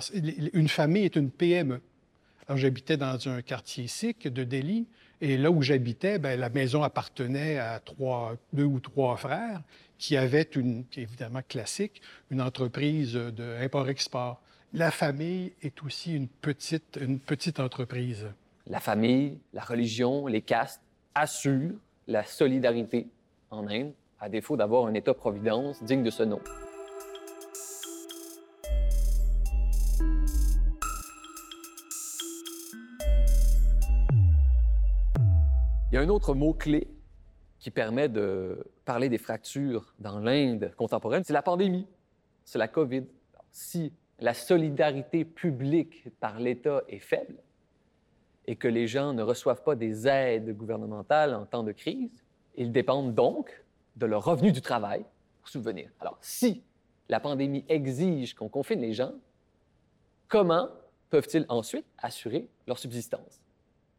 Une 0.53 0.69
famille 0.69 1.05
est 1.05 1.17
une 1.17 1.31
PME. 1.31 1.81
Alors, 2.47 2.59
j'habitais 2.59 2.97
dans 2.97 3.29
un 3.29 3.43
quartier 3.43 3.87
sikh 3.89 4.29
de 4.29 4.45
Delhi, 4.45 4.87
et 5.21 5.37
là 5.37 5.51
où 5.51 5.63
j'habitais, 5.63 6.19
ben, 6.19 6.39
la 6.39 6.49
maison 6.49 6.83
appartenait 6.83 7.59
à 7.59 7.81
deux 8.53 8.65
ou 8.65 8.81
trois 8.81 9.17
frères 9.17 9.63
qui 9.99 10.17
avaient, 10.17 10.49
une, 10.55 10.85
évidemment 10.97 11.43
classique, 11.47 12.01
une 12.31 12.41
entreprise 12.41 13.15
d'import-export. 13.15 14.41
La 14.73 14.91
famille 14.91 15.53
est 15.63 15.83
aussi 15.83 16.15
une 16.15 16.29
petite, 16.29 16.99
une 17.01 17.19
petite 17.19 17.59
entreprise. 17.59 18.27
La 18.67 18.81
famille, 18.81 19.39
la 19.53 19.63
religion, 19.63 20.27
les 20.27 20.43
castes 20.43 20.83
assurent 21.15 21.75
la 22.07 22.25
solidarité 22.25 23.09
en 23.51 23.67
Inde, 23.67 23.93
à 24.21 24.29
défaut 24.29 24.57
d'avoir 24.57 24.87
un 24.87 24.95
État-providence 24.95 25.83
digne 25.83 26.03
de 26.03 26.11
ce 26.11 26.23
nom. 26.23 26.41
Il 35.91 35.95
y 35.95 35.99
a 35.99 36.01
un 36.01 36.09
autre 36.09 36.35
mot-clé 36.35 36.89
qui 37.59 37.71
permet 37.71 38.09
de 38.09 38.67
parler 38.85 39.09
des 39.09 39.19
fractures 39.19 39.95
dans 39.99 40.19
l'Inde 40.19 40.73
contemporaine, 40.77 41.25
c'est 41.25 41.33
la 41.33 41.43
pandémie, 41.43 41.87
c'est 42.45 42.59
la 42.59 42.69
COVID. 42.69 43.05
Si 43.51 43.93
la 44.21 44.35
solidarité 44.35 45.25
publique 45.25 46.09
par 46.21 46.39
l'État 46.39 46.83
est 46.89 46.99
faible 46.99 47.37
et 48.47 48.57
que 48.57 48.69
les 48.69 48.87
gens 48.87 49.13
ne 49.13 49.23
reçoivent 49.23 49.63
pas 49.63 49.75
des 49.75 50.07
aides 50.07 50.57
gouvernementales 50.57 51.35
en 51.35 51.47
temps 51.47 51.63
de 51.63 51.73
crise, 51.73 52.25
ils 52.57 52.73
dépendent 52.73 53.15
donc 53.15 53.65
de 53.99 54.07
leur 54.07 54.25
revenu 54.25 54.53
du 54.53 54.63
travail 54.63 55.05
pour 55.41 55.49
subvenir. 55.49 55.91
Alors, 56.01 56.19
si 56.21 56.63
la 57.09 57.21
pandémie 57.21 57.65
exige 57.69 58.35
qu'on 58.35 58.49
confine 58.49 58.81
les 58.81 58.93
gens, 58.93 59.13
comment 60.29 60.69
peuvent-ils 61.11 61.47
ensuite 61.49 61.87
assurer 61.99 62.49
leur 62.67 62.79
subsistance? 62.79 63.41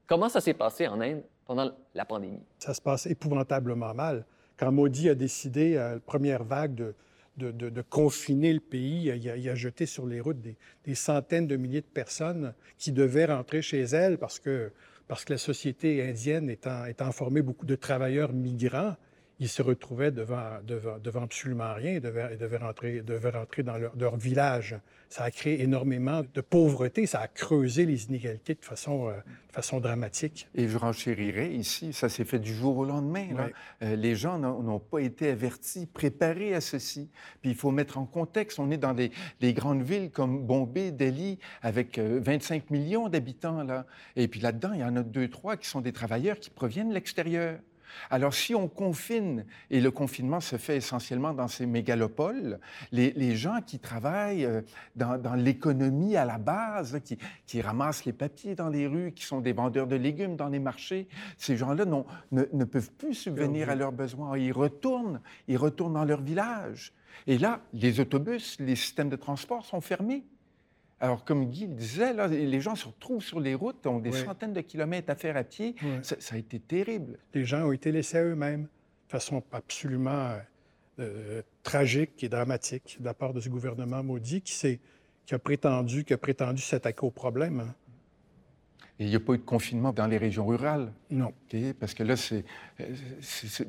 Comment 0.08 0.30
ça 0.30 0.42
s'est 0.42 0.54
passé 0.54 0.88
en 0.88 1.02
Inde 1.02 1.24
pendant 1.46 1.72
la 1.94 2.06
pandémie? 2.06 2.44
Ça 2.60 2.74
se 2.74 2.82
passe 2.82 3.06
épouvantablement 3.06 3.94
mal. 3.94 4.26
Quand 4.58 4.72
Modi 4.72 5.10
a 5.10 5.16
décidé, 5.16 5.78
à 5.78 5.96
la 5.96 6.00
première 6.00 6.44
vague, 6.44 6.94
de, 7.38 7.82
confiner 7.82 8.54
le 8.54 8.60
pays, 8.60 9.06
il 9.06 9.30
a, 9.30 9.38
il 9.38 9.50
a, 9.50 9.56
jeté 9.56 9.86
sur 9.86 10.06
les 10.06 10.20
routes 10.20 10.42
des, 10.42 10.58
des, 10.84 10.96
centaines 10.96 11.48
de 11.48 11.56
milliers 11.56 11.80
de 11.80 11.86
personnes 11.86 12.54
qui 12.78 12.92
devaient 12.92 13.26
rentrer 13.26 13.62
chez 13.62 13.82
elles 13.82 14.18
parce 14.18 14.40
que, 14.40 14.74
parce 15.08 15.24
que 15.24 15.34
la 15.34 15.38
société 15.38 16.04
indienne 16.04 16.50
étant, 16.50 16.86
étant 16.86 17.12
formée 17.14 17.42
beaucoup 17.42 17.66
de 17.66 17.76
travailleurs 17.76 18.34
migrants, 18.34 18.96
ils 19.40 19.48
se 19.48 19.62
retrouvaient 19.62 20.12
devant, 20.12 20.60
devant, 20.66 20.98
devant 21.00 21.24
absolument 21.24 21.74
rien 21.74 21.94
et 21.94 22.00
devaient, 22.02 22.36
devaient, 22.36 22.58
rentrer, 22.58 23.02
devaient 23.02 23.30
rentrer 23.30 23.64
dans 23.64 23.78
leur, 23.78 23.96
leur, 23.96 24.18
village. 24.18 24.76
Ça 25.08 25.24
a 25.24 25.32
créé 25.32 25.62
énormément 25.62 26.24
de 26.34 26.42
pauvreté, 26.42 27.06
ça 27.06 27.22
a 27.22 27.28
creusé 27.28 27.86
les 27.86 28.06
inégalités 28.06 28.54
de 28.54 28.66
façon, 28.66 29.08
euh, 29.08 29.14
de 29.14 29.54
façon 29.54 29.80
dramatique. 29.80 30.50
Et 30.56 30.68
je 30.68 30.78
renchérirais 30.78 31.54
ici, 31.54 31.94
ça 31.94 32.10
s'est 32.10 32.26
fait 32.26 32.40
du 32.40 32.54
jour 32.54 32.78
au 32.78 32.86
lendemain. 32.86 33.28
Là. 33.34 33.46
Oui. 33.46 33.88
Euh, 33.88 33.96
les 33.96 34.16
gens 34.16 34.38
n'ont 34.38 34.80
pas 34.80 35.00
été 35.00 35.30
avertis, 35.30 35.86
préparés 35.86 36.54
à 36.54 36.60
ceci. 36.62 37.10
Puis 37.42 37.52
il 37.52 37.56
faut 37.56 37.72
mettre 37.72 37.98
en 37.98 38.06
contexte, 38.06 38.60
on 38.60 38.70
est 38.72 38.78
dans 38.78 38.94
des, 38.94 39.12
des 39.40 39.54
grandes 39.54 39.84
villes 39.84 40.12
comme 40.12 40.46
Bombay, 40.46 40.92
Delhi, 40.92 41.40
avec 41.62 41.98
euh, 41.98 42.20
25 42.22 42.70
millions 42.72 43.08
d'habitants. 43.08 43.64
là. 43.64 43.86
Et 44.18 44.28
puis 44.28 44.42
là-dedans, 44.42 44.74
il 44.74 44.82
y 44.82 44.84
en 44.84 44.98
a 44.98 45.04
deux, 45.04 45.30
trois 45.30 45.56
qui 45.56 45.68
sont 45.70 45.80
des 45.80 45.94
travailleurs 45.94 46.40
qui 46.40 46.50
proviennent 46.50 46.90
de 46.90 46.94
l'extérieur. 46.94 47.60
Alors, 48.10 48.34
si 48.34 48.56
on 48.56 48.68
confine, 48.68 49.46
et 49.70 49.82
le 49.82 49.92
confinement 49.92 50.40
se 50.40 50.58
fait 50.58 50.78
essentiellement 50.78 51.34
dans 51.34 51.48
ces 51.48 51.66
mégalopoles, 51.66 52.60
les, 52.92 53.36
gens 53.36 53.60
qui 53.66 53.80
travaillent 53.80 54.46
euh, 54.46 54.62
dans, 54.96 55.36
l'économie 55.36 56.16
à 56.16 56.26
la 56.26 56.38
base, 56.38 57.00
qui, 57.04 57.18
qui, 57.46 57.62
ramassent 57.62 58.06
les 58.06 58.14
papiers 58.14 58.56
dans 58.56 58.70
les 58.70 58.88
rues, 58.88 59.12
qui 59.12 59.26
sont 59.26 59.42
des 59.42 59.54
vendeurs 59.54 59.88
de 59.88 59.96
légumes 59.96 60.36
dans 60.36 60.50
les 60.50 60.60
marchés, 60.60 61.08
ces 61.38 61.58
gens-là 61.58 61.86
ne, 61.86 62.44
ne, 62.52 62.64
peuvent 62.64 62.92
plus 62.92 63.14
subvenir 63.14 63.70
à 63.70 63.76
leurs 63.76 63.92
besoins. 63.92 64.38
Ils 64.38 64.52
retournent, 64.52 65.22
ils 65.48 65.58
retournent 65.58 65.94
dans 65.94 66.06
leur 66.06 66.22
village. 66.22 66.94
Et 67.28 67.38
là, 67.38 67.62
les 67.74 68.00
autobus, 68.00 68.58
les 68.60 68.76
systèmes 68.76 69.10
de 69.10 69.16
transport 69.16 69.66
sont 69.66 69.82
fermés. 69.82 70.24
Alors, 71.02 71.24
comme 71.24 71.50
Guy 71.50 71.68
le 71.68 71.76
disait, 71.76 72.14
là, 72.14 72.28
les 72.28 72.62
gens 72.62 72.76
se 72.76 72.88
retrouvent 72.88 73.24
sur 73.24 73.40
les 73.40 73.56
routes, 73.56 73.88
ont 73.88 74.00
des 74.00 74.12
oui. 74.12 74.24
centaines 74.26 74.54
de 74.54 74.62
kilomètres 74.62 75.10
à 75.10 75.16
faire 75.16 75.38
à 75.38 75.44
pied. 75.44 75.76
Oui. 75.82 75.90
Ça, 76.04 76.16
ça, 76.20 76.36
a 76.36 76.38
été 76.38 76.60
terrible. 76.60 77.18
Les 77.34 77.46
gens 77.46 77.68
ont 77.68 77.72
été 77.72 77.92
laissés 77.92 78.18
à 78.18 78.24
eux-mêmes 78.24 78.64
de 78.64 79.12
façon 79.12 79.42
absolument 79.52 80.36
euh, 81.00 81.42
tragique 81.64 82.24
et 82.24 82.30
dramatique 82.30 82.98
de 83.00 83.06
la 83.06 83.14
part 83.14 83.34
de 83.34 83.40
ce 83.40 83.48
gouvernement 83.48 84.04
maudit 84.04 84.42
qui, 84.42 84.80
qui 85.26 85.34
a 85.34 85.40
prétendu, 85.40 86.04
qui 86.04 86.14
a 86.14 86.18
prétendu 86.18 86.62
s'attaquer 86.62 87.06
au 87.06 87.12
problème. 87.12 87.74
Et 89.00 89.06
il 89.06 89.10
n'y 89.10 89.16
a 89.16 89.20
pas 89.22 89.34
eu 89.34 89.38
de 89.38 89.44
confinement 89.44 89.94
dans 89.94 90.08
les 90.08 90.18
régions 90.18 90.46
rurales. 90.46 90.92
Non. 91.10 91.32
Okay? 91.46 91.74
Parce 91.74 91.94
que 91.94 92.04
là, 92.04 92.18
c'est, 92.18 92.44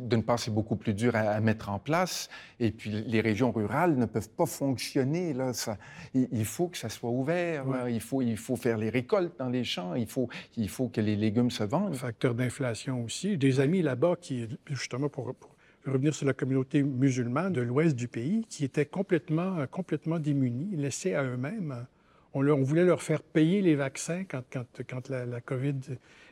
d'une 0.00 0.24
part, 0.24 0.40
c'est 0.40 0.50
beaucoup 0.50 0.74
plus 0.74 0.92
dur 0.92 1.14
à, 1.14 1.20
à, 1.20 1.40
mettre 1.40 1.68
en 1.68 1.78
place. 1.78 2.28
Et 2.58 2.72
puis, 2.72 2.90
les 2.90 3.20
régions 3.20 3.52
rurales 3.52 3.96
ne 3.96 4.06
peuvent 4.06 4.30
pas 4.30 4.46
fonctionner. 4.46 5.32
Là. 5.32 5.52
Ça, 5.52 5.78
il, 6.14 6.28
il, 6.32 6.44
faut 6.44 6.66
que 6.66 6.76
ça 6.76 6.88
soit 6.88 7.10
ouvert. 7.10 7.68
Ouais. 7.68 7.94
Il, 7.94 8.00
faut, 8.00 8.22
il 8.22 8.36
faut 8.36 8.56
faire 8.56 8.76
les 8.76 8.90
récoltes 8.90 9.38
dans 9.38 9.48
les 9.48 9.62
champs. 9.62 9.94
Il 9.94 10.08
faut, 10.08 10.28
il 10.56 10.68
faut 10.68 10.88
que 10.88 11.00
les 11.00 11.14
légumes 11.14 11.52
se 11.52 11.62
vendent. 11.62 11.94
Facteur 11.94 12.34
d'inflation 12.34 13.04
aussi. 13.04 13.38
Des 13.38 13.60
amis 13.60 13.82
là-bas 13.82 14.16
qui, 14.20 14.48
justement, 14.66 15.08
pour, 15.08 15.32
pour 15.36 15.54
revenir 15.86 16.12
sur 16.12 16.26
la 16.26 16.32
communauté 16.32 16.82
musulmane 16.82 17.52
de 17.52 17.60
l'ouest 17.60 17.94
du 17.94 18.08
pays, 18.08 18.44
qui 18.48 18.64
étaient 18.64 18.84
complètement, 18.84 19.64
complètement 19.70 20.18
démunis, 20.18 20.74
laissés 20.76 21.14
à 21.14 21.22
eux-mêmes 21.22 21.86
on, 22.34 22.62
voulait 22.62 22.84
leur 22.84 23.02
faire 23.02 23.22
payer 23.22 23.60
les 23.62 23.74
vaccins 23.74 24.24
quand, 24.24 25.08
la, 25.08 25.40
COVID 25.40 25.80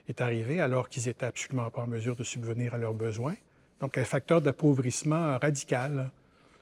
est 0.09 0.21
arrivée, 0.21 0.61
alors 0.61 0.89
qu'ils 0.89 1.07
n'étaient 1.07 1.27
absolument 1.27 1.71
pas 1.71 1.83
en 1.83 1.87
mesure 1.87 2.17
de 2.17 2.25
subvenir 2.25 2.75
à 2.75 2.79
leurs 2.79 2.95
besoins. 2.95 3.35
Donc, 3.81 3.99
un 3.99 4.05
facteur 4.05 4.41
d'appauvrissement 4.41 5.39
radical. 5.39 6.11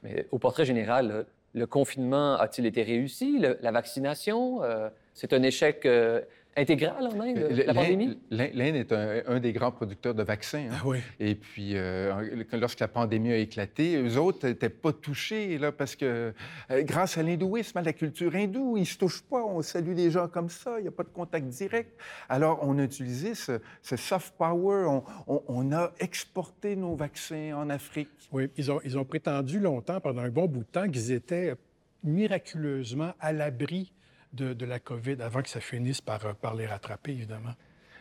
Mais 0.02 0.26
au 0.30 0.38
portrait 0.38 0.64
général, 0.64 1.26
le 1.54 1.66
confinement 1.66 2.36
a-t-il 2.36 2.66
été 2.66 2.82
réussi? 2.82 3.38
La 3.38 3.70
vaccination, 3.70 4.62
euh, 4.62 4.90
c'est 5.14 5.32
un 5.32 5.42
échec 5.42 5.86
euh, 5.86 6.20
intégral 6.56 7.06
en 7.06 7.20
Inde, 7.20 7.64
la 7.66 7.74
pandémie? 7.74 8.18
L'Inde 8.30 8.76
est 8.76 8.92
un, 8.92 9.22
un, 9.26 9.40
des 9.40 9.52
grands 9.52 9.70
producteurs 9.70 10.14
de 10.14 10.22
vaccins. 10.22 10.68
Hein? 10.70 10.78
Ah 10.80 10.86
oui. 10.86 10.98
Et 11.20 11.34
puis, 11.34 11.72
euh, 11.74 12.44
lorsque 12.52 12.80
la 12.80 12.88
pandémie 12.88 13.32
a 13.32 13.36
éclaté, 13.36 13.96
eux 13.96 14.18
autres 14.18 14.46
n'étaient 14.46 14.70
pas 14.70 14.92
touchés, 14.92 15.58
là, 15.58 15.72
parce 15.72 15.96
que 15.96 16.32
euh, 16.70 16.82
grâce 16.82 17.18
à 17.18 17.22
l'hindouisme, 17.22 17.78
à 17.78 17.82
la 17.82 17.92
culture 17.92 18.34
hindoue, 18.34 18.76
ils 18.76 18.80
ne 18.80 18.84
se 18.86 18.98
touchent 18.98 19.22
pas, 19.22 19.44
on 19.44 19.62
salue 19.62 19.94
les 19.94 20.10
gens 20.10 20.28
comme 20.28 20.48
ça, 20.48 20.78
il 20.78 20.82
n'y 20.82 20.88
a 20.88 20.92
pas 20.92 21.04
de 21.04 21.08
contact 21.08 21.46
direct. 21.46 22.00
Alors, 22.28 22.58
on 22.62 22.78
a 22.78 22.84
utilisé 22.84 23.34
ce, 23.34 23.60
ce 23.82 23.96
soft 23.96 24.34
power, 24.36 24.86
on, 24.86 25.04
on, 25.26 25.42
on, 25.48 25.72
a 25.72 25.92
exporté 26.00 26.76
nos 26.76 26.94
vaccins 26.94 27.52
en 27.56 27.68
Afrique. 27.70 28.08
Oui, 28.32 28.48
ils 28.56 28.70
ont, 28.72 28.80
ils 28.84 28.98
ont 28.98 29.04
prétendu 29.04 29.60
longtemps, 29.60 30.00
pendant 30.00 30.22
un 30.22 30.30
bon 30.30 30.46
bout 30.46 30.60
de 30.60 30.64
temps, 30.64 30.88
qu'ils 30.88 31.12
étaient 31.12 31.54
miraculeusement 32.02 33.12
à 33.20 33.32
l'abri 33.32 33.92
de, 34.32 34.52
de, 34.52 34.66
la 34.66 34.78
COVID 34.78 35.16
avant 35.20 35.42
que 35.42 35.48
ça 35.48 35.60
finisse 35.60 36.00
par, 36.00 36.34
par 36.36 36.54
les 36.54 36.66
rattraper, 36.66 37.12
évidemment. 37.12 37.54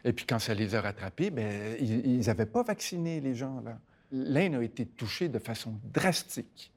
Et 0.03 0.13
puis 0.13 0.25
quand 0.25 0.39
ça 0.39 0.53
les 0.53 0.75
a 0.75 0.81
rattrapés, 0.81 1.31
ben, 1.31 1.75
ils 1.79 2.25
n'avaient 2.25 2.45
pas 2.45 2.63
vacciné 2.63 3.21
les 3.21 3.33
gens. 3.33 3.61
là. 3.61 3.79
L'Inde 4.11 4.55
a 4.55 4.63
été 4.63 4.85
touchée 4.85 5.29
de 5.29 5.39
façon 5.39 5.79
drastique. 5.91 6.71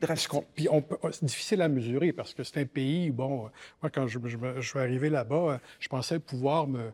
Drastique. 0.00 0.46
Puis 0.54 0.68
c'est 1.10 1.24
difficile 1.24 1.60
à 1.62 1.68
mesurer 1.68 2.12
parce 2.12 2.34
que 2.34 2.44
c'est 2.44 2.60
un 2.60 2.66
pays, 2.66 3.10
bon, 3.10 3.50
moi 3.82 3.90
quand 3.92 4.06
je, 4.06 4.20
je, 4.24 4.38
je 4.56 4.68
suis 4.68 4.78
arrivé 4.78 5.10
là-bas, 5.10 5.60
je 5.80 5.88
pensais 5.88 6.20
pouvoir 6.20 6.68
me, 6.68 6.92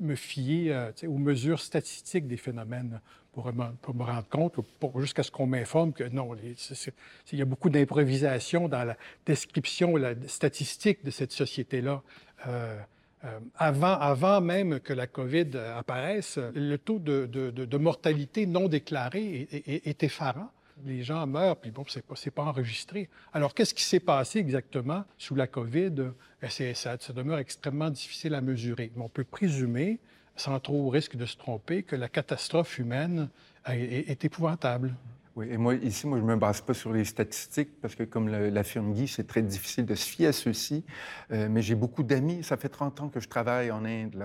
me, 0.00 0.14
fier 0.14 0.70
euh, 0.70 0.90
aux 1.06 1.18
mesures 1.18 1.60
statistiques 1.60 2.26
des 2.26 2.36
phénomènes 2.36 3.00
pour, 3.32 3.50
pour 3.80 3.94
me 3.94 4.04
rendre 4.04 4.28
compte, 4.28 4.56
jusqu'à 4.96 5.22
ce 5.22 5.30
qu'on 5.30 5.46
m'informe 5.46 5.92
que 5.92 6.04
non, 6.04 6.36
il 6.36 7.38
y 7.38 7.42
a 7.42 7.44
beaucoup 7.44 7.70
d'improvisation 7.70 8.68
dans 8.68 8.84
la 8.84 8.96
description, 9.24 9.96
la 9.96 10.14
statistique 10.26 11.04
de 11.04 11.10
cette 11.10 11.32
société-là. 11.32 12.02
Euh, 12.46 12.78
euh, 13.24 13.38
avant, 13.56 13.98
avant 13.98 14.40
même 14.40 14.80
que 14.80 14.92
la 14.92 15.06
COVID 15.06 15.56
apparaisse, 15.76 16.38
le 16.54 16.76
taux 16.76 16.98
de 16.98 17.76
mortalité 17.76 18.46
non 18.46 18.68
déclarée 18.68 19.48
est, 19.50 19.68
est, 19.68 19.86
est, 19.86 20.02
effarant. 20.02 20.50
Les 20.84 21.02
gens 21.02 21.26
meurent, 21.26 21.56
puis 21.56 21.70
bon, 21.70 21.84
c'est 22.14 22.30
pas, 22.30 22.42
enregistré. 22.42 23.08
Alors, 23.32 23.54
qu'est-ce 23.54 23.74
qui 23.74 23.84
s'est 23.84 24.00
passé 24.00 24.38
exactement 24.38 25.04
sous 25.18 25.34
la 25.34 25.46
COVID? 25.46 26.12
Ça, 26.48 26.96
ça 26.98 27.12
demeure 27.12 27.38
extrêmement 27.38 27.90
difficile 27.90 28.34
à 28.34 28.40
mesurer. 28.40 28.90
Mais 28.96 29.02
on 29.02 29.08
peut 29.08 29.24
présumer 29.24 30.00
sans 30.36 30.58
trop 30.60 30.88
risque 30.88 31.16
de 31.16 31.26
se 31.26 31.36
tromper, 31.36 31.82
que 31.82 31.96
la 31.96 32.08
catastrophe 32.08 32.78
humaine 32.78 33.28
est 33.68 34.24
épouvantable. 34.24 34.94
Oui, 35.34 35.46
et 35.50 35.56
moi, 35.56 35.74
ici, 35.74 36.06
moi, 36.06 36.18
je 36.18 36.22
ne 36.22 36.28
me 36.28 36.36
base 36.36 36.60
pas 36.60 36.74
sur 36.74 36.92
les 36.92 37.04
statistiques 37.04 37.80
parce 37.80 37.94
que, 37.94 38.02
comme 38.02 38.28
l'affirme 38.28 38.92
Guy, 38.92 39.08
c'est 39.08 39.26
très 39.26 39.40
difficile 39.40 39.86
de 39.86 39.94
se 39.94 40.04
fier 40.04 40.26
à 40.26 40.32
ceux-ci. 40.32 40.84
Euh, 41.30 41.48
mais 41.50 41.62
j'ai 41.62 41.74
beaucoup 41.74 42.02
d'amis. 42.02 42.44
Ça 42.44 42.58
fait 42.58 42.68
30 42.68 43.00
ans 43.00 43.08
que 43.08 43.18
je 43.18 43.28
travaille 43.28 43.70
en 43.70 43.84
Inde. 43.84 44.22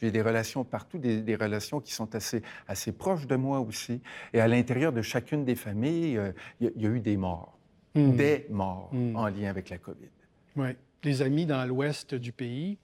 J'ai 0.00 0.10
des 0.10 0.22
relations 0.22 0.62
partout, 0.64 0.98
des, 0.98 1.22
des, 1.22 1.34
relations 1.34 1.80
qui 1.80 1.92
sont 1.92 2.14
assez, 2.14 2.42
assez 2.68 2.92
proches 2.92 3.26
de 3.26 3.34
moi 3.34 3.58
aussi. 3.60 4.00
Et 4.32 4.40
à 4.40 4.46
l'intérieur 4.46 4.92
de 4.92 5.02
chacune 5.02 5.44
des 5.44 5.56
familles, 5.56 6.12
il 6.12 6.18
euh, 6.18 6.32
y, 6.60 6.82
y, 6.82 6.86
a 6.86 6.90
eu 6.90 7.00
des 7.00 7.16
morts. 7.16 7.58
Mmh. 7.96 8.12
Des 8.12 8.46
morts 8.50 8.90
mmh. 8.92 9.16
en 9.16 9.26
lien 9.26 9.50
avec 9.50 9.70
la 9.70 9.78
COVID. 9.78 10.10
Oui. 10.56 10.68
Les 11.02 11.22
amis 11.22 11.46
dans 11.46 11.64
l'ouest 11.64 12.14
du 12.14 12.32
pays, 12.32 12.78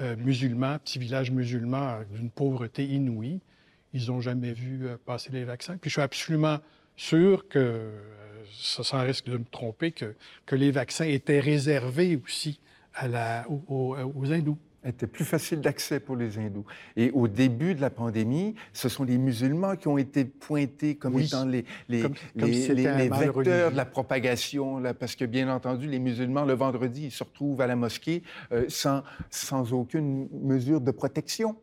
euh, 0.00 0.14
musulmans, 0.16 0.78
petits 0.78 0.98
villages 0.98 1.30
musulmans 1.30 2.00
d'une 2.12 2.30
pauvreté 2.30 2.84
inouïe, 2.84 3.40
ils 3.92 4.08
n'ont 4.08 4.20
jamais 4.20 4.52
vu 4.52 4.86
euh, 4.86 4.96
passer 5.04 5.30
les 5.32 5.44
vaccins. 5.44 5.76
Puis 5.76 5.90
je 5.90 5.94
suis 5.94 6.02
absolument 6.02 6.58
sûr 6.96 7.48
que, 7.48 7.58
euh, 7.58 7.90
sans 8.50 9.02
risque 9.02 9.26
de 9.26 9.38
me 9.38 9.44
tromper, 9.44 9.92
que, 9.92 10.14
que 10.44 10.56
les 10.56 10.70
vaccins 10.70 11.04
étaient 11.04 11.40
réservés 11.40 12.20
aussi 12.22 12.60
à 12.94 13.08
la, 13.08 13.46
aux, 13.48 13.96
aux, 14.14 14.32
hindous. 14.32 14.56
était 14.84 15.06
plus 15.06 15.24
facile 15.24 15.60
d'accès 15.60 16.00
pour 16.00 16.16
les 16.16 16.38
hindous. 16.38 16.64
Et 16.96 17.10
au 17.10 17.28
début 17.28 17.74
de 17.74 17.80
la 17.80 17.90
pandémie, 17.90 18.54
ce 18.72 18.88
sont 18.88 19.04
les 19.04 19.18
musulmans 19.18 19.76
qui 19.76 19.88
ont 19.88 19.98
été 19.98 20.24
pointés 20.24 20.94
comme 20.94 21.18
étant 21.18 21.44
les, 21.44 21.64
les, 21.88 22.04
les, 22.34 23.08
vecteurs 23.08 23.70
de 23.70 23.76
la 23.76 23.84
propagation, 23.84 24.78
là, 24.78 24.94
parce 24.94 25.14
que 25.14 25.26
bien 25.26 25.52
entendu, 25.52 25.86
les 25.86 25.98
musulmans, 25.98 26.44
le 26.44 26.54
vendredi, 26.54 27.06
ils 27.06 27.10
se 27.10 27.24
retrouvent 27.24 27.60
à 27.60 27.66
la 27.66 27.76
mosquée 27.76 28.22
euh, 28.52 28.64
sans, 28.68 29.02
sans 29.28 29.72
aucune 29.74 30.28
mesure 30.32 30.80
de 30.80 30.90
protection. 30.90 31.56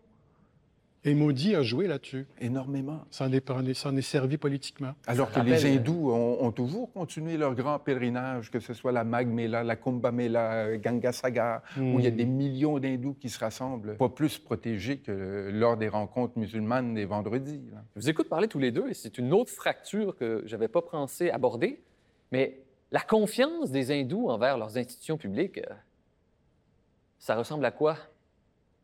Et 1.06 1.16
Modi 1.16 1.54
a 1.54 1.64
joué 1.64 1.88
là-dessus. 1.88 2.26
Énormément. 2.40 3.02
Ça 3.12 3.26
en 3.26 3.32
est, 3.34 4.02
servi 4.02 4.38
politiquement. 4.38 4.94
Alors 5.06 5.32
que 5.32 5.42
les 5.42 5.66
hindous 5.66 6.12
ont, 6.12 6.52
toujours 6.52 6.92
continué 6.94 7.36
leur 7.36 7.56
grand 7.56 7.80
pèlerinage, 7.80 8.50
que 8.50 8.60
ce 8.60 8.74
soit 8.74 8.92
la 8.92 9.04
Magh 9.04 9.28
Mela, 9.28 9.64
la 9.64 9.76
Kumbh 9.76 10.02
Mela, 10.14 10.78
Ganga 10.78 11.12
Sagar, 11.12 11.62
où 11.78 12.00
il 12.00 12.04
y 12.04 12.08
a 12.08 12.12
hmm. 12.12 12.16
des 12.16 12.26
millions 12.26 12.80
d'hindous 12.80 13.16
qui 13.16 13.30
se 13.30 13.40
rassemblent, 13.40 13.98
pas 13.98 14.10
plus 14.10 14.38
protégés 14.38 14.98
que 14.98 15.50
lors 15.52 15.76
des 15.76 15.90
rencontres 15.90 16.38
musulmanes 16.38 16.94
des 16.94 17.06
vendredis. 17.06 17.62
Je 17.96 18.02
vous 18.02 18.10
écoute 18.10 18.30
parler 18.30 18.48
tous 18.48 18.60
les 18.60 18.72
deux, 18.72 18.90
et 18.90 18.94
c'est 18.94 19.18
une 19.18 19.34
autre 19.34 19.52
fracture 19.52 20.16
que 20.16 20.44
je 20.46 20.52
n'avais 20.56 20.70
pas 20.70 20.82
pensé 20.82 21.30
aborder, 21.30 21.82
mais 22.32 22.60
la 22.92 23.02
confiance 23.02 23.72
des 23.72 23.92
hindous 23.92 24.30
envers 24.30 24.58
leurs 24.58 24.78
institutions 24.78 25.18
publiques, 25.18 25.58
euh, 25.58 25.74
ça 27.20 27.36
ressemble 27.36 27.66
à 27.66 27.72
quoi? 27.72 27.98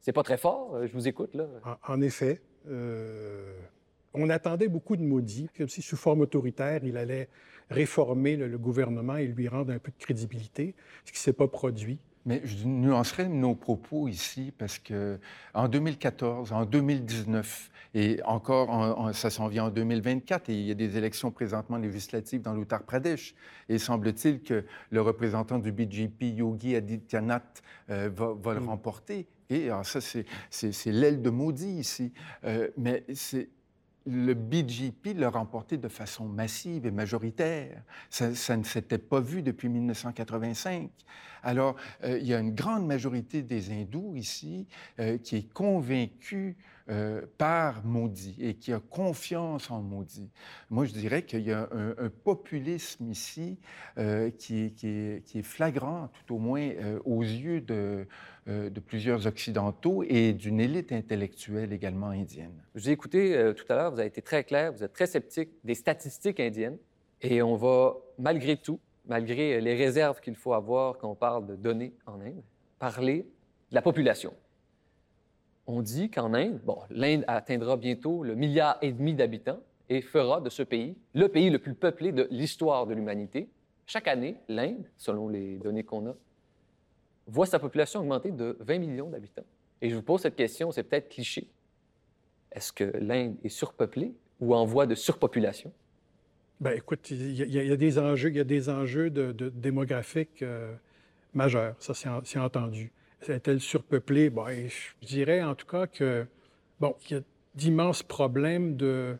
C'est 0.01 0.13
pas 0.13 0.23
très 0.23 0.37
fort, 0.37 0.75
euh, 0.75 0.87
je 0.87 0.93
vous 0.93 1.07
écoute 1.07 1.33
là. 1.33 1.45
En, 1.87 2.01
effet, 2.01 2.41
euh, 2.69 3.53
on 4.13 4.29
attendait 4.29 4.69
beaucoup 4.69 4.95
de 4.95 5.03
maudits, 5.03 5.49
comme 5.57 5.67
si 5.67 5.81
sous 5.81 5.97
forme 5.97 6.21
autoritaire, 6.21 6.83
il 6.83 6.97
allait 6.97 7.29
réformer 7.69 8.35
le, 8.35 8.57
gouvernement 8.57 9.17
et 9.17 9.27
lui 9.27 9.47
rendre 9.47 9.73
un 9.73 9.79
peu 9.79 9.91
de 9.91 9.97
crédibilité, 9.97 10.75
ce 11.05 11.11
qui 11.11 11.17
ne 11.17 11.21
s'est 11.21 11.33
pas 11.33 11.47
produit. 11.47 11.99
Mais 12.25 12.41
je 12.43 12.67
nuancerai 12.67 13.29
nos 13.29 13.55
propos 13.55 14.07
ici 14.07 14.53
parce 14.57 14.77
que 14.77 15.19
en 15.53 15.67
2014, 15.67 16.51
en 16.51 16.65
2019 16.65 17.71
et 17.95 18.19
encore, 18.23 19.09
ça 19.15 19.29
s'en 19.29 19.47
vient 19.47 19.65
en 19.65 19.69
2024 19.69 20.49
et 20.49 20.53
il 20.53 20.65
y 20.65 20.71
a 20.71 20.75
des 20.75 20.97
élections 20.97 21.31
présentement 21.31 21.77
législatives 21.77 22.41
dans 22.41 22.53
l'Uttar 22.53 22.83
Pradesh. 22.83 23.33
Et 23.67 23.79
semble-t-il 23.79 24.41
que 24.41 24.65
le 24.91 25.01
représentant 25.01 25.57
du 25.57 25.71
BJP, 25.71 26.37
Yogi 26.37 26.75
Adityanath, 26.75 27.63
euh, 27.89 28.09
va, 28.13 28.53
le 28.53 28.59
mm. 28.59 28.69
remporter. 28.69 29.27
Et 29.49 29.65
alors 29.65 29.85
ça, 29.85 29.99
c'est 30.01 30.91
l'aile 30.91 31.21
de 31.21 31.29
maudit 31.29 31.79
ici. 31.79 32.13
Euh, 32.43 32.69
mais 32.77 33.03
le 34.05 34.33
BJP 34.33 35.17
l'a 35.17 35.29
remporté 35.29 35.77
de 35.77 35.87
façon 35.87 36.25
massive 36.25 36.85
et 36.85 36.91
majoritaire. 36.91 37.81
Ça, 38.09 38.57
ne 38.57 38.63
s'était 38.63 38.97
pas 38.97 39.19
vu 39.19 39.41
depuis 39.41 39.69
1985. 39.69 40.89
Alors, 41.43 41.75
euh, 42.03 42.17
il 42.19 42.27
y 42.27 42.33
a 42.33 42.39
une 42.39 42.53
grande 42.53 42.85
majorité 42.85 43.41
des 43.41 43.71
hindous 43.71 44.15
ici 44.15 44.67
euh, 44.99 45.17
qui 45.17 45.37
est 45.37 45.53
convaincue 45.53 46.57
euh, 46.89 47.21
par 47.37 47.85
Modi 47.85 48.35
et 48.39 48.55
qui 48.55 48.73
a 48.73 48.79
confiance 48.79 49.69
en 49.69 49.83
Modi. 49.83 50.31
Moi, 50.71 50.85
je 50.85 50.93
dirais 50.93 51.21
qu'il 51.21 51.41
y 51.41 51.51
a 51.51 51.69
un, 51.71 52.09
populisme 52.09 53.11
ici 53.11 53.59
euh, 53.99 54.31
qui, 54.31 54.73
est, 54.83 55.41
flagrant, 55.43 56.09
tout 56.25 56.35
au 56.35 56.39
moins 56.39 56.67
euh, 56.67 56.99
aux 57.05 57.21
yeux 57.21 57.61
de, 57.61 58.07
de, 58.47 58.79
plusieurs 58.79 59.27
Occidentaux 59.27 60.03
et 60.03 60.33
d'une 60.33 60.59
élite 60.59 60.91
intellectuelle 60.91 61.73
également 61.73 62.09
indienne. 62.09 62.63
J'ai 62.73 62.91
écouté 62.91 63.53
tout 63.55 63.65
à 63.71 63.75
l'heure, 63.75 63.91
vous 63.91 63.99
avez 63.99 64.07
été 64.07 64.23
très 64.23 64.43
clair, 64.43 64.71
vous 64.71 64.83
êtes 64.83 64.93
très 64.93 65.05
sceptique 65.05 65.49
des 65.63 65.75
statistiques 65.75 66.39
indiennes 66.39 66.77
et 67.21 67.43
on 67.43 67.55
va, 67.55 67.97
malgré 68.17 68.57
tout, 68.57 68.79
malgré 69.05 69.61
les 69.61 69.75
réserves 69.75 70.21
qu'il 70.21 70.35
faut 70.35 70.53
avoir 70.53 70.97
quand 70.97 71.11
on 71.11 71.15
parle 71.15 71.45
de 71.45 71.55
données 71.55 71.93
en 72.07 72.19
Inde, 72.19 72.41
parler 72.79 73.27
de 73.69 73.75
la 73.75 73.83
population 73.83 74.33
on 75.69 75.83
dit 75.83 76.09
qu'en 76.09 76.33
Inde, 76.33 76.59
l'Inde 76.89 77.23
atteindra 77.27 77.77
bientôt 77.77 78.23
le 78.23 78.33
milliard 78.33 78.79
et 78.81 78.91
demi 78.91 79.13
d'habitants 79.13 79.61
et 79.87 80.01
fera 80.01 80.41
de 80.41 80.49
ce 80.49 80.63
pays 80.63 80.97
le 81.13 81.27
pays 81.27 81.51
le 81.51 81.59
plus 81.59 81.75
peuplé 81.75 82.11
de 82.11 82.27
l'histoire 82.31 82.87
de 82.87 82.95
l'humanité. 82.95 83.49
Chaque 83.85 84.07
année, 84.07 84.37
l'Inde, 84.47 84.89
selon 84.97 85.29
les 85.29 85.57
données 85.57 85.83
qu'on 85.83 86.07
a, 86.07 86.15
voit 87.27 87.45
sa 87.45 87.59
population 87.59 87.99
augmenter 87.99 88.31
de 88.31 88.57
20 88.61 88.79
millions 88.79 89.09
d'habitants. 89.09 89.45
Et 89.81 89.91
je 89.91 89.95
vous 89.95 90.01
pose 90.01 90.21
cette 90.21 90.35
question, 90.35 90.71
c'est 90.71 90.81
peut-être 90.81 91.09
cliché. 91.09 91.47
Est-ce 92.51 92.73
que 92.73 92.91
l'Inde 92.99 93.35
est 93.43 93.49
surpeuplée 93.49 94.15
ou 94.39 94.55
en 94.55 94.65
voie 94.65 94.87
de 94.87 94.95
surpopulation? 94.95 95.71
Bien, 96.59 96.71
écoute, 96.71 97.11
il 97.11 97.31
y, 97.31 97.71
a 97.71 97.77
des 97.77 97.99
enjeux, 97.99 98.29
il 98.29 98.37
y 98.37 98.39
a 98.39 98.43
des 98.43 98.69
enjeux 98.69 99.11
démographiques 99.11 100.41
euh, 100.41 100.73
majeurs, 101.35 101.75
ça 101.77 101.93
c'est 101.93 102.39
entendu 102.39 102.91
est-elle 103.27 103.59
surpeuplée? 103.59 104.29
Bon, 104.29 104.45
je 104.47 105.07
dirais 105.07 105.43
en 105.43 105.55
tout 105.55 105.65
cas 105.65 105.87
que, 105.87 106.25
bon, 106.79 106.95
il 107.09 107.13
y 107.13 107.17
a 107.17 107.21
d'immenses 107.55 108.03
problèmes 108.03 108.75
de, 108.77 109.17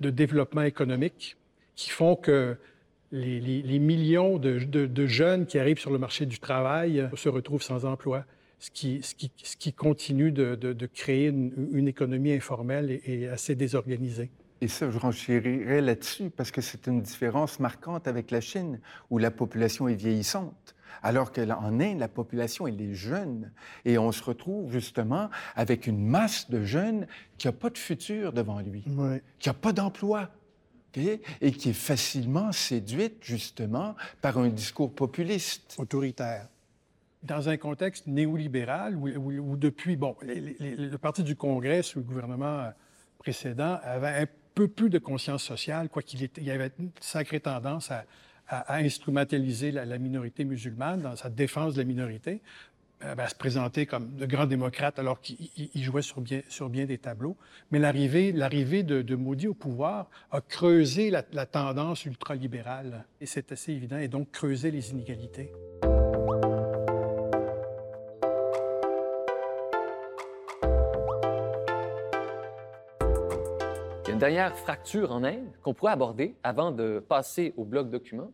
développement 0.00 0.62
économique 0.62 1.36
qui 1.76 1.88
font 1.90 2.14
que 2.14 2.56
les, 3.10 3.78
millions 3.78 4.38
de, 4.38 5.06
jeunes 5.06 5.46
qui 5.46 5.58
arrivent 5.58 5.78
sur 5.78 5.90
le 5.90 5.98
marché 5.98 6.26
du 6.26 6.38
travail 6.38 7.08
se 7.14 7.28
retrouvent 7.28 7.62
sans 7.62 7.84
emploi, 7.84 8.24
ce 8.58 8.70
qui, 8.70 9.72
continue 9.72 10.30
de, 10.30 10.86
créer 10.86 11.28
une, 11.28 11.68
une, 11.72 11.88
économie 11.88 12.32
informelle 12.32 12.90
et, 12.90 13.02
et 13.06 13.28
assez 13.28 13.54
désorganisée. 13.54 14.30
Et 14.60 14.68
ça, 14.68 14.90
je 14.90 14.98
renchérirais 14.98 15.80
là-dessus 15.80 16.30
parce 16.30 16.50
que 16.50 16.60
c'est 16.60 16.86
une 16.86 17.02
différence 17.02 17.60
marquante 17.60 18.08
avec 18.08 18.30
la 18.30 18.40
Chine, 18.40 18.80
où 19.10 19.18
la 19.18 19.30
population 19.30 19.88
est 19.88 19.94
vieillissante. 19.94 20.73
Alors 21.02 21.32
qu'en 21.32 21.80
Inde, 21.80 21.98
la 21.98 22.08
population, 22.08 22.66
elle 22.66 22.80
est 22.80 22.94
jeune. 22.94 23.52
Et 23.84 23.98
on 23.98 24.12
se 24.12 24.22
retrouve 24.22 24.72
justement 24.72 25.30
avec 25.56 25.86
une 25.86 26.04
masse 26.04 26.50
de 26.50 26.64
jeunes 26.64 27.06
qui 27.38 27.46
n'a 27.46 27.52
pas 27.52 27.70
de 27.70 27.78
futur 27.78 28.32
devant 28.32 28.60
lui, 28.60 28.84
qui 29.38 29.48
n'a 29.48 29.54
pas 29.54 29.72
d'emploi. 29.72 30.30
Et 31.40 31.50
qui 31.50 31.70
est 31.70 31.72
facilement 31.72 32.52
séduite, 32.52 33.16
justement, 33.20 33.96
par 34.20 34.38
un 34.38 34.48
discours 34.48 34.94
populiste. 34.94 35.74
Autoritaire. 35.76 36.46
Dans 37.24 37.48
un 37.48 37.56
contexte 37.56 38.06
néolibéral 38.06 38.94
où, 38.96 39.56
depuis, 39.56 39.96
bon, 39.96 40.14
le 40.22 40.96
Parti 40.98 41.24
du 41.24 41.34
Congrès 41.34 41.82
sous 41.82 41.98
le 41.98 42.04
gouvernement 42.04 42.70
précédent 43.18 43.80
avait 43.82 44.22
un 44.22 44.26
peu 44.54 44.68
plus 44.68 44.88
de 44.88 44.98
conscience 44.98 45.42
sociale, 45.42 45.88
quoi 45.88 46.02
qu'il 46.02 46.30
y 46.38 46.50
avait 46.50 46.70
une 46.78 46.90
sacrée 47.00 47.40
tendance 47.40 47.90
à, 47.90 48.04
à, 48.48 48.76
instrumentaliser 48.76 49.70
la, 49.70 49.98
minorité 49.98 50.44
musulmane 50.44 51.00
dans 51.00 51.16
sa 51.16 51.30
défense 51.30 51.74
de 51.74 51.78
la 51.78 51.84
minorité, 51.84 52.40
euh, 53.02 53.14
ben, 53.14 53.24
à 53.24 53.28
se 53.28 53.34
présenter 53.34 53.86
comme 53.86 54.14
de 54.16 54.26
grands 54.26 54.46
démocrates 54.46 54.98
alors 54.98 55.20
qu'il 55.20 55.82
jouait 55.82 56.02
sur 56.02 56.20
bien, 56.20 56.42
sur 56.48 56.68
bien 56.68 56.84
des 56.84 56.98
tableaux. 56.98 57.36
Mais 57.70 57.78
l'arrivée, 57.78 58.32
l'arrivée 58.32 58.82
de, 58.82 59.02
de 59.02 59.16
Modi 59.16 59.48
au 59.48 59.54
pouvoir 59.54 60.08
a 60.30 60.40
creusé 60.40 61.10
la 61.10 61.46
tendance 61.46 62.04
ultralibérale, 62.04 63.04
et 63.20 63.26
c'est 63.26 63.52
assez 63.52 63.72
évident, 63.72 63.98
et 63.98 64.08
donc 64.08 64.30
creusé 64.30 64.70
les 64.70 64.90
inégalités. 64.90 65.50
Dernière 74.30 74.56
fracture 74.56 75.12
en 75.12 75.22
Inde 75.22 75.52
qu'on 75.60 75.74
pourrait 75.74 75.92
aborder 75.92 76.34
avant 76.42 76.70
de 76.70 77.04
passer 77.06 77.52
au 77.58 77.64
bloc 77.64 77.90
document, 77.90 78.32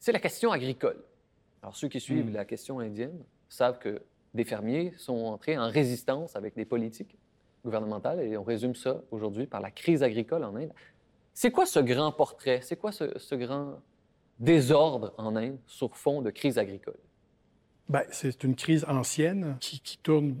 c'est 0.00 0.10
la 0.10 0.18
question 0.18 0.50
agricole. 0.50 1.00
Alors, 1.62 1.76
ceux 1.76 1.86
qui 1.86 2.00
suivent 2.00 2.30
hmm. 2.30 2.34
la 2.34 2.44
question 2.44 2.80
indienne 2.80 3.16
savent 3.48 3.78
que 3.78 4.02
des 4.34 4.42
fermiers 4.42 4.92
sont 4.96 5.14
entrés 5.26 5.56
en 5.56 5.70
résistance 5.70 6.34
avec 6.34 6.56
des 6.56 6.64
politiques 6.64 7.16
gouvernementales 7.64 8.18
et 8.18 8.36
on 8.36 8.42
résume 8.42 8.74
ça 8.74 9.00
aujourd'hui 9.12 9.46
par 9.46 9.60
la 9.60 9.70
crise 9.70 10.02
agricole 10.02 10.42
en 10.42 10.56
Inde. 10.56 10.72
C'est 11.32 11.52
quoi 11.52 11.64
ce 11.64 11.78
grand 11.78 12.10
portrait? 12.10 12.58
C'est 12.62 12.74
quoi 12.74 12.90
ce 12.90 13.34
grand 13.36 13.80
désordre 14.40 15.14
en 15.16 15.36
Inde 15.36 15.58
sur 15.68 15.96
fond 15.96 16.22
de 16.22 16.30
crise 16.30 16.58
agricole? 16.58 16.98
Bien, 17.88 18.02
c'est 18.10 18.44
une 18.44 18.54
crise 18.54 18.84
ancienne 18.86 19.56
qui, 19.60 19.98
tourne. 20.02 20.36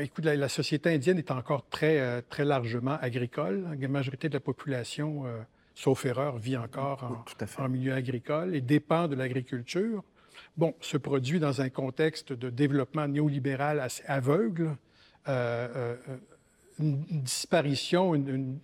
écoute, 0.00 0.24
la, 0.24 0.48
société 0.50 0.92
indienne 0.92 1.16
est 1.16 1.30
encore 1.30 1.66
très, 1.70 1.98
euh, 1.98 2.20
très 2.28 2.44
largement 2.44 2.98
agricole. 3.00 3.64
La 3.80 3.88
majorité 3.88 4.28
de 4.28 4.34
la 4.34 4.40
population, 4.40 5.24
euh, 5.24 5.40
sauf 5.74 6.04
erreur, 6.04 6.36
vit 6.36 6.58
encore 6.58 7.24
en, 7.58 7.68
milieu 7.70 7.94
agricole 7.94 8.54
et 8.54 8.60
dépend 8.60 9.08
de 9.08 9.16
l'agriculture. 9.16 10.04
Bon, 10.58 10.74
se 10.80 10.98
produit 10.98 11.40
dans 11.40 11.62
un 11.62 11.70
contexte 11.70 12.34
de 12.34 12.50
développement 12.50 13.08
néolibéral 13.08 13.80
assez 13.80 14.04
aveugle. 14.06 14.76
Euh, 15.28 15.96
une 16.78 16.96
disparition, 17.22 18.14
une, 18.14 18.58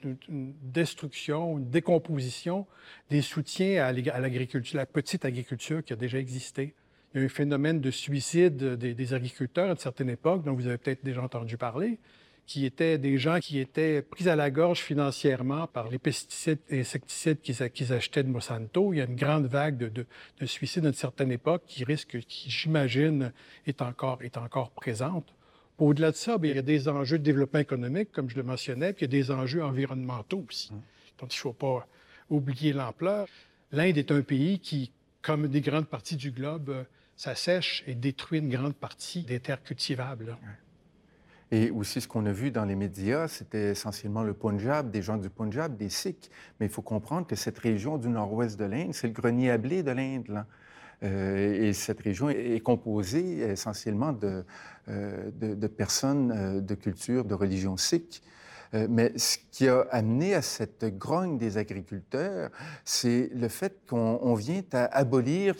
destruction, 0.63 1.59
une 1.59 1.71
décomposition 1.71 2.67
des 3.11 3.23
soutiens 3.23 3.85
à 3.85 3.93
l'agriculture, 3.93 4.77
la 4.77 4.87
petite 4.87 5.25
agriculture 5.25 5.83
qui 5.83 5.93
a 5.93 5.97
déjà 5.97 6.19
existé 6.19 6.75
il 7.17 7.21
y 7.21 7.23
a 7.23 7.25
un 7.25 7.31
phénomène 7.31 7.81
de 7.81 7.91
suicide 7.91 8.75
des, 8.75 9.15
agriculteurs 9.15 9.69
à 9.69 9.71
une 9.71 9.79
certaine 9.79 10.11
époque, 10.11 10.45
dont 10.45 10.53
vous 10.53 10.67
avez 10.67 10.77
peut-être 10.77 11.03
déjà 11.03 11.23
entendu 11.23 11.57
parler, 11.57 11.99
qui 12.47 12.67
étaient 12.67 12.99
des 12.99 13.17
gens 13.17 13.41
qui 13.41 13.59
étaient 13.59 14.03
pris 14.03 14.29
à 14.29 14.37
la 14.37 14.51
gorge 14.51 14.81
financièrement 14.81 15.67
par 15.67 15.89
les 15.89 15.99
pesticides 15.99 16.59
et 16.69 16.81
insecticides 16.81 17.41
qu'ils 17.41 17.93
achetaient 17.93 18.23
de 18.23 18.29
Monsanto. 18.29 18.93
Il 18.93 18.99
y 18.99 19.01
a 19.01 19.07
une 19.07 19.17
grande 19.17 19.47
vague 19.47 19.79
de, 19.79 20.07
de, 20.41 20.47
suicides 20.47 20.85
à 20.85 20.89
une 20.89 20.95
certaine 20.95 21.33
époque 21.33 21.63
qui 21.67 21.85
risque, 21.85 22.21
qui 22.21 22.51
j'imagine, 22.51 23.33
est 23.67 23.81
encore, 23.81 24.23
est 24.23 24.37
encore 24.37 24.71
présente. 24.71 25.35
Au-delà 25.79 26.11
de 26.11 26.17
ça, 26.17 26.37
il 26.43 26.55
y 26.55 26.59
a 26.59 26.63
des 26.63 26.87
enjeux 26.87 27.19
de 27.19 27.25
développement 27.25 27.61
économique, 27.61 28.13
comme 28.13 28.29
je 28.29 28.37
le 28.37 28.43
mentionnais, 28.43 28.93
puis 28.93 29.07
il 29.07 29.15
y 29.15 29.17
a 29.17 29.23
des 29.23 29.31
enjeux 29.31 29.65
environnementaux 29.65 30.45
aussi. 30.47 30.71
Donc, 31.19 31.35
il 31.35 31.39
ne 31.39 31.41
faut 31.41 31.53
pas 31.55 31.89
oublier 32.29 32.75
l'ampleur. 32.75 33.27
L'Inde 33.73 33.97
est 33.97 34.13
un 34.13 34.21
pays 34.21 34.59
qui, 34.59 34.93
comme 35.23 35.49
des 35.49 35.63
grandes 35.63 35.87
parties 35.87 36.17
du 36.17 36.31
globe, 36.31 36.85
euh, 37.17 37.21
s'assèche 37.21 37.85
et 37.87 37.95
détruit 37.95 38.39
une 38.41 38.49
grande 38.49 38.75
partie 38.75 39.23
des 39.23 39.41
terres 39.41 39.63
cultivables. 39.63 40.37
Et 41.53 41.71
aussi, 41.71 42.01
ce 42.01 42.09
qu'on 42.09 42.27
a 42.27 42.33
vu 42.33 42.51
dans 42.51 42.65
les 42.65 42.75
médias, 42.75 43.29
c'était 43.29 43.71
essentiellement 43.71 44.25
le 44.25 44.35
Punjab, 44.35 44.91
des 44.91 45.03
gens 45.03 45.17
du 45.17 45.31
Punjab, 45.31 45.77
des 45.77 45.89
Sikhs. 45.89 46.31
Mais 46.59 46.67
il 46.67 46.73
faut 46.73 46.83
comprendre 46.83 47.27
que 47.27 47.37
cette 47.37 47.59
région 47.59 47.99
du 47.99 48.09
nord-ouest 48.09 48.59
de 48.59 48.65
l'Inde, 48.65 48.93
c'est 48.95 49.07
le 49.07 49.13
grenier 49.13 49.51
à 49.53 49.59
blé 49.59 49.83
de 49.85 49.93
l'Inde. 49.93 50.45
Euh, 51.03 51.69
et 51.69 51.73
cette 51.73 52.01
région 52.01 52.31
est 52.31 52.63
composée 52.63 53.41
essentiellement 53.41 54.13
de, 54.13 54.45
euh, 54.89 55.69
personnes 55.69 56.33
euh, 56.33 56.61
de 56.61 56.75
culture, 56.75 57.25
de 57.25 57.35
religion 57.35 57.77
sikh. 57.77 58.23
Mais 58.91 59.17
ce 59.17 59.39
qui 59.53 59.69
a 59.69 59.87
amené 59.91 60.35
à 60.35 60.43
cette 60.43 60.85
grogne 60.99 61.39
des 61.39 61.57
agriculteurs, 61.57 62.51
c'est 62.85 63.31
le 63.33 63.49
fait 63.49 63.81
qu'on 63.89 64.19
on 64.21 64.35
vient 64.35 64.63
à 64.73 64.85
abolir 64.87 65.55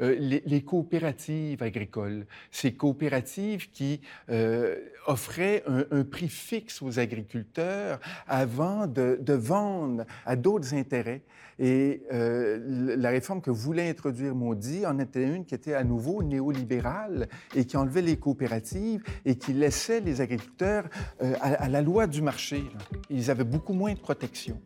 euh, 0.00 0.16
les, 0.18 0.62
coopératives 0.62 1.62
agricoles. 1.62 2.26
Ces 2.50 2.74
coopératives 2.74 3.70
qui 3.70 4.00
euh, 4.30 4.76
offraient 5.06 5.62
un, 5.66 6.04
prix 6.04 6.28
fixe 6.28 6.82
aux 6.82 6.98
agriculteurs 6.98 8.00
avant 8.26 8.86
de, 8.86 9.18
vendre 9.32 10.04
à 10.26 10.36
d'autres 10.36 10.74
intérêts. 10.74 11.22
Et 11.58 12.02
euh, 12.10 12.96
la 12.96 13.10
réforme 13.10 13.42
que 13.42 13.50
voulait 13.50 13.90
introduire 13.90 14.34
Maudit 14.34 14.86
en 14.86 14.98
était 14.98 15.22
une 15.22 15.44
qui 15.44 15.54
était 15.54 15.74
à 15.74 15.84
nouveau 15.84 16.22
néolibérale 16.22 17.28
et 17.54 17.66
qui 17.66 17.76
enlevait 17.76 18.00
les 18.00 18.16
coopératives 18.16 19.02
et 19.26 19.36
qui 19.36 19.52
laissait 19.52 20.00
les 20.00 20.22
agriculteurs 20.22 20.84
euh, 21.22 21.34
à, 21.42 21.68
la 21.68 21.82
loi 21.82 22.06
du 22.06 22.22
marché. 22.22 22.64
Ils 23.10 23.30
avaient 23.30 23.44
beaucoup 23.44 23.74
moins 23.74 23.92
de 23.92 23.98
protection. 23.98 24.58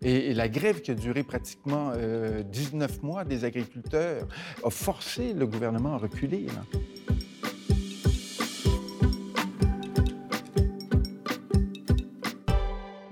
Et, 0.00 0.32
la 0.32 0.48
grève 0.48 0.80
qui 0.80 0.92
a 0.92 0.94
duré 0.94 1.24
pratiquement 1.24 1.92
euh, 1.94 2.42
19 2.44 3.02
mois 3.02 3.24
des 3.24 3.44
agriculteurs 3.44 4.26
a 4.64 4.70
forcé 4.70 5.32
le 5.32 5.46
gouvernement 5.46 5.94
à 5.94 5.98
reculer. 5.98 6.46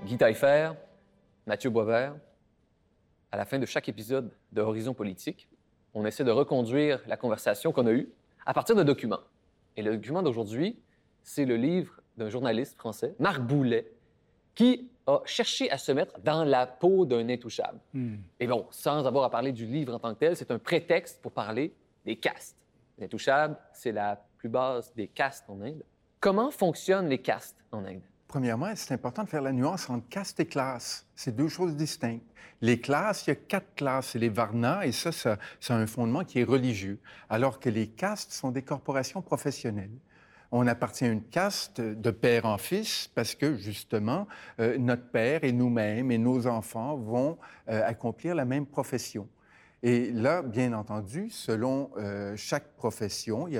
Guy 0.05 0.17
Taillefer, 0.17 0.71
Mathieu 1.45 1.69
Boisvert, 1.69 2.15
à 3.31 3.37
la 3.37 3.45
fin 3.45 3.59
de 3.59 3.65
chaque 3.65 3.89
épisode 3.89 4.31
de 4.53 4.61
Horizon 4.61 4.93
Politique, 4.93 5.49
on 5.93 6.05
essaie 6.05 6.23
de 6.23 6.31
reconduire 6.31 7.01
la 7.07 7.17
conversation 7.17 7.73
qu'on 7.73 7.87
a 7.87 7.91
eue 7.91 8.09
à 8.45 8.53
partir 8.53 8.75
de 8.75 8.83
documents. 8.83 9.19
Et 9.75 9.81
le 9.81 9.97
document 9.97 10.23
d'aujourd'hui, 10.23 10.79
c'est 11.23 11.45
le 11.45 11.57
livre 11.57 11.99
d'un 12.15 12.29
journaliste 12.29 12.77
français, 12.77 13.15
Marc 13.19 13.41
Boulet, 13.41 13.91
qui 14.55 14.89
a 15.07 15.21
cherché 15.25 15.71
à 15.71 15.77
se 15.77 15.91
mettre 15.91 16.19
dans 16.19 16.43
la 16.43 16.67
peau 16.67 17.05
d'un 17.05 17.27
intouchable. 17.29 17.79
Et 18.39 18.45
bon, 18.45 18.67
sans 18.69 19.07
avoir 19.07 19.23
à 19.23 19.29
parler 19.29 19.53
du 19.53 19.65
livre 19.65 19.95
en 19.95 19.99
tant 19.99 20.13
que 20.13 20.19
tel, 20.19 20.35
c'est 20.35 20.51
un 20.51 20.59
prétexte 20.59 21.21
pour 21.21 21.31
parler 21.31 21.73
des 22.05 22.17
castes. 22.17 22.57
L'intouchable, 22.99 23.57
c'est 23.73 23.91
la 23.91 24.21
plus 24.37 24.49
basse 24.49 24.93
des 24.95 25.07
castes 25.07 25.45
en 25.49 25.61
Inde. 25.61 25.83
Comment 26.19 26.51
fonctionnent 26.51 27.07
les 27.07 27.21
castes 27.21 27.63
en 27.71 27.85
Inde? 27.85 28.01
Premièrement, 28.27 28.73
c'est 28.75 28.93
important 28.93 29.23
de 29.23 29.29
faire 29.29 29.41
la 29.41 29.53
nuance 29.53 29.89
entre 29.89 30.09
caste 30.09 30.39
et 30.41 30.45
classe. 30.45 31.07
C'est 31.15 31.35
deux 31.35 31.47
choses 31.47 31.75
distinctes. 31.75 32.25
Les 32.59 32.81
classes, 32.81 33.25
il 33.25 33.29
y 33.29 33.33
a 33.33 33.35
quatre 33.35 33.73
classes. 33.75 34.07
C'est 34.07 34.19
les 34.19 34.29
varnas, 34.29 34.83
et 34.83 34.91
ça, 34.91 35.11
ça, 35.11 35.37
ça 35.61 35.75
a 35.75 35.77
un 35.77 35.87
fondement 35.87 36.25
qui 36.25 36.39
est 36.39 36.43
religieux. 36.43 36.99
Alors 37.29 37.59
que 37.59 37.69
les 37.69 37.87
castes 37.87 38.33
sont 38.33 38.51
des 38.51 38.63
corporations 38.63 39.21
professionnelles. 39.21 39.97
On 40.51 40.67
appartient 40.67 41.05
à 41.05 41.09
une 41.09 41.23
caste 41.23 41.81
de 41.81 42.11
père 42.11 42.45
en 42.45 42.57
fils 42.57 43.09
parce 43.13 43.35
que, 43.35 43.55
justement, 43.55 44.27
euh, 44.59 44.77
notre 44.77 45.09
père 45.09 45.43
et 45.43 45.51
nous-mêmes 45.51 46.11
et 46.11 46.17
nos 46.17 46.47
enfants 46.47 46.95
vont 46.95 47.37
euh, 47.69 47.81
accomplir 47.85 48.35
la 48.35 48.45
même 48.45 48.65
profession. 48.65 49.27
Et 49.83 50.11
là, 50.11 50.41
bien 50.41 50.73
entendu, 50.73 51.29
selon 51.29 51.91
euh, 51.97 52.35
chaque 52.35 52.75
profession, 52.77 53.47
il 53.47 53.53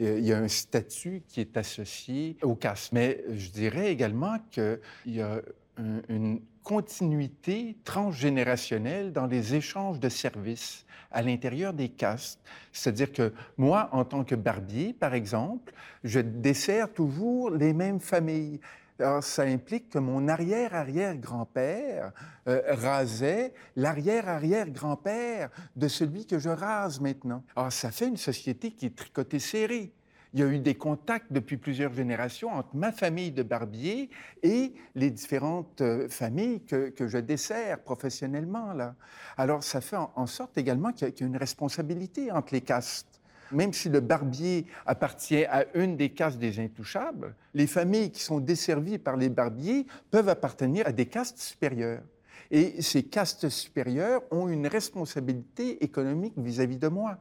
y, 0.00 0.32
a, 0.32 0.38
un 0.38 0.48
statut 0.48 1.22
qui 1.28 1.40
est 1.40 1.56
associé 1.56 2.38
aux 2.42 2.54
castes. 2.54 2.92
Mais 2.92 3.22
je 3.34 3.50
dirais 3.50 3.92
également 3.92 4.38
qu'il 4.50 4.80
y 5.06 5.20
a 5.20 5.42
une 5.78 6.40
continuité 6.62 7.78
transgénérationnelle 7.84 9.12
dans 9.12 9.26
les 9.26 9.54
échanges 9.54 10.00
de 10.00 10.08
services 10.08 10.84
à 11.10 11.22
l'intérieur 11.22 11.72
des 11.72 11.88
castes. 11.88 12.40
C'est-à-dire 12.72 13.12
que 13.12 13.32
moi, 13.56 13.88
en 13.92 14.04
tant 14.04 14.24
que 14.24 14.34
barbier, 14.34 14.92
par 14.92 15.14
exemple, 15.14 15.72
je 16.04 16.20
desserre 16.20 16.92
toujours 16.92 17.50
les 17.50 17.72
mêmes 17.72 18.00
familles. 18.00 18.60
Alors, 19.00 19.22
ça 19.22 19.44
implique 19.44 19.90
que 19.90 19.98
mon 19.98 20.26
arrière-arrière-grand-père 20.26 22.12
euh, 22.48 22.60
rasait 22.68 23.54
l'arrière-arrière-grand-père 23.76 25.50
de 25.76 25.86
celui 25.86 26.26
que 26.26 26.38
je 26.38 26.50
rase 26.50 27.00
maintenant. 27.00 27.44
Alors, 27.54 27.72
ça 27.72 27.92
fait 27.92 28.08
une 28.08 28.16
société 28.16 28.72
qui 28.72 28.86
est 28.86 28.96
tricotée 28.96 29.38
serrée. 29.38 29.92
Il 30.34 30.40
y 30.40 30.42
a 30.42 30.46
eu 30.46 30.58
des 30.58 30.74
contacts 30.74 31.32
depuis 31.32 31.56
plusieurs 31.56 31.92
générations 31.94 32.50
entre 32.52 32.76
ma 32.76 32.92
famille 32.92 33.32
de 33.32 33.42
barbier 33.42 34.10
et 34.42 34.74
les 34.94 35.10
différentes 35.10 35.80
euh, 35.80 36.08
familles 36.08 36.60
que, 36.64 36.90
que 36.90 37.08
je 37.08 37.18
desserre 37.18 37.78
professionnellement. 37.80 38.74
Là. 38.74 38.94
Alors, 39.38 39.62
ça 39.62 39.80
fait 39.80 39.96
en, 39.96 40.26
sorte 40.26 40.58
également 40.58 40.92
qu'il 40.92 41.06
y, 41.06 41.10
a- 41.10 41.12
qu'il 41.12 41.26
y 41.26 41.28
a 41.28 41.32
une 41.32 41.38
responsabilité 41.38 42.30
entre 42.30 42.52
les 42.52 42.60
castes. 42.60 43.20
Même 43.50 43.72
si 43.72 43.88
le 43.88 44.00
barbier 44.00 44.66
appartient 44.84 45.46
à 45.46 45.64
une 45.74 45.96
des 45.96 46.10
castes 46.10 46.38
des 46.38 46.60
intouchables, 46.60 47.34
les 47.54 47.66
familles 47.66 48.10
qui 48.10 48.20
sont 48.20 48.40
desservies 48.40 48.98
par 48.98 49.16
les 49.16 49.30
barbiers 49.30 49.86
peuvent 50.10 50.28
appartenir 50.28 50.86
à 50.86 50.92
des 50.92 51.06
castes 51.06 51.38
supérieures. 51.38 52.02
Et 52.50 52.82
ces 52.82 53.02
castes 53.02 53.48
supérieures 53.48 54.22
ont 54.30 54.48
une 54.48 54.66
responsabilité 54.66 55.82
économique 55.82 56.34
vis-à-vis 56.36 56.78
de 56.78 56.88
moi. 56.88 57.18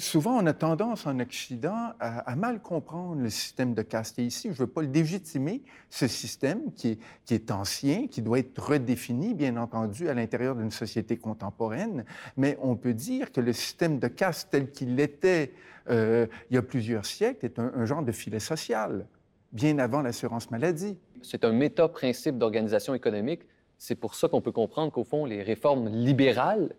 Souvent, 0.00 0.42
on 0.42 0.46
a 0.46 0.54
tendance 0.54 1.06
en 1.06 1.20
Occident 1.20 1.92
à, 2.00 2.34
mal 2.34 2.62
comprendre 2.62 3.20
le 3.20 3.28
système 3.28 3.74
de 3.74 3.82
caste. 3.82 4.18
Et 4.18 4.24
ici, 4.24 4.48
je 4.48 4.54
ne 4.54 4.58
veux 4.60 4.66
pas 4.66 4.80
légitimer, 4.80 5.62
ce 5.90 6.08
système 6.08 6.72
qui 6.72 6.98
est, 7.28 7.50
ancien, 7.50 8.06
qui 8.06 8.22
doit 8.22 8.38
être 8.38 8.58
redéfini, 8.58 9.34
bien 9.34 9.58
entendu, 9.58 10.08
à 10.08 10.14
l'intérieur 10.14 10.56
d'une 10.56 10.70
société 10.70 11.18
contemporaine. 11.18 12.06
Mais 12.38 12.56
on 12.62 12.76
peut 12.76 12.94
dire 12.94 13.30
que 13.30 13.42
le 13.42 13.52
système 13.52 13.98
de 13.98 14.08
caste 14.08 14.48
tel 14.50 14.70
qu'il 14.70 14.98
était 15.00 15.52
euh, 15.90 16.26
il 16.50 16.54
y 16.54 16.58
a 16.58 16.62
plusieurs 16.62 17.04
siècles 17.04 17.44
est 17.44 17.58
un, 17.58 17.70
un 17.74 17.84
genre 17.84 18.02
de 18.02 18.12
filet 18.12 18.40
social, 18.40 19.06
bien 19.52 19.78
avant 19.78 20.00
l'assurance 20.00 20.50
maladie. 20.50 20.98
C'est 21.20 21.44
un 21.44 21.52
méta-principe 21.52 22.38
d'organisation 22.38 22.94
économique. 22.94 23.42
C'est 23.76 23.96
pour 23.96 24.14
ça 24.14 24.28
qu'on 24.28 24.40
peut 24.40 24.52
comprendre 24.52 24.92
qu'au 24.92 25.04
fond, 25.04 25.26
les 25.26 25.42
réformes 25.42 25.88
libérales 25.88 26.74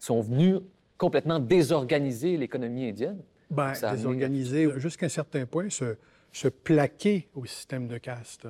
sont 0.00 0.20
venues 0.20 0.58
complètement 0.98 1.38
désorganiser 1.38 2.36
l'économie 2.36 2.88
indienne. 2.88 3.18
Amené- 3.90 3.96
désorganiser 3.96 4.68
jusqu'à 4.78 5.06
un 5.06 5.10
certain 5.10 5.46
point, 5.46 5.68
se, 5.70 5.96
se 6.32 6.48
plaquer 6.48 7.28
au 7.34 7.44
système 7.44 7.88
de 7.88 7.98
caste. 7.98 8.46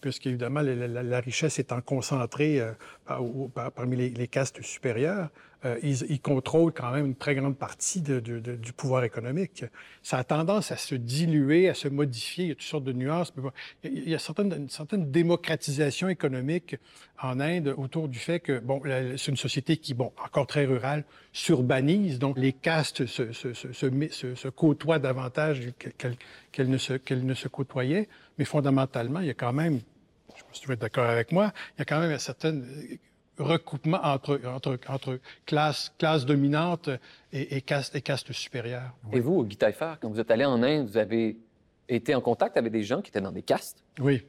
Puisqu'évidemment, 0.00 0.60
la, 0.60 0.74
la- 0.86 1.02
la 1.02 1.20
richesse 1.20 1.58
étant 1.58 1.80
concentrée 1.80 2.60
euh, 2.60 2.72
par- 3.06 3.24
au- 3.24 3.48
par- 3.48 3.72
parmi 3.72 3.96
les, 3.96 4.10
les 4.10 4.28
castes 4.28 4.60
supérieures, 4.62 5.30
euh, 5.64 5.78
ils, 5.82 6.20
contrôlent 6.20 6.72
quand 6.72 6.90
même 6.92 7.06
une 7.06 7.14
très 7.14 7.34
grande 7.34 7.56
partie 7.56 8.02
du 8.02 8.72
pouvoir 8.76 9.04
économique. 9.04 9.64
Ça 10.02 10.18
a 10.18 10.24
tendance 10.24 10.70
à 10.70 10.76
se 10.76 10.94
diluer, 10.94 11.68
à 11.68 11.74
se 11.74 11.88
modifier. 11.88 12.44
Il 12.44 12.48
y 12.48 12.52
a 12.52 12.54
toutes 12.54 12.64
sortes 12.64 12.84
de 12.84 12.92
nuances. 12.92 13.32
il 13.82 14.08
y 14.08 14.14
a, 14.14 14.18
certaines- 14.18 14.52
une 14.52 14.68
certaine 14.68 15.10
démocratisation 15.10 16.08
économique 16.08 16.76
en 17.22 17.40
Inde 17.40 17.74
autour 17.78 18.08
du 18.08 18.18
fait 18.18 18.40
que, 18.40 18.58
bon, 18.58 18.82
c'est 18.84 19.28
une 19.28 19.36
société 19.36 19.76
qui, 19.78 19.94
bon, 19.94 20.12
encore 20.22 20.46
très 20.46 20.66
rurale, 20.66 21.04
s'urbanise. 21.32 22.18
Donc, 22.18 22.38
les 22.38 22.52
castes 22.52 23.06
se, 23.06 24.48
côtoient 24.48 24.98
davantage 24.98 25.60
qu'elles 26.52 26.68
ne, 26.70 26.76
se- 26.78 26.92
ne 27.14 27.48
côtoyaient. 27.48 28.08
Mais 28.38 28.44
fondamentalement, 28.44 29.20
il 29.20 29.26
y 29.28 29.30
a 29.30 29.34
quand 29.34 29.52
même, 29.52 29.80
je 30.34 30.38
sais 30.40 30.44
pas 30.44 30.52
si 30.52 30.60
tu 30.60 30.68
vas 30.68 30.74
être 30.74 30.80
d'accord 30.80 31.06
avec 31.06 31.32
moi, 31.32 31.52
il 31.76 31.80
y 31.80 31.82
a 31.82 31.84
quand 31.84 32.00
même 32.00 32.10
un 32.12 32.18
certain 32.18 32.54
euh, 32.56 32.96
recoupement 33.38 34.00
entre, 34.02 34.40
entre, 34.46 34.78
entre 34.88 35.18
classes, 35.46 35.92
classes 35.98 36.24
dominantes 36.26 36.88
et, 37.32 37.56
et, 37.56 37.60
castes, 37.60 37.94
et 37.96 38.00
castes 38.02 38.32
supérieures. 38.32 38.94
Et 39.12 39.20
vous, 39.20 39.44
Guy 39.44 39.56
Taillefer, 39.56 39.94
quand 40.00 40.08
vous 40.10 40.20
êtes 40.20 40.30
allé 40.30 40.44
en 40.44 40.62
Inde, 40.62 40.86
vous 40.88 40.96
avez 40.98 41.36
été 41.88 42.14
en 42.14 42.20
contact 42.20 42.56
avec 42.56 42.72
des 42.72 42.82
gens 42.84 43.02
qui 43.02 43.10
étaient 43.10 43.20
dans 43.20 43.32
des 43.32 43.42
castes? 43.42 43.82
Oui, 44.00 44.22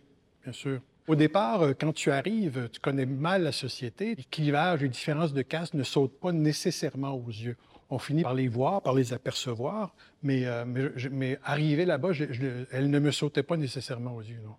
bien 0.44 0.54
sûr. 0.54 0.80
Au 1.08 1.16
départ, 1.16 1.62
euh, 1.62 1.74
quand 1.80 1.94
tu 1.94 2.10
arrives, 2.12 2.68
tu 2.72 2.80
connais 2.80 3.06
mal 3.06 3.44
la 3.44 3.52
société. 3.52 4.16
Les 4.16 4.24
clivages, 4.24 4.82
les 4.82 4.90
différences 4.90 5.34
de 5.34 5.44
caste 5.44 5.76
ne 5.76 5.84
sautent 5.84 6.20
pas 6.20 6.32
nécessairement 6.32 7.12
aux 7.14 7.30
yeux. 7.30 7.58
On 7.92 8.00
finit 8.00 8.24
par 8.24 8.34
les 8.34 8.48
voir, 8.48 8.82
par 8.82 8.96
les 8.96 9.14
apercevoir, 9.14 9.94
mais, 10.24 10.48
euh, 10.48 10.66
mais, 10.66 10.90
je- 10.96 11.10
mais 11.10 11.38
arrivé 11.44 11.86
là-bas, 11.86 12.10
elles 12.72 12.90
ne 12.90 12.98
me 13.00 13.12
sautaient 13.12 13.44
pas 13.44 13.58
nécessairement 13.58 14.16
aux 14.16 14.22
yeux, 14.24 14.40
non. 14.44 14.56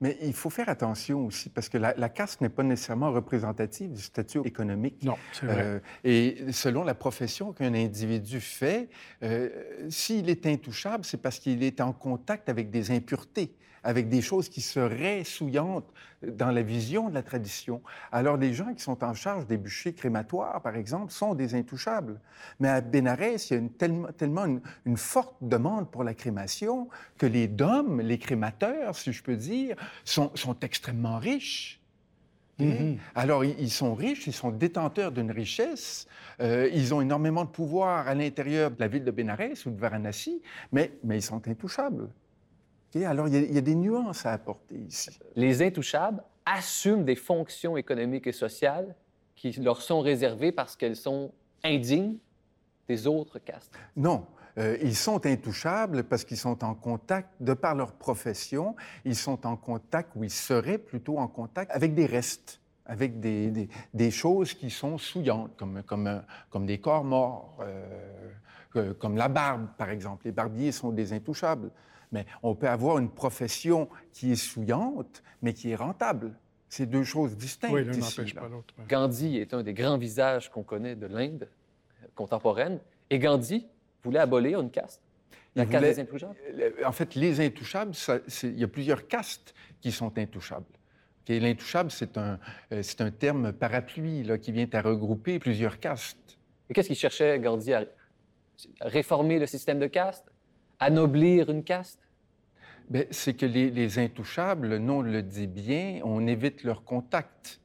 Mais 0.00 0.16
il 0.22 0.32
faut 0.32 0.50
faire 0.50 0.68
attention 0.68 1.26
aussi, 1.26 1.48
parce 1.48 1.68
que 1.68 1.78
la, 1.78 2.08
caste 2.08 2.40
n'est 2.40 2.48
pas 2.48 2.62
nécessairement 2.62 3.12
représentative 3.12 3.92
du 3.92 4.02
statut 4.02 4.40
économique. 4.44 5.02
Non, 5.02 5.16
c'est 5.32 5.46
vrai. 5.46 5.62
Euh, 5.62 5.78
et 6.04 6.52
selon 6.52 6.84
la 6.84 6.94
profession 6.94 7.52
qu'un 7.52 7.74
individu 7.74 8.40
fait, 8.40 8.88
euh, 9.22 9.48
s'il 9.88 10.28
est 10.28 10.46
intouchable, 10.46 11.04
c'est 11.04 11.20
parce 11.20 11.38
qu'il 11.38 11.62
est 11.62 11.80
en 11.80 11.92
contact 11.92 12.48
avec 12.48 12.70
des 12.70 12.90
impuretés 12.90 13.54
avec 13.84 14.08
des 14.08 14.22
choses 14.22 14.48
qui 14.48 14.62
seraient 14.62 15.22
souillantes 15.24 15.86
dans 16.26 16.50
la 16.50 16.62
vision 16.62 17.10
de 17.10 17.14
la 17.14 17.22
tradition. 17.22 17.82
Alors, 18.10 18.38
les 18.38 18.54
gens 18.54 18.72
qui 18.74 18.82
sont 18.82 19.04
en 19.04 19.14
charge 19.14 19.46
des 19.46 19.58
bûchers 19.58 19.92
crématoires, 19.92 20.62
par 20.62 20.74
exemple, 20.74 21.12
sont 21.12 21.34
des 21.34 21.54
intouchables. 21.54 22.18
Mais 22.58 22.68
à 22.68 22.80
Bénarès, 22.80 23.50
il 23.50 23.52
y 23.52 23.56
a 23.56 23.60
une, 23.60 23.70
tellement, 23.70 24.08
tellement 24.16 24.46
une, 24.86 24.96
forte 24.96 25.36
demande 25.42 25.90
pour 25.90 26.02
la 26.02 26.14
crémation 26.14 26.88
que 27.18 27.26
les 27.26 27.46
dômes, 27.46 28.00
les 28.00 28.18
crémateurs, 28.18 28.96
si 28.96 29.12
je 29.12 29.22
peux 29.22 29.36
dire, 29.36 29.76
sont, 30.04 30.30
sont 30.34 30.58
extrêmement 30.60 31.18
riches. 31.18 31.80
Mm-hmm. 32.58 32.98
Alors, 33.16 33.44
ils 33.44 33.70
sont 33.70 33.94
riches, 33.94 34.26
ils 34.26 34.32
sont 34.32 34.50
détenteurs 34.50 35.12
d'une 35.12 35.32
richesse, 35.32 36.06
euh, 36.40 36.70
ils 36.72 36.94
ont 36.94 37.00
énormément 37.00 37.44
de 37.44 37.50
pouvoir 37.50 38.06
à 38.06 38.14
l'intérieur 38.14 38.70
de 38.70 38.78
la 38.78 38.88
ville 38.88 39.04
de 39.04 39.10
Bénarès 39.10 39.66
ou 39.66 39.70
de 39.70 39.80
Varanasi, 39.80 40.40
mais, 40.72 40.92
mais 41.02 41.18
ils 41.18 41.22
sont 41.22 41.46
intouchables. 41.48 42.08
Alors, 43.02 43.26
il 43.26 43.52
y, 43.52 43.58
a, 43.58 43.60
des 43.60 43.74
nuances 43.74 44.24
à 44.24 44.32
apporter 44.32 44.76
ici. 44.76 45.18
Les 45.34 45.62
intouchables 45.62 46.22
assument 46.46 47.04
des 47.04 47.16
fonctions 47.16 47.76
économiques 47.76 48.28
et 48.28 48.32
sociales 48.32 48.94
qui 49.34 49.52
leur 49.52 49.82
sont 49.82 50.00
réservées 50.00 50.52
parce 50.52 50.76
qu'elles 50.76 50.96
sont 50.96 51.32
indignes 51.64 52.16
des 52.86 53.06
autres 53.06 53.38
castes. 53.38 53.72
Non. 53.96 54.26
Euh, 54.56 54.76
ils 54.82 54.94
sont 54.94 55.26
intouchables 55.26 56.04
parce 56.04 56.24
qu'ils 56.24 56.36
sont 56.36 56.62
en 56.62 56.74
contact, 56.74 57.30
de 57.40 57.54
par 57.54 57.74
leur 57.74 57.92
profession, 57.92 58.76
ils 59.04 59.16
sont 59.16 59.46
en 59.46 59.56
contact, 59.56 60.10
ou 60.14 60.22
ils 60.22 60.30
seraient 60.30 60.78
plutôt 60.78 61.18
en 61.18 61.26
contact 61.26 61.72
avec 61.72 61.94
des 61.94 62.06
restes, 62.06 62.60
avec 62.86 63.18
des, 63.18 63.68
des, 63.92 64.10
choses 64.12 64.54
qui 64.54 64.70
sont 64.70 64.96
souillantes, 64.96 65.56
comme, 65.56 65.82
comme, 65.82 66.22
comme 66.50 66.66
des 66.66 66.78
corps 66.78 67.02
morts, 67.02 67.58
euh, 67.62 68.94
comme 68.94 69.16
la 69.16 69.28
barbe, 69.28 69.66
par 69.76 69.90
exemple. 69.90 70.26
Les 70.26 70.32
barbiers 70.32 70.70
sont 70.70 70.92
des 70.92 71.12
intouchables. 71.12 71.70
Mais 72.14 72.26
on 72.44 72.54
peut 72.54 72.68
avoir 72.68 72.98
une 72.98 73.10
profession 73.10 73.88
qui 74.12 74.30
est 74.30 74.36
souillante, 74.36 75.22
mais 75.42 75.52
qui 75.52 75.70
est 75.72 75.74
rentable. 75.74 76.32
C'est 76.68 76.86
deux 76.86 77.02
choses 77.02 77.36
distinctes. 77.36 77.74
Oui, 77.74 77.84
l'un 77.84 77.96
n'empêche 77.96 78.34
pas 78.34 78.48
l'autre. 78.48 78.72
Gandhi 78.88 79.38
est 79.38 79.52
un 79.52 79.64
des 79.64 79.74
grands 79.74 79.98
visages 79.98 80.48
qu'on 80.48 80.62
connaît 80.62 80.94
de 80.94 81.06
l'Inde 81.06 81.48
contemporaine. 82.14 82.78
Et 83.10 83.18
Gandhi 83.18 83.66
voulait 84.04 84.20
abolir 84.20 84.60
une 84.60 84.70
caste? 84.70 85.02
La 85.56 85.66
caste 85.66 85.84
des 85.84 86.00
intouchables? 86.00 86.36
En 86.86 86.92
fait, 86.92 87.16
les 87.16 87.40
intouchables, 87.40 87.92
il 88.44 88.58
y 88.60 88.64
a 88.64 88.68
plusieurs 88.68 89.08
castes 89.08 89.52
qui 89.80 89.90
sont 89.90 90.16
intouchables. 90.16 90.66
L'intouchable, 91.28 91.90
c'est 91.90 92.16
un, 92.16 92.38
euh, 92.72 92.82
un 93.00 93.10
terme 93.10 93.52
parapluie 93.52 94.22
là, 94.22 94.38
qui 94.38 94.52
vient 94.52 94.68
à 94.72 94.82
regrouper 94.82 95.40
plusieurs 95.40 95.80
castes. 95.80 96.38
Et 96.68 96.74
qu'est-ce 96.74 96.88
qu'il 96.88 96.96
cherchait, 96.96 97.40
Gandhi, 97.40 97.72
à 97.72 97.86
réformer 98.82 99.40
le 99.40 99.46
système 99.46 99.80
de 99.80 99.88
caste? 99.88 100.30
Anoblir 100.78 101.50
une 101.50 101.64
caste? 101.64 102.00
Ben, 102.90 103.06
c'est 103.10 103.34
que 103.34 103.46
les, 103.46 103.98
intouchables, 103.98 104.68
le 104.68 104.78
nom 104.78 105.00
le 105.00 105.22
dit 105.22 105.46
bien, 105.46 106.00
on 106.04 106.26
évite 106.26 106.64
leur 106.64 106.84
contact. 106.84 107.60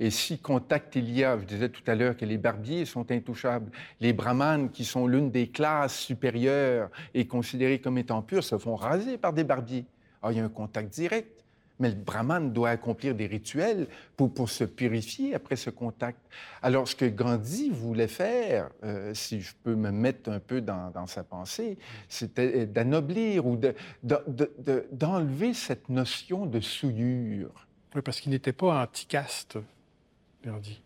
Et 0.00 0.10
si 0.10 0.38
contact 0.38 0.96
il 0.96 1.10
y 1.10 1.24
a, 1.24 1.38
je 1.38 1.44
disais 1.44 1.68
tout 1.68 1.82
à 1.86 1.94
l'heure 1.94 2.16
que 2.16 2.24
les 2.24 2.38
barbiers 2.38 2.86
sont 2.86 3.10
intouchables, 3.10 3.70
les 4.00 4.12
brahmanes, 4.12 4.70
qui 4.70 4.84
sont 4.84 5.06
l'une 5.06 5.30
des 5.30 5.48
classes 5.48 5.98
supérieures 5.98 6.90
et 7.12 7.26
considérées 7.26 7.80
comme 7.80 7.98
étant 7.98 8.22
pures, 8.22 8.44
se 8.44 8.56
font 8.56 8.76
raser 8.76 9.18
par 9.18 9.32
des 9.32 9.44
barbiers. 9.44 9.84
Alors, 10.22 10.32
il 10.32 10.38
y 10.38 10.40
a 10.40 10.44
un 10.44 10.48
contact 10.48 10.94
direct. 10.94 11.41
Mais 11.82 11.88
le 11.88 11.96
brahman 11.96 12.52
doit 12.52 12.70
accomplir 12.70 13.16
des 13.16 13.26
rituels 13.26 13.88
pour, 14.16 14.32
pour 14.32 14.48
se 14.48 14.62
purifier 14.62 15.34
après 15.34 15.56
ce 15.56 15.68
contact. 15.68 16.20
Alors, 16.62 16.86
ce 16.86 16.94
que 16.94 17.06
Gandhi 17.06 17.70
voulait 17.70 18.06
faire, 18.06 18.70
euh, 18.84 19.12
si 19.14 19.40
je 19.40 19.52
peux 19.64 19.74
me 19.74 19.90
mettre 19.90 20.30
un 20.30 20.38
peu 20.38 20.60
dans, 20.60 20.92
dans 20.92 21.08
sa 21.08 21.24
pensée, 21.24 21.76
c'était 22.08 22.66
d'anoblir 22.66 23.46
ou 23.46 23.56
d'enlever 23.56 24.48
de, 24.62 25.48
de, 25.48 25.52
cette 25.54 25.88
notion 25.88 26.46
de 26.46 26.60
souillure. 26.60 27.66
Oui, 27.96 28.00
parce 28.00 28.20
qu'il 28.20 28.30
n'était 28.30 28.52
pas 28.52 28.80
anti-caste, 28.80 29.58
Gandhi. 30.44 30.80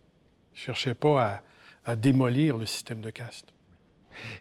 Il 0.54 0.54
ne 0.54 0.58
cherchait 0.60 0.94
pas 0.94 1.22
à, 1.22 1.42
à 1.92 1.94
démolir 1.94 2.56
le 2.56 2.64
système 2.64 3.02
de 3.02 3.10
caste. 3.10 3.52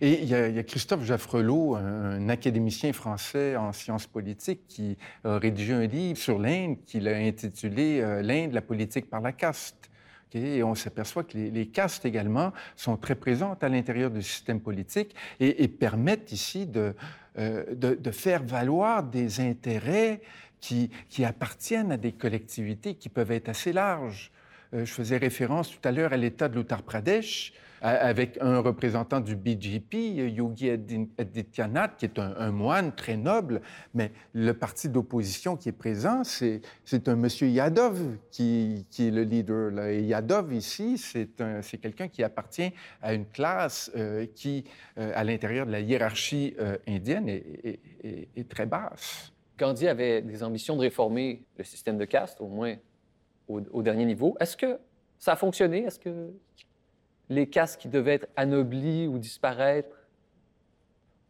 Et 0.02 0.22
il 0.22 0.30
y, 0.30 0.36
a, 0.36 0.64
Christophe 0.64 1.04
Jaffrelot, 1.04 1.76
un, 1.76 2.30
académicien 2.30 2.94
français 2.94 3.56
en 3.56 3.72
sciences 3.72 4.08
politiques, 4.08 4.68
qui 4.68 4.98
a 5.24 5.38
rédigé 5.38 5.74
un 5.74 5.86
livre 5.86 6.18
sur 6.18 6.40
l'Inde 6.40 6.78
qu'il 6.86 7.08
a 7.08 7.16
intitulé 7.16 8.02
euh, 8.02 8.22
L'Inde, 8.22 8.54
la 8.54 8.62
politique 8.62 9.10
par 9.10 9.22
la 9.22 9.32
caste. 9.32 9.90
Et 10.34 10.64
on 10.64 10.76
s'aperçoit 10.76 11.24
que 11.24 11.38
les, 11.38 11.68
castes 11.68 12.06
également 12.06 12.52
sont 12.76 12.98
très 12.98 13.16
présentes 13.16 13.64
à 13.64 13.70
l'intérieur 13.70 14.12
du 14.12 14.22
système 14.22 14.60
politique 14.60 15.16
et, 15.40 15.68
permettent 15.70 16.34
ici 16.34 16.68
euh, 16.76 17.64
de, 17.74 18.12
faire 18.12 18.44
valoir 18.44 19.04
des 19.04 19.40
intérêts 19.40 20.20
qui, 20.60 20.90
qui, 21.08 21.24
appartiennent 21.24 21.94
à 21.94 21.98
des 21.98 22.12
collectivités 22.12 22.96
qui 22.96 23.08
peuvent 23.08 23.32
être 23.32 23.48
assez 23.48 23.72
larges. 23.72 24.32
Euh, 24.74 24.84
je 24.86 24.92
faisais 24.92 25.18
référence 25.18 25.70
tout 25.72 25.88
à 25.88 25.92
l'heure 25.92 26.12
à 26.12 26.18
l'État 26.18 26.50
de 26.50 26.58
l'Uttar 26.58 26.84
Pradesh, 26.84 27.54
avec 27.86 28.40
un 28.42 28.60
représentant 28.62 29.20
du 29.20 29.36
BJP, 29.36 29.94
Yogi 30.34 30.72
Adityanath, 30.72 31.98
qui 31.98 32.06
est 32.06 32.18
un, 32.18 32.50
moine 32.52 32.96
très 32.96 33.16
noble, 33.16 33.62
mais 33.94 34.12
le 34.34 34.54
parti 34.54 34.90
d'opposition 34.90 35.56
qui 35.56 35.70
est 35.70 35.78
présent, 35.78 36.24
c'est 36.24 36.62
un 37.08 37.16
monsieur 37.16 37.48
Yadov 37.48 38.18
qui, 38.32 38.88
est 38.98 39.12
le 39.12 39.22
leader. 39.22 39.88
Et 39.88 40.02
Yadov, 40.02 40.52
ici, 40.54 40.98
c'est 40.98 41.78
quelqu'un 41.80 42.08
qui 42.08 42.24
appartient 42.24 42.74
à 43.04 43.14
une 43.14 43.28
classe 43.28 43.92
euh, 43.96 44.26
qui, 44.34 44.64
euh, 44.98 45.12
à 45.14 45.24
l'intérieur 45.24 45.68
de 45.68 45.72
la 45.72 45.80
hiérarchie 45.80 46.56
euh, 46.60 46.78
indienne, 46.88 47.30
est, 47.30 48.50
très 48.50 48.66
basse. 48.66 49.32
Gandhi 49.60 49.88
avait 49.88 50.24
des 50.24 50.44
ambitions 50.44 50.76
de 50.76 50.82
réformer 50.82 51.44
le 51.58 51.64
système 51.64 52.00
de 52.00 52.06
caste, 52.06 52.42
au 52.42 52.48
moins 52.48 52.76
au, 53.48 53.62
au 53.72 53.84
dernier 53.84 54.06
niveau. 54.06 54.36
Est-ce 54.40 54.58
que 54.58 54.80
ça 55.20 55.34
a 55.34 55.36
fonctionné? 55.36 55.84
Est-ce 55.84 56.00
que 56.00 56.32
les 57.30 57.48
castes 57.48 57.80
qui 57.80 57.88
devaient 57.88 58.16
être 58.16 58.28
anoblis 58.36 59.08
ou 59.08 59.18
disparaître 59.18 59.96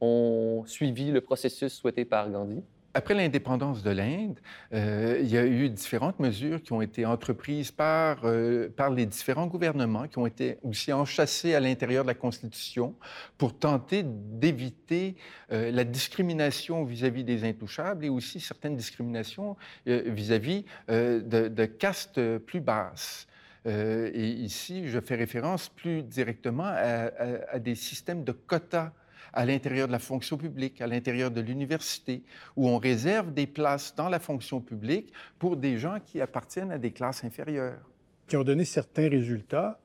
ont 0.01 0.63
suivi 0.65 1.11
le 1.11 1.21
processus 1.21 1.73
souhaité 1.73 2.05
par 2.05 2.29
Gandhi? 2.29 2.61
Après 2.97 3.13
l'indépendance 3.13 3.83
de 3.83 3.89
l'Inde, 3.89 4.39
euh, 4.73 5.19
il 5.21 5.27
y 5.27 5.37
a 5.37 5.45
eu 5.45 5.69
différentes 5.69 6.17
mesures 6.21 6.63
qui 6.63 6.71
ont 6.71 6.81
été 6.81 7.05
entreprises 7.05 7.69
par, 7.69 8.21
euh, 8.23 8.69
par 8.69 8.89
les 8.89 9.05
différents 9.05 9.47
gouvernements, 9.47 10.07
qui 10.07 10.17
ont 10.17 10.25
été 10.25 10.59
aussi 10.63 10.93
enchâssées 10.93 11.55
à 11.55 11.59
l'intérieur 11.59 12.05
de 12.05 12.07
la 12.07 12.13
Constitution 12.13 12.95
pour 13.37 13.59
tenter 13.59 14.03
d'éviter 14.05 15.17
euh, 15.51 15.71
la 15.71 15.83
discrimination 15.83 16.85
vis-à-vis 16.85 17.25
des 17.25 17.43
intouchables 17.43 18.05
et 18.05 18.09
aussi 18.09 18.39
certaines 18.39 18.77
discriminations 18.77 19.57
vis-à-vis 19.85 20.63
de, 20.87 21.65
castes 21.65 22.37
plus 22.39 22.61
basses. 22.61 23.27
Euh, 23.65 24.11
et 24.13 24.27
ici, 24.27 24.87
je 24.87 24.99
fais 24.99 25.15
référence 25.15 25.69
plus 25.69 26.03
directement 26.03 26.67
à, 26.67 27.59
des 27.59 27.75
systèmes 27.75 28.23
de 28.23 28.31
quotas 28.31 28.91
à 29.33 29.45
l'intérieur 29.45 29.87
de 29.87 29.91
la 29.91 29.99
fonction 29.99 30.37
publique, 30.37 30.81
à 30.81 30.87
l'intérieur 30.87 31.29
de 31.29 31.41
l'université, 31.41 32.23
où 32.55 32.69
on 32.69 32.77
réserve 32.77 33.33
des 33.33 33.47
places 33.47 33.93
dans 33.95 34.07
la 34.07 34.19
fonction 34.19 34.61
publique 34.61 35.11
pour 35.39 35.57
des 35.57 35.77
gens 35.77 35.99
qui 35.99 36.21
appartiennent 36.21 36.71
à 36.71 36.77
des 36.77 36.91
classes 36.91 37.23
inférieures. 37.23 37.79
Qui 38.27 38.37
ont 38.37 38.43
donné 38.43 38.63
certains 38.63 39.09
résultats, 39.09 39.79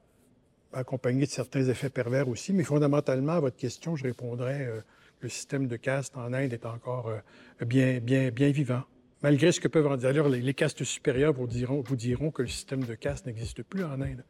accompagnés 0.72 1.26
de 1.26 1.31
certains 1.31 1.64
effets 1.64 1.91
pervers 1.91 2.28
aussi, 2.28 2.53
mais 2.53 2.62
fondamentalement, 2.62 3.33
à 3.33 3.41
votre 3.41 3.57
question, 3.57 3.97
je 3.97 4.05
répondrais 4.05 4.66
euh, 4.66 4.81
que 5.18 5.24
le 5.24 5.28
système 5.28 5.66
de 5.66 5.76
caste 5.76 6.16
en 6.16 6.33
Inde 6.33 6.53
est 6.53 6.66
encore 6.66 7.09
euh, 7.09 7.64
bien, 7.64 7.99
bien, 7.99 8.31
bien 8.31 8.51
vivant 8.51 8.85
malgré 9.23 9.53
ce 9.53 9.61
que 9.61 9.68
peuvent 9.68 9.87
en 9.87 9.97
dire. 9.97 10.29
Les, 10.29 10.55
castes 10.55 10.85
supérieures 10.85 11.33
vous 11.33 11.47
diront, 11.47 11.83
vous 11.83 11.97
diront 11.97 12.31
que 12.31 12.43
le 12.43 12.49
système 12.49 12.85
de 12.85 12.95
caste 12.95 13.27
n'existe 13.27 13.62
plus 13.62 13.85
en 13.85 14.01
Inde. 14.01 14.25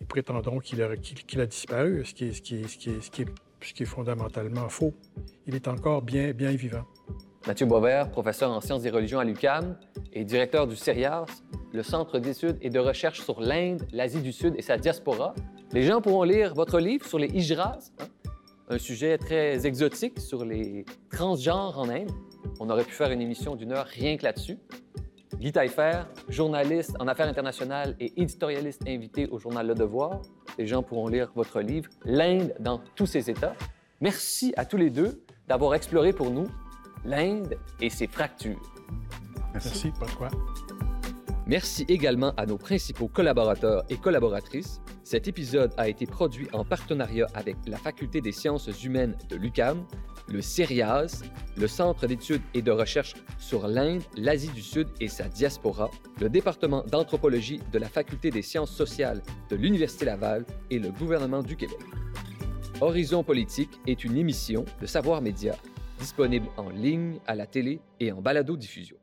Ils 0.00 0.06
prétendront 0.06 0.58
qu'il 0.58 0.82
a, 0.82 1.46
disparu, 1.46 2.04
ce 2.04 2.12
qui, 2.12 3.82
est, 3.82 3.84
fondamentalement 3.84 4.68
faux. 4.68 4.94
Il 5.46 5.54
est 5.54 5.68
encore 5.68 6.02
bien, 6.02 6.32
bien 6.32 6.50
vivant. 6.50 6.84
Mathieu 7.46 7.66
Boisvert, 7.66 8.10
professeur 8.10 8.50
en 8.50 8.60
sciences 8.60 8.82
des 8.82 8.90
religions 8.90 9.18
à 9.18 9.24
l'UQAM 9.24 9.76
et 10.12 10.24
directeur 10.24 10.68
du 10.68 10.76
CERIAS, 10.76 11.26
le 11.72 11.82
Centre 11.82 12.20
d'études 12.20 12.56
et 12.60 12.70
de 12.70 12.78
recherche 12.78 13.20
sur 13.22 13.40
l'Inde, 13.40 13.82
l'Asie 13.92 14.22
du 14.22 14.32
Sud 14.32 14.54
et 14.56 14.62
sa 14.62 14.76
diaspora. 14.76 15.34
Les 15.72 15.82
gens 15.82 16.00
pourront 16.00 16.22
lire 16.22 16.54
votre 16.54 16.78
livre 16.78 17.04
sur 17.06 17.18
les 17.18 17.28
Hijras, 17.28 17.90
hein, 17.98 18.04
un 18.68 18.78
sujet 18.78 19.18
très 19.18 19.66
exotique 19.66 20.20
sur 20.20 20.44
les 20.44 20.84
transgenres 21.10 21.78
en 21.78 21.88
Inde. 21.88 22.10
On 22.60 22.70
aurait 22.70 22.84
pu 22.84 22.92
faire 22.92 23.10
une 23.10 23.20
émission 23.20 23.56
d'une 23.56 23.72
heure 23.72 23.86
rien 23.86 24.16
que 24.16 24.24
là-dessus. 24.24 24.58
Guy 25.38 25.50
Taillefer, 25.50 26.02
journaliste 26.28 26.94
en 27.00 27.08
affaires 27.08 27.28
internationales 27.28 27.96
et 27.98 28.20
éditorialiste 28.20 28.82
invité 28.86 29.26
au 29.28 29.38
journal 29.38 29.66
Le 29.66 29.74
Devoir. 29.74 30.22
Les 30.58 30.66
gens 30.66 30.82
pourront 30.82 31.08
lire 31.08 31.32
votre 31.34 31.60
livre 31.60 31.90
L'Inde 32.04 32.54
dans 32.60 32.80
tous 32.94 33.06
ses 33.06 33.30
états. 33.30 33.54
Merci 34.00 34.52
à 34.56 34.64
tous 34.64 34.76
les 34.76 34.90
deux 34.90 35.24
d'avoir 35.48 35.74
exploré 35.74 36.12
pour 36.12 36.30
nous 36.30 36.46
l'Inde 37.04 37.58
et 37.80 37.90
ses 37.90 38.06
fractures. 38.06 38.72
Merci, 39.52 39.90
pas 39.98 40.06
de 40.06 40.12
quoi. 40.12 40.28
Merci 41.52 41.84
également 41.86 42.32
à 42.38 42.46
nos 42.46 42.56
principaux 42.56 43.08
collaborateurs 43.08 43.84
et 43.90 43.98
collaboratrices. 43.98 44.80
Cet 45.04 45.28
épisode 45.28 45.70
a 45.76 45.86
été 45.86 46.06
produit 46.06 46.48
en 46.54 46.64
partenariat 46.64 47.26
avec 47.34 47.56
la 47.66 47.76
Faculté 47.76 48.22
des 48.22 48.32
sciences 48.32 48.70
humaines 48.82 49.18
de 49.28 49.36
l'UCAM, 49.36 49.84
le 50.28 50.40
CERIAS, 50.40 51.20
le 51.58 51.66
Centre 51.68 52.06
d'études 52.06 52.40
et 52.54 52.62
de 52.62 52.70
recherche 52.70 53.12
sur 53.36 53.68
l'Inde, 53.68 54.00
l'Asie 54.16 54.48
du 54.48 54.62
Sud 54.62 54.88
et 54.98 55.08
sa 55.08 55.28
diaspora, 55.28 55.90
le 56.22 56.30
département 56.30 56.84
d'anthropologie 56.90 57.60
de 57.70 57.78
la 57.78 57.90
Faculté 57.90 58.30
des 58.30 58.40
sciences 58.40 58.74
sociales 58.74 59.20
de 59.50 59.56
l'Université 59.56 60.06
Laval 60.06 60.46
et 60.70 60.78
le 60.78 60.88
gouvernement 60.90 61.42
du 61.42 61.56
Québec. 61.56 61.76
Horizon 62.80 63.24
politique 63.24 63.78
est 63.86 64.04
une 64.04 64.16
émission 64.16 64.64
de 64.80 64.86
Savoir 64.86 65.20
Média 65.20 65.54
disponible 65.98 66.48
en 66.56 66.70
ligne, 66.70 67.18
à 67.26 67.34
la 67.34 67.46
télé 67.46 67.82
et 68.00 68.10
en 68.10 68.22
balado-diffusion. 68.22 68.96